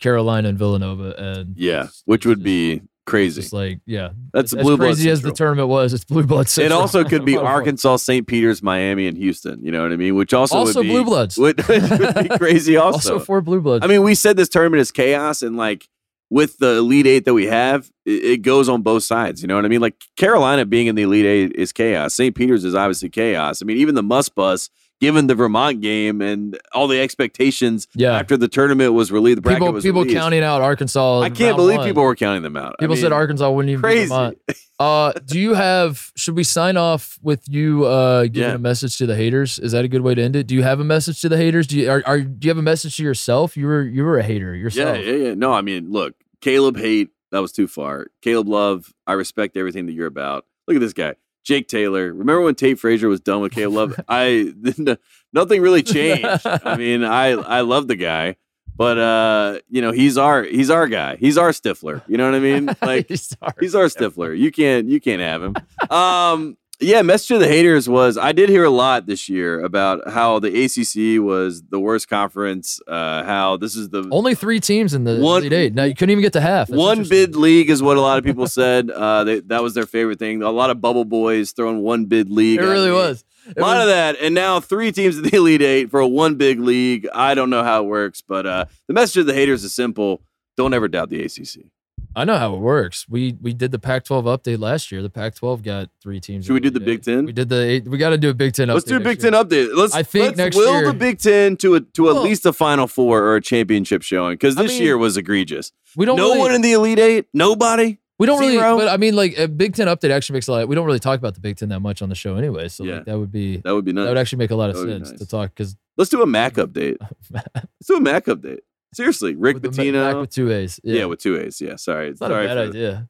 Carolina, 0.00 0.48
and 0.48 0.58
Villanova, 0.58 1.14
and 1.18 1.56
yeah, 1.56 1.88
which 2.04 2.24
would 2.26 2.42
be 2.42 2.82
crazy. 3.04 3.40
just 3.40 3.52
like 3.52 3.80
yeah. 3.86 4.10
That's 4.32 4.52
as 4.52 4.62
blue 4.62 4.76
blood 4.76 4.94
crazy 4.94 5.10
as 5.10 5.22
the 5.22 5.32
tournament 5.32 5.68
was. 5.68 5.92
It's 5.92 6.04
blue 6.04 6.24
blood. 6.24 6.46
It 6.56 6.72
also 6.72 7.04
could 7.04 7.24
be 7.24 7.36
Arkansas, 7.54 7.96
St. 7.96 8.26
Peter's, 8.26 8.62
Miami, 8.62 9.06
and 9.06 9.16
Houston. 9.16 9.64
You 9.64 9.72
know 9.72 9.82
what 9.82 9.92
I 9.92 9.96
mean? 9.96 10.14
Which 10.14 10.32
also, 10.32 10.56
Also 10.56 10.80
would 10.80 10.84
be 10.84 10.90
blue 10.90 11.04
bloods. 11.04 11.36
Would, 11.38 11.66
would 11.68 12.28
be 12.28 12.28
crazy. 12.38 12.76
Also, 12.82 13.14
Also 13.14 13.18
four 13.18 13.40
blue 13.40 13.60
bloods. 13.60 13.84
I 13.84 13.88
mean, 13.88 14.02
we 14.02 14.14
said 14.14 14.36
this 14.36 14.48
tournament 14.48 14.80
is 14.80 14.90
chaos, 14.92 15.42
and 15.42 15.56
like 15.56 15.88
with 16.32 16.56
the 16.56 16.78
Elite 16.78 17.06
Eight 17.06 17.24
that 17.26 17.34
we 17.34 17.46
have, 17.46 17.90
it, 18.06 18.40
goes 18.40 18.66
on 18.66 18.80
both 18.80 19.02
sides. 19.02 19.42
You 19.42 19.48
know 19.48 19.56
what 19.56 19.66
I 19.66 19.68
mean? 19.68 19.82
Like 19.82 20.02
Carolina 20.16 20.64
being 20.64 20.86
in 20.86 20.94
the 20.94 21.02
Elite 21.02 21.26
Eight 21.26 21.52
is 21.54 21.72
chaos. 21.72 22.14
St. 22.14 22.34
Peter's 22.34 22.64
is 22.64 22.74
obviously 22.74 23.10
chaos. 23.10 23.60
I 23.60 23.66
mean, 23.66 23.76
even 23.76 23.94
the 23.94 24.02
Must 24.02 24.34
Bus, 24.34 24.70
given 24.98 25.26
the 25.26 25.34
Vermont 25.34 25.82
game 25.82 26.22
and 26.22 26.58
all 26.72 26.88
the 26.88 26.98
expectations 26.98 27.86
yeah. 27.94 28.18
after 28.18 28.38
the 28.38 28.48
tournament 28.48 28.94
was 28.94 29.12
released, 29.12 29.36
the 29.36 29.42
bracket 29.42 29.60
People 29.60 29.72
was 29.74 29.84
people 29.84 30.00
released, 30.02 30.16
counting 30.16 30.42
out 30.42 30.62
Arkansas. 30.62 31.20
I 31.20 31.28
can't 31.28 31.54
believe 31.54 31.78
one. 31.78 31.86
people 31.86 32.02
were 32.02 32.16
counting 32.16 32.42
them 32.42 32.56
out. 32.56 32.76
I 32.78 32.82
People 32.82 32.96
said 32.96 33.12
Arkansas 33.12 33.50
wouldn't 33.50 33.70
even 33.70 33.82
crazy. 33.82 34.08
Vermont. 34.08 34.38
Uh, 34.80 35.12
do 35.26 35.38
you 35.38 35.54
have? 35.54 36.10
Should 36.16 36.34
we 36.34 36.42
sign 36.42 36.76
off 36.76 37.16
with 37.22 37.48
you 37.48 37.84
uh, 37.84 38.22
giving 38.22 38.40
Yeah. 38.48 38.54
a 38.54 38.58
message 38.58 38.96
to 38.98 39.06
the 39.06 39.14
haters? 39.14 39.58
Is 39.60 39.72
that 39.72 39.84
a 39.84 39.88
good 39.88 40.00
way 40.00 40.14
to 40.14 40.22
end 40.22 40.34
it? 40.34 40.46
Do 40.48 40.54
you 40.56 40.62
have 40.64 40.80
a 40.80 40.84
message 40.84 41.20
to 41.20 41.28
the 41.28 41.36
haters? 41.36 41.66
Do 41.68 41.78
you 41.78 41.88
are, 41.90 42.02
are 42.04 42.20
do 42.20 42.46
you 42.46 42.50
have 42.50 42.58
a 42.58 42.62
message 42.62 42.96
to 42.96 43.02
yourself? 43.04 43.56
You 43.56 43.66
were 43.66 43.82
you 43.82 44.02
were 44.02 44.18
a 44.18 44.24
hater 44.24 44.54
Yeah, 44.54 44.62
yourself. 44.62 44.98
yeah, 44.98 45.12
yeah. 45.12 45.34
No, 45.34 45.52
I 45.52 45.60
mean, 45.60 45.92
look, 45.92 46.14
Caleb 46.42 46.76
hate 46.76 47.08
that 47.30 47.40
was 47.40 47.50
too 47.52 47.66
far. 47.66 48.08
Caleb 48.20 48.48
Love, 48.48 48.92
I 49.06 49.14
respect 49.14 49.56
everything 49.56 49.86
that 49.86 49.92
you're 49.92 50.06
about. 50.06 50.44
Look 50.68 50.76
at 50.76 50.80
this 50.80 50.92
guy, 50.92 51.14
Jake 51.44 51.66
Taylor. 51.66 52.12
Remember 52.12 52.42
when 52.42 52.54
Tate 52.54 52.78
Frazier 52.78 53.08
was 53.08 53.20
done 53.20 53.40
with 53.40 53.52
Caleb 53.52 53.74
Love? 53.74 54.00
I 54.08 54.52
nothing 55.32 55.62
really 55.62 55.82
changed. 55.82 56.46
I 56.46 56.76
mean, 56.78 57.04
I 57.04 57.30
I 57.30 57.62
love 57.62 57.88
the 57.88 57.96
guy, 57.96 58.36
but 58.76 58.98
uh, 58.98 59.58
you 59.68 59.80
know, 59.80 59.92
he's 59.92 60.18
our 60.18 60.44
he's 60.44 60.68
our 60.68 60.86
guy. 60.86 61.16
He's 61.16 61.38
our 61.38 61.50
Stifler. 61.50 62.02
You 62.06 62.18
know 62.18 62.26
what 62.26 62.34
I 62.34 62.40
mean? 62.40 62.66
Like 62.82 63.08
Sorry. 63.16 63.52
He's 63.60 63.74
our 63.74 63.86
Stifler. 63.86 64.38
You 64.38 64.52
can't 64.52 64.88
you 64.88 65.00
can't 65.00 65.22
have 65.22 65.42
him. 65.42 65.54
Um 65.90 66.58
yeah, 66.80 67.02
message 67.02 67.28
to 67.28 67.38
the 67.38 67.46
haters 67.46 67.88
was 67.88 68.18
I 68.18 68.32
did 68.32 68.48
hear 68.48 68.64
a 68.64 68.70
lot 68.70 69.06
this 69.06 69.28
year 69.28 69.60
about 69.60 70.10
how 70.10 70.40
the 70.40 70.48
ACC 70.64 71.22
was 71.24 71.62
the 71.62 71.78
worst 71.78 72.08
conference. 72.08 72.80
Uh, 72.88 73.22
how 73.22 73.56
this 73.56 73.76
is 73.76 73.90
the 73.90 74.08
Only 74.10 74.34
three 74.34 74.58
teams 74.58 74.92
in 74.94 75.04
the 75.04 75.18
One- 75.20 75.42
Elite 75.42 75.52
Eight. 75.52 75.74
Now 75.74 75.84
you 75.84 75.94
couldn't 75.94 76.10
even 76.10 76.22
get 76.22 76.32
to 76.32 76.40
half. 76.40 76.68
That's 76.68 76.78
one 76.78 77.04
bid 77.08 77.36
league 77.36 77.70
is 77.70 77.82
what 77.82 77.96
a 77.96 78.00
lot 78.00 78.18
of 78.18 78.24
people 78.24 78.46
said. 78.48 78.90
Uh, 78.90 79.22
they, 79.24 79.40
that 79.40 79.62
was 79.62 79.74
their 79.74 79.86
favorite 79.86 80.18
thing. 80.18 80.42
A 80.42 80.50
lot 80.50 80.70
of 80.70 80.80
bubble 80.80 81.04
boys 81.04 81.52
throwing 81.52 81.82
one 81.82 82.06
bid 82.06 82.28
league. 82.30 82.58
It 82.60 82.64
really 82.64 82.90
me. 82.90 82.96
was. 82.96 83.24
It 83.46 83.58
A 83.58 83.60
lot 83.60 83.74
was- 83.76 83.82
of 83.84 83.88
that, 83.88 84.16
and 84.20 84.34
now 84.34 84.58
three 84.60 84.90
teams 84.92 85.16
in 85.18 85.24
the 85.24 85.34
Elite 85.36 85.62
Eight 85.62 85.90
for 85.90 86.00
a 86.00 86.06
one 86.08 86.34
big 86.36 86.58
league. 86.60 87.06
I 87.14 87.34
don't 87.34 87.50
know 87.50 87.62
how 87.62 87.82
it 87.84 87.86
works, 87.86 88.22
but 88.22 88.46
uh, 88.46 88.64
the 88.88 88.94
message 88.94 89.14
to 89.14 89.24
the 89.24 89.34
haters 89.34 89.62
is 89.64 89.72
simple: 89.74 90.22
don't 90.56 90.74
ever 90.74 90.88
doubt 90.88 91.10
the 91.10 91.22
ACC. 91.24 91.66
I 92.14 92.24
know 92.24 92.36
how 92.36 92.54
it 92.54 92.58
works. 92.60 93.06
We 93.08 93.36
we 93.40 93.52
did 93.54 93.70
the 93.72 93.78
Pac-12 93.78 94.24
update 94.24 94.58
last 94.58 94.92
year. 94.92 95.02
The 95.02 95.10
Pac-12 95.10 95.62
got 95.62 95.88
three 96.02 96.20
teams. 96.20 96.44
Should 96.46 96.52
we 96.54 96.60
do 96.60 96.70
the 96.70 96.80
Big 96.80 97.02
Ten? 97.02 97.24
We 97.26 97.32
did 97.32 97.48
the. 97.48 97.60
Eight, 97.62 97.88
we 97.88 97.96
got 97.98 98.10
to 98.10 98.18
do 98.18 98.28
a 98.30 98.34
Big 98.34 98.52
Ten. 98.52 98.68
Let's 98.68 98.84
do 98.84 98.96
a 98.96 99.00
Big 99.00 99.20
Ten 99.20 99.32
year. 99.32 99.42
update. 99.44 99.74
Let's 99.74 99.94
I 99.94 100.02
think 100.02 100.26
let's 100.26 100.36
next 100.38 100.56
will 100.56 100.72
year- 100.80 100.86
the 100.86 100.94
Big 100.94 101.18
Ten 101.18 101.56
to 101.58 101.74
a 101.76 101.80
to 101.80 102.08
at 102.10 102.14
Well- 102.14 102.22
least 102.22 102.44
a 102.46 102.52
Final 102.52 102.86
Four 102.86 103.22
or 103.22 103.36
a 103.36 103.40
championship 103.40 104.02
showing 104.02 104.34
because 104.34 104.56
I 104.58 104.62
this 104.62 104.72
mean, 104.72 104.82
year 104.82 104.98
was 104.98 105.16
egregious. 105.16 105.72
We 105.96 106.04
don't. 106.06 106.16
No 106.16 106.28
really, 106.28 106.38
one 106.40 106.52
in 106.54 106.60
the 106.62 106.72
Elite 106.72 106.98
Eight. 106.98 107.26
Nobody. 107.32 107.98
We 108.18 108.26
don't 108.26 108.38
Zero? 108.38 108.62
really, 108.74 108.84
but 108.84 108.88
I 108.88 108.98
mean, 108.98 109.16
like 109.16 109.36
a 109.36 109.48
Big 109.48 109.74
Ten 109.74 109.88
update 109.88 110.10
actually 110.10 110.34
makes 110.34 110.46
a 110.46 110.52
lot. 110.52 110.68
We 110.68 110.74
don't 110.76 110.86
really 110.86 111.00
talk 111.00 111.18
about 111.18 111.34
the 111.34 111.40
Big 111.40 111.56
Ten 111.56 111.70
that 111.70 111.80
much 111.80 112.02
on 112.02 112.08
the 112.08 112.14
show 112.14 112.36
anyway, 112.36 112.68
so 112.68 112.84
Yeah. 112.84 112.96
like, 112.96 113.06
that 113.06 113.18
would 113.18 113.32
be 113.32 113.56
That 113.56 113.74
would 113.74 113.84
be 113.84 113.92
nice. 113.92 114.04
that 114.04 114.10
would 114.10 114.18
actually 114.18 114.38
make 114.38 114.50
a 114.52 114.54
lot 114.54 114.70
of 114.70 114.76
That 114.76 114.82
would 114.82 114.86
be 114.86 114.92
sense 115.06 115.10
nice. 115.12 115.18
to 115.20 115.26
talk 115.26 115.50
because 115.56 115.76
Let's 115.96 116.08
do 116.10 116.22
a 116.22 116.26
MAAC 116.26 116.52
update. 116.52 116.96
Let's 117.30 117.86
do 117.88 117.96
a 117.96 118.00
MAAC 118.00 118.22
update. 118.26 118.60
Seriously, 118.94 119.34
Rick 119.34 119.62
with 119.62 119.74
Pitino. 119.76 120.12
back 120.12 120.20
with 120.20 120.30
two 120.30 120.50
A's. 120.52 120.78
yeah. 120.84 121.00
Yeah, 121.00 121.04
with 121.06 121.20
two 121.20 121.38
A's. 121.38 121.60
Yeah, 121.60 121.76
sorry. 121.76 122.08
it's 122.08 122.20
not 122.20 122.30
sorry 122.30 122.44
a 122.44 122.48
bad 122.48 122.58
idea. 122.58 123.08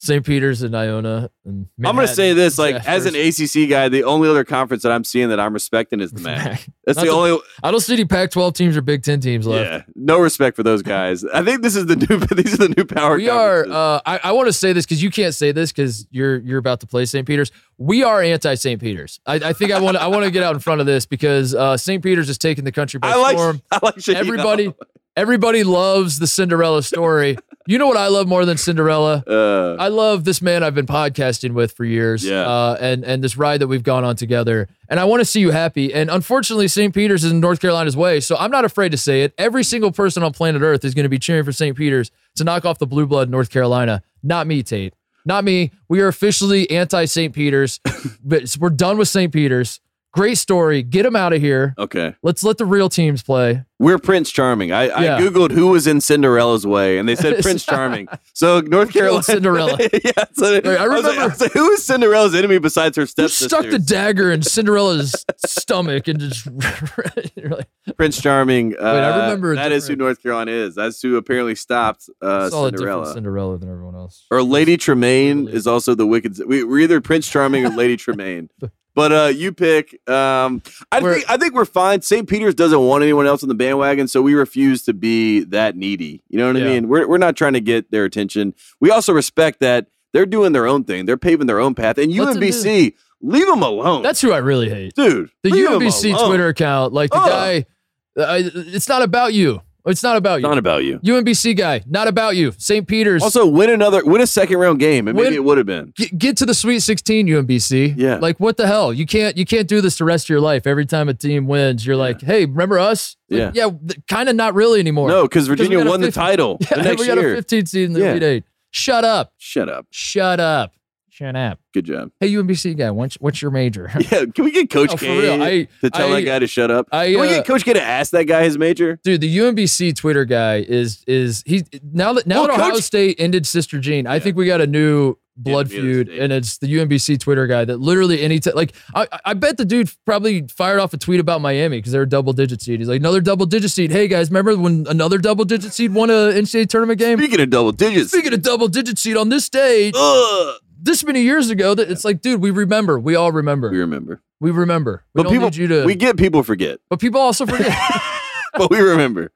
St. 0.00 0.26
Peter's 0.26 0.62
and 0.62 0.74
Iona 0.76 1.30
and 1.44 1.68
I'm 1.84 1.94
going 1.94 2.08
to 2.08 2.12
say 2.12 2.32
this: 2.32 2.58
like, 2.58 2.74
as 2.88 3.06
an 3.06 3.14
ACC 3.14 3.70
guy, 3.70 3.88
the 3.88 4.02
only 4.02 4.28
other 4.28 4.42
conference 4.42 4.82
that 4.82 4.90
I'm 4.90 5.04
seeing 5.04 5.28
that 5.28 5.38
I'm 5.38 5.52
respecting 5.52 6.00
is 6.00 6.10
the 6.10 6.20
MAAC. 6.28 6.68
That's 6.84 6.98
the 6.98 7.04
the- 7.04 7.10
only. 7.12 7.38
I 7.62 7.70
don't 7.70 7.78
see 7.78 7.92
any 7.92 8.04
Pac-12 8.04 8.52
teams 8.52 8.76
or 8.76 8.82
Big 8.82 9.04
Ten 9.04 9.20
teams 9.20 9.46
left. 9.46 9.70
Yeah, 9.70 9.82
no 9.94 10.18
respect 10.18 10.56
for 10.56 10.64
those 10.64 10.82
guys. 10.82 11.24
I 11.24 11.44
think 11.44 11.62
this 11.62 11.76
is 11.76 11.86
the 11.86 11.94
new. 11.94 12.18
These 12.42 12.54
are 12.54 12.66
the 12.68 12.74
new 12.76 12.84
power. 12.84 13.14
We 13.14 13.28
are. 13.28 13.64
Uh, 13.64 14.00
I, 14.04 14.18
I 14.24 14.32
want 14.32 14.48
to 14.48 14.52
say 14.52 14.72
this 14.72 14.84
because 14.84 15.00
you 15.04 15.10
can't 15.12 15.36
say 15.36 15.52
this 15.52 15.70
because 15.70 16.04
you're 16.10 16.38
you're 16.38 16.58
about 16.58 16.80
to 16.80 16.88
play 16.88 17.04
St. 17.04 17.24
Peter's. 17.24 17.52
We 17.78 18.02
are 18.02 18.20
anti 18.20 18.56
St. 18.56 18.80
Peter's. 18.80 19.20
I, 19.24 19.34
I 19.36 19.52
think 19.52 19.70
I 19.70 19.78
want 19.78 19.98
I 19.98 20.08
want 20.08 20.24
to 20.24 20.32
get 20.32 20.42
out 20.42 20.54
in 20.54 20.58
front 20.60 20.80
of 20.80 20.86
this 20.88 21.06
because 21.06 21.54
uh, 21.54 21.76
St. 21.76 22.02
Peter's 22.02 22.28
is 22.28 22.38
taking 22.38 22.64
the 22.64 22.72
country 22.72 22.98
by 22.98 23.10
I 23.10 23.14
like. 23.14 23.36
storm. 23.36 23.62
I 23.70 23.78
like. 23.80 23.94
Shaheen 23.98 24.14
Everybody. 24.16 24.74
Everybody 25.16 25.64
loves 25.64 26.18
the 26.18 26.26
Cinderella 26.26 26.82
story. 26.82 27.36
You 27.64 27.78
know 27.78 27.86
what 27.86 27.96
I 27.96 28.08
love 28.08 28.26
more 28.26 28.44
than 28.44 28.58
Cinderella? 28.58 29.22
Uh, 29.24 29.76
I 29.78 29.86
love 29.86 30.24
this 30.24 30.42
man 30.42 30.64
I've 30.64 30.74
been 30.74 30.84
podcasting 30.84 31.52
with 31.52 31.70
for 31.70 31.84
years. 31.84 32.24
Yeah. 32.24 32.40
Uh, 32.40 32.76
and 32.80 33.04
and 33.04 33.22
this 33.22 33.36
ride 33.36 33.60
that 33.60 33.68
we've 33.68 33.84
gone 33.84 34.02
on 34.02 34.16
together. 34.16 34.68
And 34.88 34.98
I 34.98 35.04
want 35.04 35.20
to 35.20 35.24
see 35.24 35.38
you 35.38 35.52
happy. 35.52 35.94
And 35.94 36.10
unfortunately, 36.10 36.66
St. 36.66 36.92
Peter's 36.92 37.22
is 37.22 37.30
in 37.30 37.38
North 37.38 37.60
Carolina's 37.60 37.96
way. 37.96 38.18
So 38.18 38.36
I'm 38.36 38.50
not 38.50 38.64
afraid 38.64 38.90
to 38.90 38.98
say 38.98 39.22
it. 39.22 39.32
Every 39.38 39.62
single 39.62 39.92
person 39.92 40.24
on 40.24 40.32
planet 40.32 40.60
Earth 40.60 40.84
is 40.84 40.92
going 40.92 41.04
to 41.04 41.08
be 41.08 41.20
cheering 41.20 41.44
for 41.44 41.52
St. 41.52 41.76
Peter's 41.76 42.10
to 42.34 42.42
knock 42.42 42.64
off 42.64 42.80
the 42.80 42.86
blue 42.86 43.06
blood 43.06 43.28
in 43.28 43.30
North 43.30 43.50
Carolina. 43.50 44.02
Not 44.24 44.48
me, 44.48 44.64
Tate. 44.64 44.92
Not 45.24 45.44
me. 45.44 45.70
We 45.88 46.00
are 46.00 46.08
officially 46.08 46.68
anti 46.68 47.04
St. 47.04 47.32
Peter's. 47.32 47.78
but 48.24 48.56
we're 48.58 48.70
done 48.70 48.98
with 48.98 49.06
St. 49.06 49.32
Peter's. 49.32 49.78
Great 50.12 50.36
story. 50.36 50.82
Get 50.82 51.04
them 51.04 51.16
out 51.16 51.32
of 51.32 51.40
here. 51.40 51.74
okay. 51.78 52.14
Let's 52.22 52.44
let 52.44 52.58
the 52.58 52.66
real 52.66 52.88
teams 52.90 53.22
play. 53.22 53.64
We're 53.78 53.98
Prince 53.98 54.30
Charming. 54.30 54.70
I, 54.70 54.84
Yeah. 55.02 55.16
I 55.16 55.20
googled 55.20 55.50
who 55.52 55.68
was 55.68 55.86
in 55.86 56.00
Cinderella's 56.00 56.66
way, 56.66 56.98
and 56.98 57.08
they 57.08 57.16
said 57.16 57.42
Prince 57.42 57.64
Charming. 57.64 58.06
So 58.34 58.60
North 58.60 58.92
Carolina, 58.92 59.22
Cinderella. 59.22 59.78
yeah, 60.04 60.12
so 60.34 60.52
Right, 60.54 60.66
I 60.66 60.86
was 60.86 61.02
like- 61.02 61.12
remember- 61.14 61.28
was 61.28 61.40
like, 61.40 61.52
who 61.52 61.70
is 61.70 61.82
Cinderella's 61.84 62.34
enemy 62.34 62.58
besides 62.58 62.96
her 62.98 63.06
stepsister? 63.06 63.48
stuck 63.48 63.70
the 63.70 63.78
dagger 63.78 64.30
in 64.30 64.42
Cinderella's 64.42 65.24
stomach 65.46 66.06
and 66.08 66.20
just 66.20 66.46
like, 67.36 67.68
Prince 67.96 68.20
Charming. 68.20 68.74
Uh, 68.78 68.82
I 68.82 69.22
remember 69.24 69.52
a 69.52 69.56
that 69.56 69.72
is 69.72 69.88
who 69.88 69.96
North 69.96 70.22
Carolina 70.22 70.52
is. 70.52 70.74
That's 70.74 71.00
who 71.02 71.16
apparently 71.16 71.54
stopped 71.54 72.08
uh, 72.20 72.50
Cinderella. 72.50 73.12
Cinderella 73.12 73.58
than 73.58 73.70
everyone 73.70 73.94
else. 73.94 74.26
Or 74.30 74.42
Lady 74.42 74.76
Tremaine 74.76 75.48
is 75.48 75.66
also 75.66 75.94
the 75.94 76.06
wicked. 76.06 76.38
We, 76.46 76.64
we're 76.64 76.80
either 76.80 77.00
Prince 77.00 77.28
Charming 77.28 77.64
or 77.64 77.70
Lady 77.70 77.96
Tremaine. 77.96 78.50
But 78.94 79.12
uh, 79.12 79.32
you 79.34 79.52
pick. 79.52 79.92
Um, 80.08 80.62
I 80.90 81.00
We're- 81.00 81.14
think 81.16 81.30
I 81.30 81.36
think 81.38 81.54
we're 81.54 81.64
fine. 81.64 82.02
St. 82.02 82.28
Peter's 82.28 82.54
doesn't 82.54 82.78
want 82.80 83.02
anyone 83.02 83.26
else 83.26 83.42
on 83.42 83.48
the 83.48 83.54
bandwagon, 83.54 84.06
so 84.08 84.20
we 84.20 84.34
refuse 84.34 84.82
to 84.84 84.92
be 84.92 85.44
that 85.44 85.76
needy. 85.76 86.22
You 86.28 86.38
know 86.38 86.46
what 86.48 86.56
I 86.56 86.64
mean? 86.64 86.88
We're 86.88 87.08
we're 87.08 87.18
not 87.18 87.34
trying 87.36 87.54
to 87.54 87.60
get 87.60 87.90
their 87.90 88.04
attention. 88.04 88.54
We 88.80 88.90
also 88.90 89.12
respect 89.14 89.60
that 89.60 89.86
they're 90.12 90.26
doing 90.26 90.52
their 90.52 90.66
own 90.66 90.84
thing. 90.84 91.06
They're 91.06 91.16
paving 91.16 91.46
their 91.46 91.58
own 91.58 91.74
path. 91.74 91.96
And 91.96 92.14
Let 92.14 92.34
them 92.34 92.42
UMBC, 92.42 92.92
leave 93.22 93.46
them 93.46 93.62
alone. 93.62 94.02
That's 94.02 94.20
who 94.20 94.30
I 94.32 94.38
really 94.38 94.68
hate. 94.68 94.92
dude. 94.94 95.30
The 95.42 95.50
UMBC. 95.50 96.26
Twitter 96.26 96.48
account, 96.48 96.92
like 96.92 97.10
the 97.10 97.16
Ugh. 97.16 97.28
guy. 97.30 97.66
It's 98.14 98.88
not 98.90 99.00
about 99.00 99.32
you. 99.32 99.62
It's 99.84 100.02
not 100.02 100.16
about 100.16 100.40
you. 100.40 100.48
not 100.48 100.58
about 100.58 100.84
you. 100.84 100.98
UMBC 101.00 101.56
guy, 101.56 101.82
not 101.88 102.06
about 102.06 102.36
you. 102.36 102.52
St. 102.56 102.86
Peter's. 102.86 103.22
Also, 103.22 103.46
win 103.46 103.68
another, 103.70 104.04
win 104.04 104.20
a 104.20 104.26
second 104.26 104.58
round 104.58 104.78
game, 104.78 105.08
and 105.08 105.16
maybe 105.16 105.34
it 105.34 105.42
would 105.44 105.58
have 105.58 105.66
been. 105.66 105.92
get, 105.96 106.16
get 106.16 106.36
to 106.36 106.46
the 106.46 106.54
Sweet 106.54 106.80
16, 106.80 107.26
UMBC. 107.26 107.94
Yeah. 107.96 108.16
Like 108.16 108.38
what 108.38 108.56
the 108.56 108.66
hell? 108.66 108.92
You 108.92 109.06
can't 109.06 109.36
you 109.36 109.44
can't 109.44 109.66
do 109.66 109.80
this 109.80 109.98
the 109.98 110.04
rest 110.04 110.26
of 110.26 110.28
your 110.28 110.40
life. 110.40 110.66
Every 110.66 110.86
time 110.86 111.08
a 111.08 111.14
team 111.14 111.46
wins, 111.48 111.84
you're 111.84 111.96
like, 111.96 112.20
hey, 112.20 112.44
remember 112.46 112.78
us? 112.78 113.16
Like, 113.28 113.54
yeah. 113.54 113.70
kind 114.08 114.28
of 114.28 114.36
not 114.36 114.54
really 114.54 114.78
anymore. 114.78 115.08
No, 115.08 115.22
because 115.22 115.48
Virginia 115.48 115.84
won 115.84 116.00
the 116.00 116.12
title 116.12 116.58
Yeah, 116.60 116.76
the 116.76 116.82
next 116.82 117.00
we 117.00 117.06
got 117.06 117.18
year. 117.18 117.32
a 117.32 117.36
15 117.36 117.66
seed 117.66 117.86
in 117.86 117.92
the 117.94 118.00
Yeah. 118.00 118.10
Elite 118.10 118.22
Eight. 118.22 118.44
Shut 118.70 119.04
up. 119.04 119.32
Shut 119.38 119.68
up. 119.68 119.86
Shut 119.90 120.38
up. 120.38 120.74
Shut 121.22 121.36
up. 121.36 121.60
Good 121.72 121.84
job. 121.86 122.10
Hey, 122.20 122.30
UMBC 122.32 122.76
guy, 122.76 122.90
what's, 122.90 123.14
what's 123.16 123.40
your 123.40 123.50
major? 123.50 123.90
Yeah, 124.10 124.24
can 124.26 124.44
we 124.44 124.50
get 124.50 124.68
Coach 124.70 124.90
No, 124.90 124.96
for 124.96 125.04
K 125.04 125.18
real. 125.20 125.42
I- 125.42 125.68
to 125.82 125.90
tell 125.90 126.12
I- 126.12 126.20
that 126.20 126.26
guy 126.26 126.38
to 126.40 126.46
shut 126.46 126.70
up? 126.70 126.88
I, 126.92 127.12
can 127.12 127.20
we 127.20 127.28
uh, 127.28 127.30
get 127.30 127.46
Coach 127.46 127.64
K 127.64 127.72
to 127.74 127.82
ask 127.82 128.10
that 128.12 128.24
guy 128.24 128.42
his 128.44 128.58
major? 128.58 128.98
Dude, 129.04 129.20
the 129.20 129.38
UMBC 129.38 129.94
Twitter 129.96 130.24
guy 130.24 130.56
is 130.56 131.04
is 131.06 131.42
he 131.46 131.62
now 131.92 132.12
that 132.14 132.26
now 132.26 132.40
Well, 132.40 132.48
that 132.48 132.58
Ohio 132.60 132.72
Coach- 132.72 132.82
State 132.82 133.16
ended 133.20 133.46
Sister 133.46 133.78
Jean, 133.78 134.06
I 134.06 134.14
Yeah. 134.14 134.18
think 134.20 134.36
we 134.36 134.46
got 134.46 134.60
a 134.60 134.66
new 134.66 135.16
blood 135.34 135.70
Yeah, 135.70 135.76
the 135.76 135.80
other 135.80 135.92
feud, 135.94 136.06
state. 136.08 136.18
and 136.20 136.32
it's 136.32 136.58
the 136.58 136.66
UMBC 136.66 137.18
Twitter 137.20 137.46
guy 137.46 137.64
that 137.64 137.78
literally 137.80 138.20
any 138.20 138.38
time 138.38 138.54
like 138.54 138.74
I 138.94 139.06
I 139.24 139.32
bet 139.34 139.56
the 139.56 139.64
dude 139.64 139.90
probably 140.04 140.46
fired 140.48 140.78
off 140.78 140.92
a 140.92 140.98
tweet 140.98 141.20
about 141.20 141.40
Miami 141.40 141.78
because 141.78 141.92
they're 141.92 142.02
a 142.02 142.08
double 142.08 142.32
digit 142.34 142.60
seed. 142.60 142.80
He's 142.80 142.88
like 142.88 143.00
another 143.00 143.20
double 143.22 143.46
digit 143.46 143.70
seed. 143.70 143.90
Hey 143.92 144.08
guys, 144.08 144.28
remember 144.28 144.56
when 144.58 144.86
another 144.90 145.16
double 145.18 145.44
digit 145.46 145.72
seed 145.72 145.94
won 145.94 146.10
a 146.10 146.32
NCAA 146.34 146.68
tournament 146.68 146.98
game? 146.98 147.18
Speaking 147.18 147.40
of 147.40 147.48
double 147.50 147.72
digits, 147.72 148.10
Speaking 148.10 148.34
of 148.34 148.42
double 148.42 148.68
digit 148.68 148.98
seed 148.98 149.16
on 149.16 149.30
this 149.30 149.48
day, 149.48 149.90
ugh, 149.94 150.56
this 150.82 151.04
many 151.04 151.22
years 151.22 151.48
ago, 151.50 151.74
that 151.74 151.90
it's 151.90 152.04
like, 152.04 152.20
dude, 152.20 152.40
we 152.40 152.50
remember. 152.50 152.98
We 152.98 153.14
all 153.14 153.32
remember. 153.32 153.70
we 153.70 153.78
remember. 153.78 154.20
We 154.40 154.50
remember. 154.50 155.04
We 155.14 155.18
But 155.18 155.22
don't 155.24 155.32
people, 155.32 155.46
need 155.48 155.56
you 155.56 155.68
to. 155.68 155.84
we 155.84 155.94
get 155.94 156.16
people 156.16 156.42
forget, 156.42 156.80
but 156.90 156.98
people 157.00 157.20
also 157.20 157.46
forget. 157.46 157.76
but 158.54 158.70
we 158.70 158.80
remember. 158.80 159.32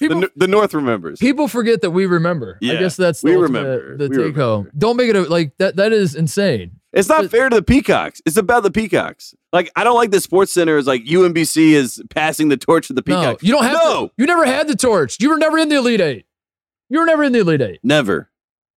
The, 0.00 0.08
people 0.08 0.24
N- 0.24 0.30
the 0.36 0.46
North 0.48 0.74
remembers. 0.74 1.18
People 1.18 1.48
forget 1.48 1.80
that 1.80 1.90
we 1.90 2.06
remember. 2.06 2.58
I 2.62 2.66
guess 2.76 2.96
that's 2.96 3.22
the 3.22 3.30
we 3.30 3.36
ultimate- 3.36 3.64
remember. 3.82 3.96
The 3.96 4.08
We 4.10 4.24
take 4.28 4.36
home. 4.36 4.70
Don't 4.76 4.96
make 4.96 5.08
it 5.08 5.16
a, 5.16 5.22
like 5.22 5.56
that. 5.58 5.76
That 5.76 5.92
is 5.92 6.14
insane. 6.14 6.80
It's 6.92 7.08
not 7.08 7.22
but- 7.22 7.30
fair 7.30 7.48
to 7.48 7.56
the 7.56 7.62
Peacocks. 7.62 8.20
It's 8.26 8.36
about 8.36 8.62
the 8.62 8.70
Peacocks. 8.70 9.34
Like 9.52 9.70
I 9.74 9.84
don't 9.84 9.96
like 9.96 10.10
the 10.10 10.18
SportsCenter 10.18 10.78
is 10.78 10.86
like 10.86 11.04
UMBC 11.04 11.72
is 11.72 12.02
passing 12.10 12.48
the 12.48 12.56
torch 12.58 12.88
to 12.88 12.92
the 12.92 13.02
No, 13.06 13.16
Peacocks. 13.16 13.42
you 13.42 13.52
don't 13.52 13.64
have. 13.64 13.72
No, 13.72 14.06
To, 14.08 14.12
you 14.18 14.26
never 14.26 14.44
had 14.44 14.68
the 14.68 14.76
torch. 14.76 15.16
You 15.20 15.30
were 15.30 15.38
never 15.38 15.56
in 15.58 15.68
the 15.70 15.76
Elite 15.76 16.00
Eight. 16.00 16.26
You 16.90 17.00
were 17.00 17.06
never 17.06 17.24
in 17.24 17.32
the 17.32 17.40
Elite 17.40 17.62
Eight. 17.62 17.80
never, 17.82 18.30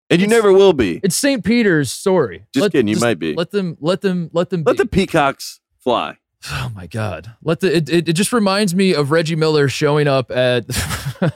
and 0.10 0.20
you 0.22 0.26
It's- 0.26 0.30
never 0.30 0.52
will 0.54 0.74
be. 0.74 1.00
It's 1.04 1.16
St. 1.16 1.44
Peter's 1.44 1.92
story. 1.92 2.46
Just 2.54 2.72
kidding, 2.72 2.88
you 2.88 3.00
might 3.00 3.20
be. 3.20 3.34
Let 3.36 3.52
them. 3.52 3.78
Let 3.80 4.02
them. 4.02 4.30
Let 4.34 4.50
them. 4.50 4.64
Let 4.66 4.78
be. 4.78 4.84
the 4.84 4.88
Peacocks 4.90 5.60
fly. 5.80 6.18
Oh 6.52 6.72
my 6.74 6.88
God! 6.88 7.32
Let 7.44 7.60
the. 7.60 7.76
It, 7.76 7.90
it, 7.90 8.08
it 8.08 8.14
just 8.14 8.32
reminds 8.32 8.74
me 8.74 8.94
of 8.96 9.12
Reggie 9.12 9.36
Miller 9.36 9.68
showing 9.68 10.08
up 10.08 10.32
at. 10.36 10.64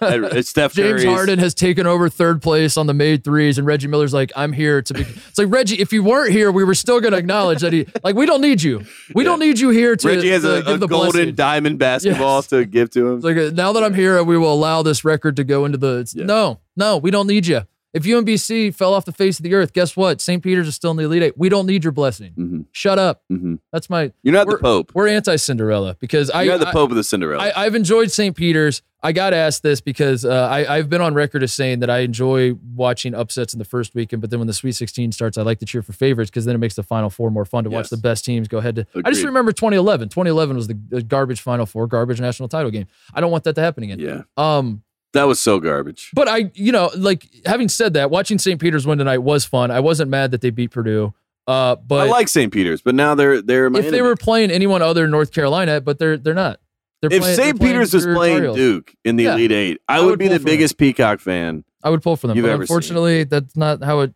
At- 0.01 0.45
Steph 0.45 0.74
James 0.76 1.01
Curry's- 1.01 1.03
Harden 1.13 1.39
has 1.39 1.53
taken 1.53 1.86
over 1.86 2.07
third 2.07 2.41
place 2.41 2.78
on 2.78 2.88
the 2.88 2.93
made 2.93 3.21
threes, 3.26 3.57
and 3.57 3.67
Reggie 3.67 3.88
Miller's 3.89 4.13
like, 4.13 4.32
"I'm 4.34 4.53
here 4.53 4.82
to 4.82 4.93
be." 4.93 5.01
It's 5.01 5.38
like 5.38 5.49
Reggie, 5.51 5.76
if 5.82 5.91
you 5.91 6.03
weren't 6.03 6.32
here, 6.32 6.53
we 6.53 6.63
were 6.63 6.74
still 6.74 7.01
going 7.01 7.11
to 7.11 7.17
acknowledge 7.17 7.59
that 7.59 7.74
he. 7.74 7.86
Like, 8.01 8.15
we 8.15 8.26
don't 8.26 8.39
need 8.39 8.63
you. 8.63 8.86
We 9.13 9.26
don't 9.26 9.39
need 9.39 9.59
you 9.59 9.71
here 9.71 9.97
to. 9.97 10.07
Reggie 10.07 10.30
has 10.30 10.43
to 10.43 10.59
a, 10.59 10.63
give 10.63 10.76
a 10.76 10.78
the 10.78 10.88
golden 10.88 11.11
blessing. 11.11 11.36
diamond 11.36 11.80
basketball 11.80 12.38
Yes. 12.38 12.47
to 12.47 12.63
give 12.65 12.89
to 12.91 13.05
him. 13.09 13.15
It's 13.17 13.26
like 13.26 13.53
now 13.53 13.74
that 13.74 13.84
I'm 13.84 13.93
here, 13.95 14.24
we 14.24 14.38
will 14.38 14.53
allow 14.53 14.84
this 14.84 15.03
record 15.03 15.36
to 15.36 15.43
go 15.43 15.65
into 15.65 15.78
the. 15.78 15.97
It's, 15.99 16.15
Yeah. 16.15 16.24
No, 16.28 16.61
no, 16.78 16.95
we 16.97 17.11
don't 17.11 17.28
need 17.28 17.45
you. 17.45 17.63
If 17.94 18.04
UMBC 18.04 18.74
fell 18.74 18.94
off 18.94 19.06
the 19.06 19.12
face 19.12 19.38
of 19.39 19.44
the 19.44 19.54
earth, 19.54 19.72
guess 19.74 19.96
what? 19.96 20.20
St. 20.20 20.41
Peter's 20.41 20.68
is 20.68 20.76
still 20.76 20.91
in 20.91 20.98
the 20.98 21.04
Elite 21.04 21.22
Eight. 21.24 21.38
We 21.38 21.48
don't 21.50 21.68
need 21.68 21.84
your 21.84 21.91
blessing. 21.94 22.32
hmm 22.34 22.62
Shut 22.72 22.98
up. 22.98 23.22
hmm 23.30 23.56
That's 23.72 23.89
my. 23.89 24.12
You're 24.24 24.34
not 24.34 24.48
the 24.48 24.58
Pope. 24.58 24.91
We're 24.96 25.08
anti 25.08 25.36
Cinderella 25.36 25.96
because 26.00 26.30
I. 26.32 26.44
You're 26.44 26.58
not 26.58 26.66
the 26.66 26.72
Pope 26.72 26.89
of 26.89 26.96
the 26.98 27.04
Cinderella. 27.04 27.44
I, 27.44 27.66
I've 27.66 27.76
enjoyed 27.76 28.12
St. 28.12 28.36
Peter's. 28.36 28.82
I 29.06 29.12
got 29.12 29.34
asked 29.34 29.64
this 29.64 29.82
because 29.82 30.24
uh, 30.24 30.48
I, 30.50 30.78
I've 30.78 30.89
been 30.89 31.02
on 31.02 31.14
record 31.14 31.44
as 31.44 31.52
saying 31.52 31.82
that 31.82 31.89
I 31.89 32.00
enjoy 32.00 32.54
watching 32.74 33.14
upsets 33.14 33.52
in 33.54 33.60
the 33.60 33.66
first 33.66 33.94
weekend, 33.94 34.22
but 34.22 34.30
then 34.32 34.39
when 34.39 34.48
the 34.48 34.54
Sweet 34.54 34.72
16 34.72 35.12
starts, 35.12 35.38
I 35.38 35.41
like 35.41 35.60
to 35.60 35.66
cheer 35.66 35.82
for 35.82 35.91
favorites 35.91 36.32
because 36.32 36.46
then 36.46 36.56
it 36.56 36.60
makes 36.60 36.76
the 36.76 36.84
Final 36.84 37.10
Four 37.10 37.30
more 37.30 37.44
fun 37.44 37.66
to 37.66 37.70
watch 37.70 37.89
the 37.89 37.98
best 37.98 38.24
teams 38.24 38.48
go 38.48 38.60
ahead 38.60 38.76
to. 38.78 38.88
I 39.04 39.12
just 39.12 39.26
remember 39.26 39.52
2011. 39.52 40.08
2011 40.08 40.56
was 40.56 40.68
the, 40.70 40.80
the 40.88 41.04
garbage 41.04 41.41
Final 41.41 41.66
Four, 41.66 41.86
garbage 41.88 42.22
national 42.22 42.48
title 42.48 42.72
game. 42.72 42.88
I 43.14 43.20
don't 43.20 43.30
want 43.30 43.44
that 43.44 43.56
to 43.56 43.62
happen 43.62 43.84
again. 43.84 44.00
yeah, 44.00 44.22
Um, 44.38 44.84
that 45.14 45.24
was 45.24 45.39
so 45.39 45.59
garbage. 45.59 46.11
but 46.14 46.28
I, 46.28 46.51
you 46.55 46.72
know, 46.72 46.89
like 46.95 47.28
having 47.45 47.70
said 47.70 47.93
that, 47.93 48.09
watching 48.11 48.38
St. 48.39 48.59
Peter's 48.59 48.86
win 48.86 48.97
tonight 48.97 49.20
was 49.20 49.45
fun. 49.45 49.72
I 49.72 49.80
wasn't 49.80 50.09
mad 50.09 50.32
that 50.32 50.41
they 50.41 50.49
beat 50.49 50.72
Purdue. 50.72 51.14
Uh, 51.47 51.76
but 51.76 52.07
I 52.07 52.09
like 52.11 52.28
St. 52.30 52.51
Peter's, 52.53 52.82
but 52.82 52.95
now 52.95 53.16
they're 53.16 53.41
they're 53.41 53.70
my 53.70 53.80
if 53.80 53.91
they 53.91 54.01
were 54.01 54.16
playing 54.16 54.49
anyone 54.51 54.82
other 54.82 55.01
than 55.01 55.11
North 55.11 55.32
Carolina, 55.32 55.82
but 55.82 55.99
they're 55.99 56.18
they're 56.18 56.34
not. 56.34 56.59
They're 57.01 57.11
if 57.11 57.22
playing- 57.22 57.36
St. 57.36 57.59
Peters 57.61 57.93
was 57.93 58.05
playing 58.05 58.43
Heels. 58.43 58.55
Duke 58.55 58.95
in 59.03 59.18
the 59.18 59.24
Yeah. 59.26 59.34
Elite 59.34 59.51
Eight, 59.51 59.82
I, 59.89 59.97
I 59.97 59.99
would, 59.99 60.11
would 60.11 60.20
be 60.20 60.30
the 60.30 60.36
for 60.36 60.39
them. 60.39 60.45
biggest 60.45 60.78
Peacock 60.78 61.20
fan. 61.20 61.66
I 61.84 61.89
would 61.89 62.01
pull 62.01 62.16
for 62.16 62.28
them. 62.28 62.38
but 62.41 62.45
ever 62.49 62.55
seen. 62.55 62.61
unfortunately, 62.61 63.24
that's 63.26 63.57
not 63.57 63.84
how 63.84 63.99
it 63.99 64.14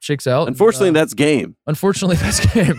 shakes 0.00 0.26
out. 0.26 0.48
Unfortunately, 0.48 0.88
Uh, 0.88 0.92
that's 0.94 1.14
game. 1.14 1.54
unfortunately 1.68 2.16
that's 2.20 2.44
game. 2.52 2.74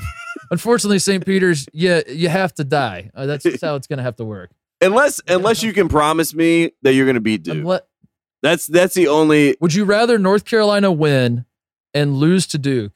unfortunately, 0.52 1.00
St. 1.00 1.26
Peter's, 1.26 1.66
yeah, 1.72 2.02
you 2.10 2.28
have 2.28 2.54
to 2.56 2.66
die. 2.66 3.12
Uh, 3.16 3.26
that's 3.28 3.46
how 3.62 3.76
it's 3.76 3.88
gonna 3.88 4.04
have 4.04 4.18
to 4.18 4.26
work. 4.26 4.52
Unless 4.82 5.22
unless 5.28 5.64
you 5.64 5.74
can 5.74 5.88
promise 5.88 6.34
me 6.34 6.72
that 6.82 6.94
you're 6.94 7.06
going 7.06 7.16
to 7.16 7.22
beat 7.22 7.44
Duke. 7.44 7.58
Unle- 7.58 7.82
That's 8.42 8.68
that's 8.68 8.94
the 8.94 9.08
only. 9.08 9.56
would 9.62 9.74
you 9.74 9.86
rather 9.86 10.20
North 10.20 10.46
Carolina 10.46 10.92
win 10.92 11.46
and 11.94 12.16
lose 12.16 12.46
to 12.48 12.58
Duke? 12.58 12.94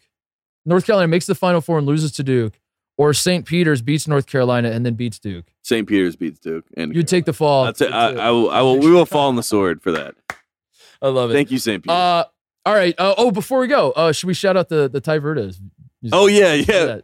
North 0.65 0.85
Carolina 0.85 1.07
makes 1.07 1.25
the 1.25 1.35
Final 1.35 1.61
Four 1.61 1.77
and 1.79 1.87
loses 1.87 2.11
to 2.13 2.23
Duke, 2.23 2.59
or 2.97 3.13
St. 3.13 3.45
Peter's 3.45 3.81
beats 3.81 4.07
North 4.07 4.25
Carolina 4.27 4.69
and 4.69 4.85
then 4.85 4.93
beats 4.95 5.17
Duke. 5.19 5.45
St. 5.63 5.87
Peter's 5.87 6.15
beats 6.17 6.37
Duke. 6.39 6.65
And 6.75 6.93
You 6.93 7.01
take 7.01 7.25
the 7.25 7.33
fall. 7.33 7.65
That's 7.65 7.81
it. 7.81 7.91
I, 7.93 8.13
I 8.13 8.31
will. 8.31 8.49
I 8.51 8.61
will. 8.61 8.77
We 8.79 8.91
will 8.91 9.05
fall 9.05 9.29
on 9.29 9.35
the 9.37 9.43
sword 9.43 9.81
for 9.81 9.91
that. 9.93 10.15
I 11.01 11.07
love 11.07 11.31
it. 11.31 11.33
Thank 11.33 11.49
you, 11.49 11.57
St. 11.59 11.81
Peter. 11.81 11.93
Uh, 11.93 12.25
all 12.65 12.73
right. 12.75 12.93
Uh, 12.97 13.15
oh, 13.17 13.31
before 13.31 13.59
we 13.59 13.67
go, 13.67 13.91
uh, 13.91 14.11
should 14.11 14.27
we 14.27 14.33
shout 14.33 14.57
out 14.57 14.67
the 14.69 14.89
the 14.89 14.99
Ty 15.01 15.19
Verdes? 15.19 15.59
oh 16.11 16.27
yeah, 16.27 16.53
yeah. 16.53 16.99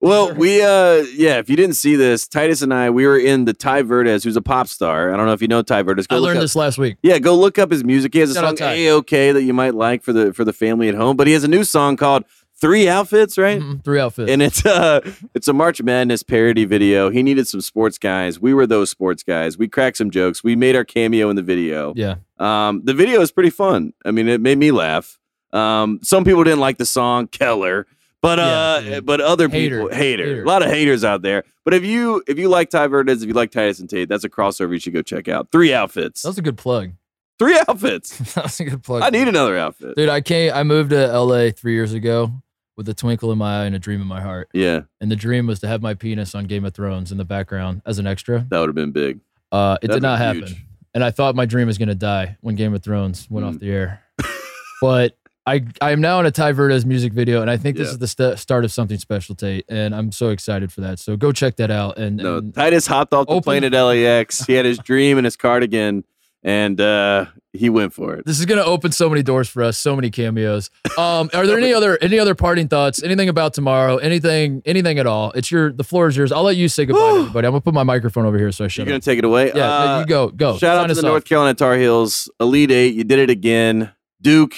Well, 0.00 0.32
we 0.34 0.62
uh 0.62 1.04
yeah, 1.14 1.38
if 1.38 1.50
you 1.50 1.56
didn't 1.56 1.74
see 1.74 1.96
this, 1.96 2.28
Titus 2.28 2.62
and 2.62 2.72
I, 2.72 2.90
we 2.90 3.04
were 3.06 3.18
in 3.18 3.46
the 3.46 3.52
Ty 3.52 3.82
Verdes, 3.82 4.22
who's 4.22 4.36
a 4.36 4.42
pop 4.42 4.68
star. 4.68 5.12
I 5.12 5.16
don't 5.16 5.26
know 5.26 5.32
if 5.32 5.42
you 5.42 5.48
know 5.48 5.62
Ty 5.62 5.82
Verdes. 5.82 6.06
Go 6.06 6.16
I 6.16 6.18
learned 6.20 6.38
up- 6.38 6.42
this 6.44 6.54
last 6.54 6.78
week. 6.78 6.98
Yeah, 7.02 7.18
go 7.18 7.34
look 7.34 7.58
up 7.58 7.70
his 7.72 7.82
music. 7.82 8.14
He 8.14 8.20
has 8.20 8.30
a 8.30 8.34
Shout 8.34 8.58
song. 8.58 8.68
A 8.68 8.90
OK 8.90 9.32
that 9.32 9.42
you 9.42 9.52
might 9.52 9.74
like 9.74 10.04
for 10.04 10.12
the 10.12 10.32
for 10.32 10.44
the 10.44 10.52
family 10.52 10.88
at 10.88 10.94
home. 10.94 11.16
But 11.16 11.26
he 11.26 11.32
has 11.32 11.42
a 11.42 11.48
new 11.48 11.64
song 11.64 11.96
called 11.96 12.24
Three 12.60 12.88
Outfits, 12.88 13.36
right? 13.38 13.60
Mhm, 13.60 13.82
Three 13.84 13.98
outfits. 13.98 14.30
And 14.30 14.40
it's 14.40 14.64
uh 14.64 15.00
it's 15.34 15.48
a 15.48 15.52
March 15.52 15.82
Madness 15.82 16.22
parody 16.22 16.64
video. 16.64 17.10
He 17.10 17.24
needed 17.24 17.48
some 17.48 17.60
sports 17.60 17.98
guys. 17.98 18.38
We 18.38 18.54
were 18.54 18.68
those 18.68 18.90
sports 18.90 19.24
guys. 19.24 19.58
We 19.58 19.66
cracked 19.66 19.96
some 19.96 20.10
jokes. 20.12 20.44
We 20.44 20.54
made 20.54 20.76
our 20.76 20.84
cameo 20.84 21.28
in 21.28 21.34
the 21.34 21.42
video. 21.42 21.92
yeah. 21.96 22.16
Um, 22.38 22.82
the 22.84 22.94
video 22.94 23.20
is 23.20 23.32
pretty 23.32 23.50
fun. 23.50 23.94
I 24.04 24.12
mean, 24.12 24.28
it 24.28 24.40
made 24.40 24.58
me 24.58 24.70
laugh. 24.70 25.18
Um, 25.52 25.98
some 26.04 26.22
people 26.24 26.44
didn't 26.44 26.60
like 26.60 26.78
the 26.78 26.86
song 26.86 27.26
Keller, 27.26 27.86
but 28.22 28.38
uh, 28.38 28.80
Yeah, 28.82 28.90
yeah. 28.90 29.00
but 29.00 29.20
other 29.20 29.48
Hater. 29.48 29.82
people 29.82 29.96
hater. 29.96 30.24
Hater. 30.24 30.42
A 30.42 30.46
lot 30.46 30.62
of 30.62 30.70
haters 30.70 31.04
out 31.04 31.22
there. 31.22 31.44
But 31.64 31.74
if 31.74 31.84
you 31.84 32.22
if 32.26 32.38
you 32.38 32.48
like 32.48 32.70
Ty 32.70 32.86
Verdes, 32.88 33.22
if 33.22 33.28
you 33.28 33.34
like 33.34 33.50
Titus 33.50 33.78
and 33.80 33.88
Tate, 33.90 34.08
that's 34.08 34.24
a 34.24 34.28
crossover 34.30 34.72
you 34.72 34.78
should 34.80 34.92
go 34.94 35.02
check 35.02 35.28
out. 35.28 35.52
Three 35.52 35.72
outfits. 35.74 36.22
That 36.22 36.28
was 36.30 36.38
a 36.38 36.42
good 36.42 36.56
plug. 36.58 36.92
Three 37.38 37.58
outfits. 37.68 38.16
that 38.34 38.44
was 38.44 38.58
a 38.60 38.64
good 38.64 38.82
plug. 38.82 39.02
I 39.02 39.10
need 39.10 39.28
another 39.28 39.56
outfit. 39.56 39.94
Dude, 39.96 40.08
I 40.08 40.20
came. 40.20 40.52
I 40.54 40.62
moved 40.64 40.90
to 40.90 41.06
LA 41.18 41.50
three 41.50 41.74
years 41.74 41.92
ago 41.92 42.32
with 42.76 42.88
a 42.88 42.94
twinkle 42.94 43.30
in 43.32 43.38
my 43.38 43.62
eye 43.62 43.64
and 43.66 43.74
a 43.76 43.78
dream 43.78 44.00
in 44.00 44.06
my 44.06 44.20
heart. 44.20 44.48
Yeah, 44.52 44.82
And 45.00 45.10
the 45.10 45.16
dream 45.16 45.46
was 45.48 45.58
to 45.60 45.68
have 45.68 45.82
my 45.82 45.94
penis 45.94 46.34
on 46.36 46.44
Game 46.46 46.64
of 46.64 46.74
Thrones 46.74 47.10
in 47.12 47.18
the 47.18 47.24
background 47.24 47.82
as 47.84 47.98
an 47.98 48.06
extra. 48.06 48.46
that 48.50 48.58
would 48.60 48.68
have 48.68 48.74
been 48.76 48.92
big. 48.92 49.18
Uh, 49.52 49.78
it 49.82 49.88
That'd 49.88 50.02
did 50.02 50.06
not 50.06 50.18
happen. 50.18 50.46
huge. 50.46 50.64
And 50.94 51.02
I 51.04 51.10
thought 51.10 51.34
my 51.34 51.44
dream 51.44 51.66
was 51.66 51.76
going 51.76 51.88
to 51.88 51.94
die 51.96 52.38
when 52.40 52.54
Game 52.54 52.72
of 52.74 52.82
Thrones 52.82 53.28
went 53.30 53.44
Mm. 53.46 53.48
off 53.50 53.58
the 53.60 53.70
air. 53.70 54.02
but 54.80 55.16
I 55.48 55.64
I 55.80 55.92
am 55.92 56.00
now 56.00 56.20
in 56.20 56.26
a 56.26 56.30
Ty 56.30 56.52
Verdes 56.52 56.84
music 56.86 57.12
video, 57.12 57.40
and 57.42 57.50
I 57.50 57.56
think 57.56 57.76
this 57.76 57.86
Yeah. 57.88 57.92
is 57.92 57.98
the 57.98 58.06
st- 58.08 58.38
start 58.38 58.64
of 58.64 58.72
something 58.72 58.98
special, 58.98 59.34
Tate. 59.34 59.64
And 59.68 59.94
I'm 59.94 60.12
so 60.12 60.28
excited 60.28 60.72
for 60.72 60.80
that. 60.82 60.98
So 60.98 61.16
go 61.16 61.32
check 61.32 61.56
that 61.56 61.70
out. 61.70 61.96
And, 61.98 62.16
No, 62.18 62.38
and 62.38 62.54
Titus 62.54 62.86
hopped 62.86 63.12
off 63.14 63.26
the 63.26 63.32
Open- 63.32 63.42
plane 63.44 63.64
at 63.64 63.72
LAX. 63.72 64.44
He 64.46 64.52
had 64.54 64.64
his 64.66 64.78
dream 64.90 65.16
and 65.18 65.24
his 65.24 65.36
cardigan, 65.36 66.04
and 66.42 66.80
uh, 66.80 67.26
he 67.52 67.68
went 67.70 67.92
for 67.92 68.14
it. 68.14 68.26
this 68.26 68.38
is 68.38 68.46
going 68.46 68.58
to 68.58 68.64
open 68.64 68.92
so 68.92 69.08
many 69.08 69.22
doors 69.22 69.48
for 69.48 69.62
us. 69.62 69.76
So 69.78 69.96
many 69.96 70.10
cameos. 70.10 70.70
Um, 70.96 71.30
are 71.34 71.46
there 71.46 71.58
any 71.64 71.72
other 71.72 71.98
any 72.00 72.18
other 72.18 72.34
parting 72.34 72.68
thoughts? 72.68 73.02
Anything 73.02 73.28
about 73.28 73.54
tomorrow? 73.54 73.96
Anything 73.96 74.62
anything 74.66 74.98
at 74.98 75.06
all? 75.06 75.32
It's 75.32 75.50
your 75.50 75.72
the 75.72 75.82
floor 75.84 76.08
is 76.08 76.16
yours. 76.16 76.30
I'll 76.30 76.42
let 76.44 76.56
you 76.56 76.68
say 76.68 76.84
goodbye 76.84 77.00
to 77.00 77.18
everybody. 77.20 77.46
I'm 77.46 77.52
gonna 77.52 77.60
put 77.62 77.74
my 77.74 77.82
microphone 77.84 78.26
over 78.26 78.38
here 78.38 78.52
so 78.52 78.64
I 78.66 78.68
You're 78.72 78.84
gonna 78.86 78.96
up. 78.98 79.02
take 79.02 79.18
it 79.18 79.24
away. 79.24 79.50
Yeah, 79.54 79.68
Uh, 79.70 80.00
you 80.00 80.06
go 80.06 80.28
go. 80.28 80.58
Shout 80.58 80.76
out 80.78 80.86
to 80.88 80.94
the 80.94 81.00
off. 81.00 81.04
North 81.06 81.24
Carolina 81.24 81.54
Tar 81.54 81.76
Heels, 81.76 82.30
Elite 82.38 82.70
Eight. 82.70 82.94
You 82.94 83.04
did 83.04 83.18
it 83.18 83.30
again, 83.30 83.90
Duke. 84.20 84.54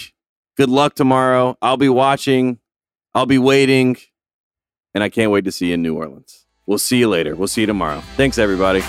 Good 0.60 0.68
luck 0.68 0.94
tomorrow. 0.94 1.56
I'll 1.62 1.78
be 1.78 1.88
watching. 1.88 2.58
I'll 3.14 3.24
be 3.24 3.38
waiting, 3.38 3.96
and 4.94 5.02
I 5.02 5.08
can't 5.08 5.30
wait 5.30 5.46
to 5.46 5.52
see 5.52 5.68
you 5.68 5.74
in 5.74 5.80
New 5.80 5.96
Orleans. 5.96 6.44
We'll 6.66 6.76
see 6.76 6.98
you 6.98 7.08
later. 7.08 7.34
We'll 7.34 7.48
see 7.48 7.62
you 7.62 7.66
tomorrow. 7.66 8.02
Thanks, 8.18 8.36
everybody. 8.36 8.82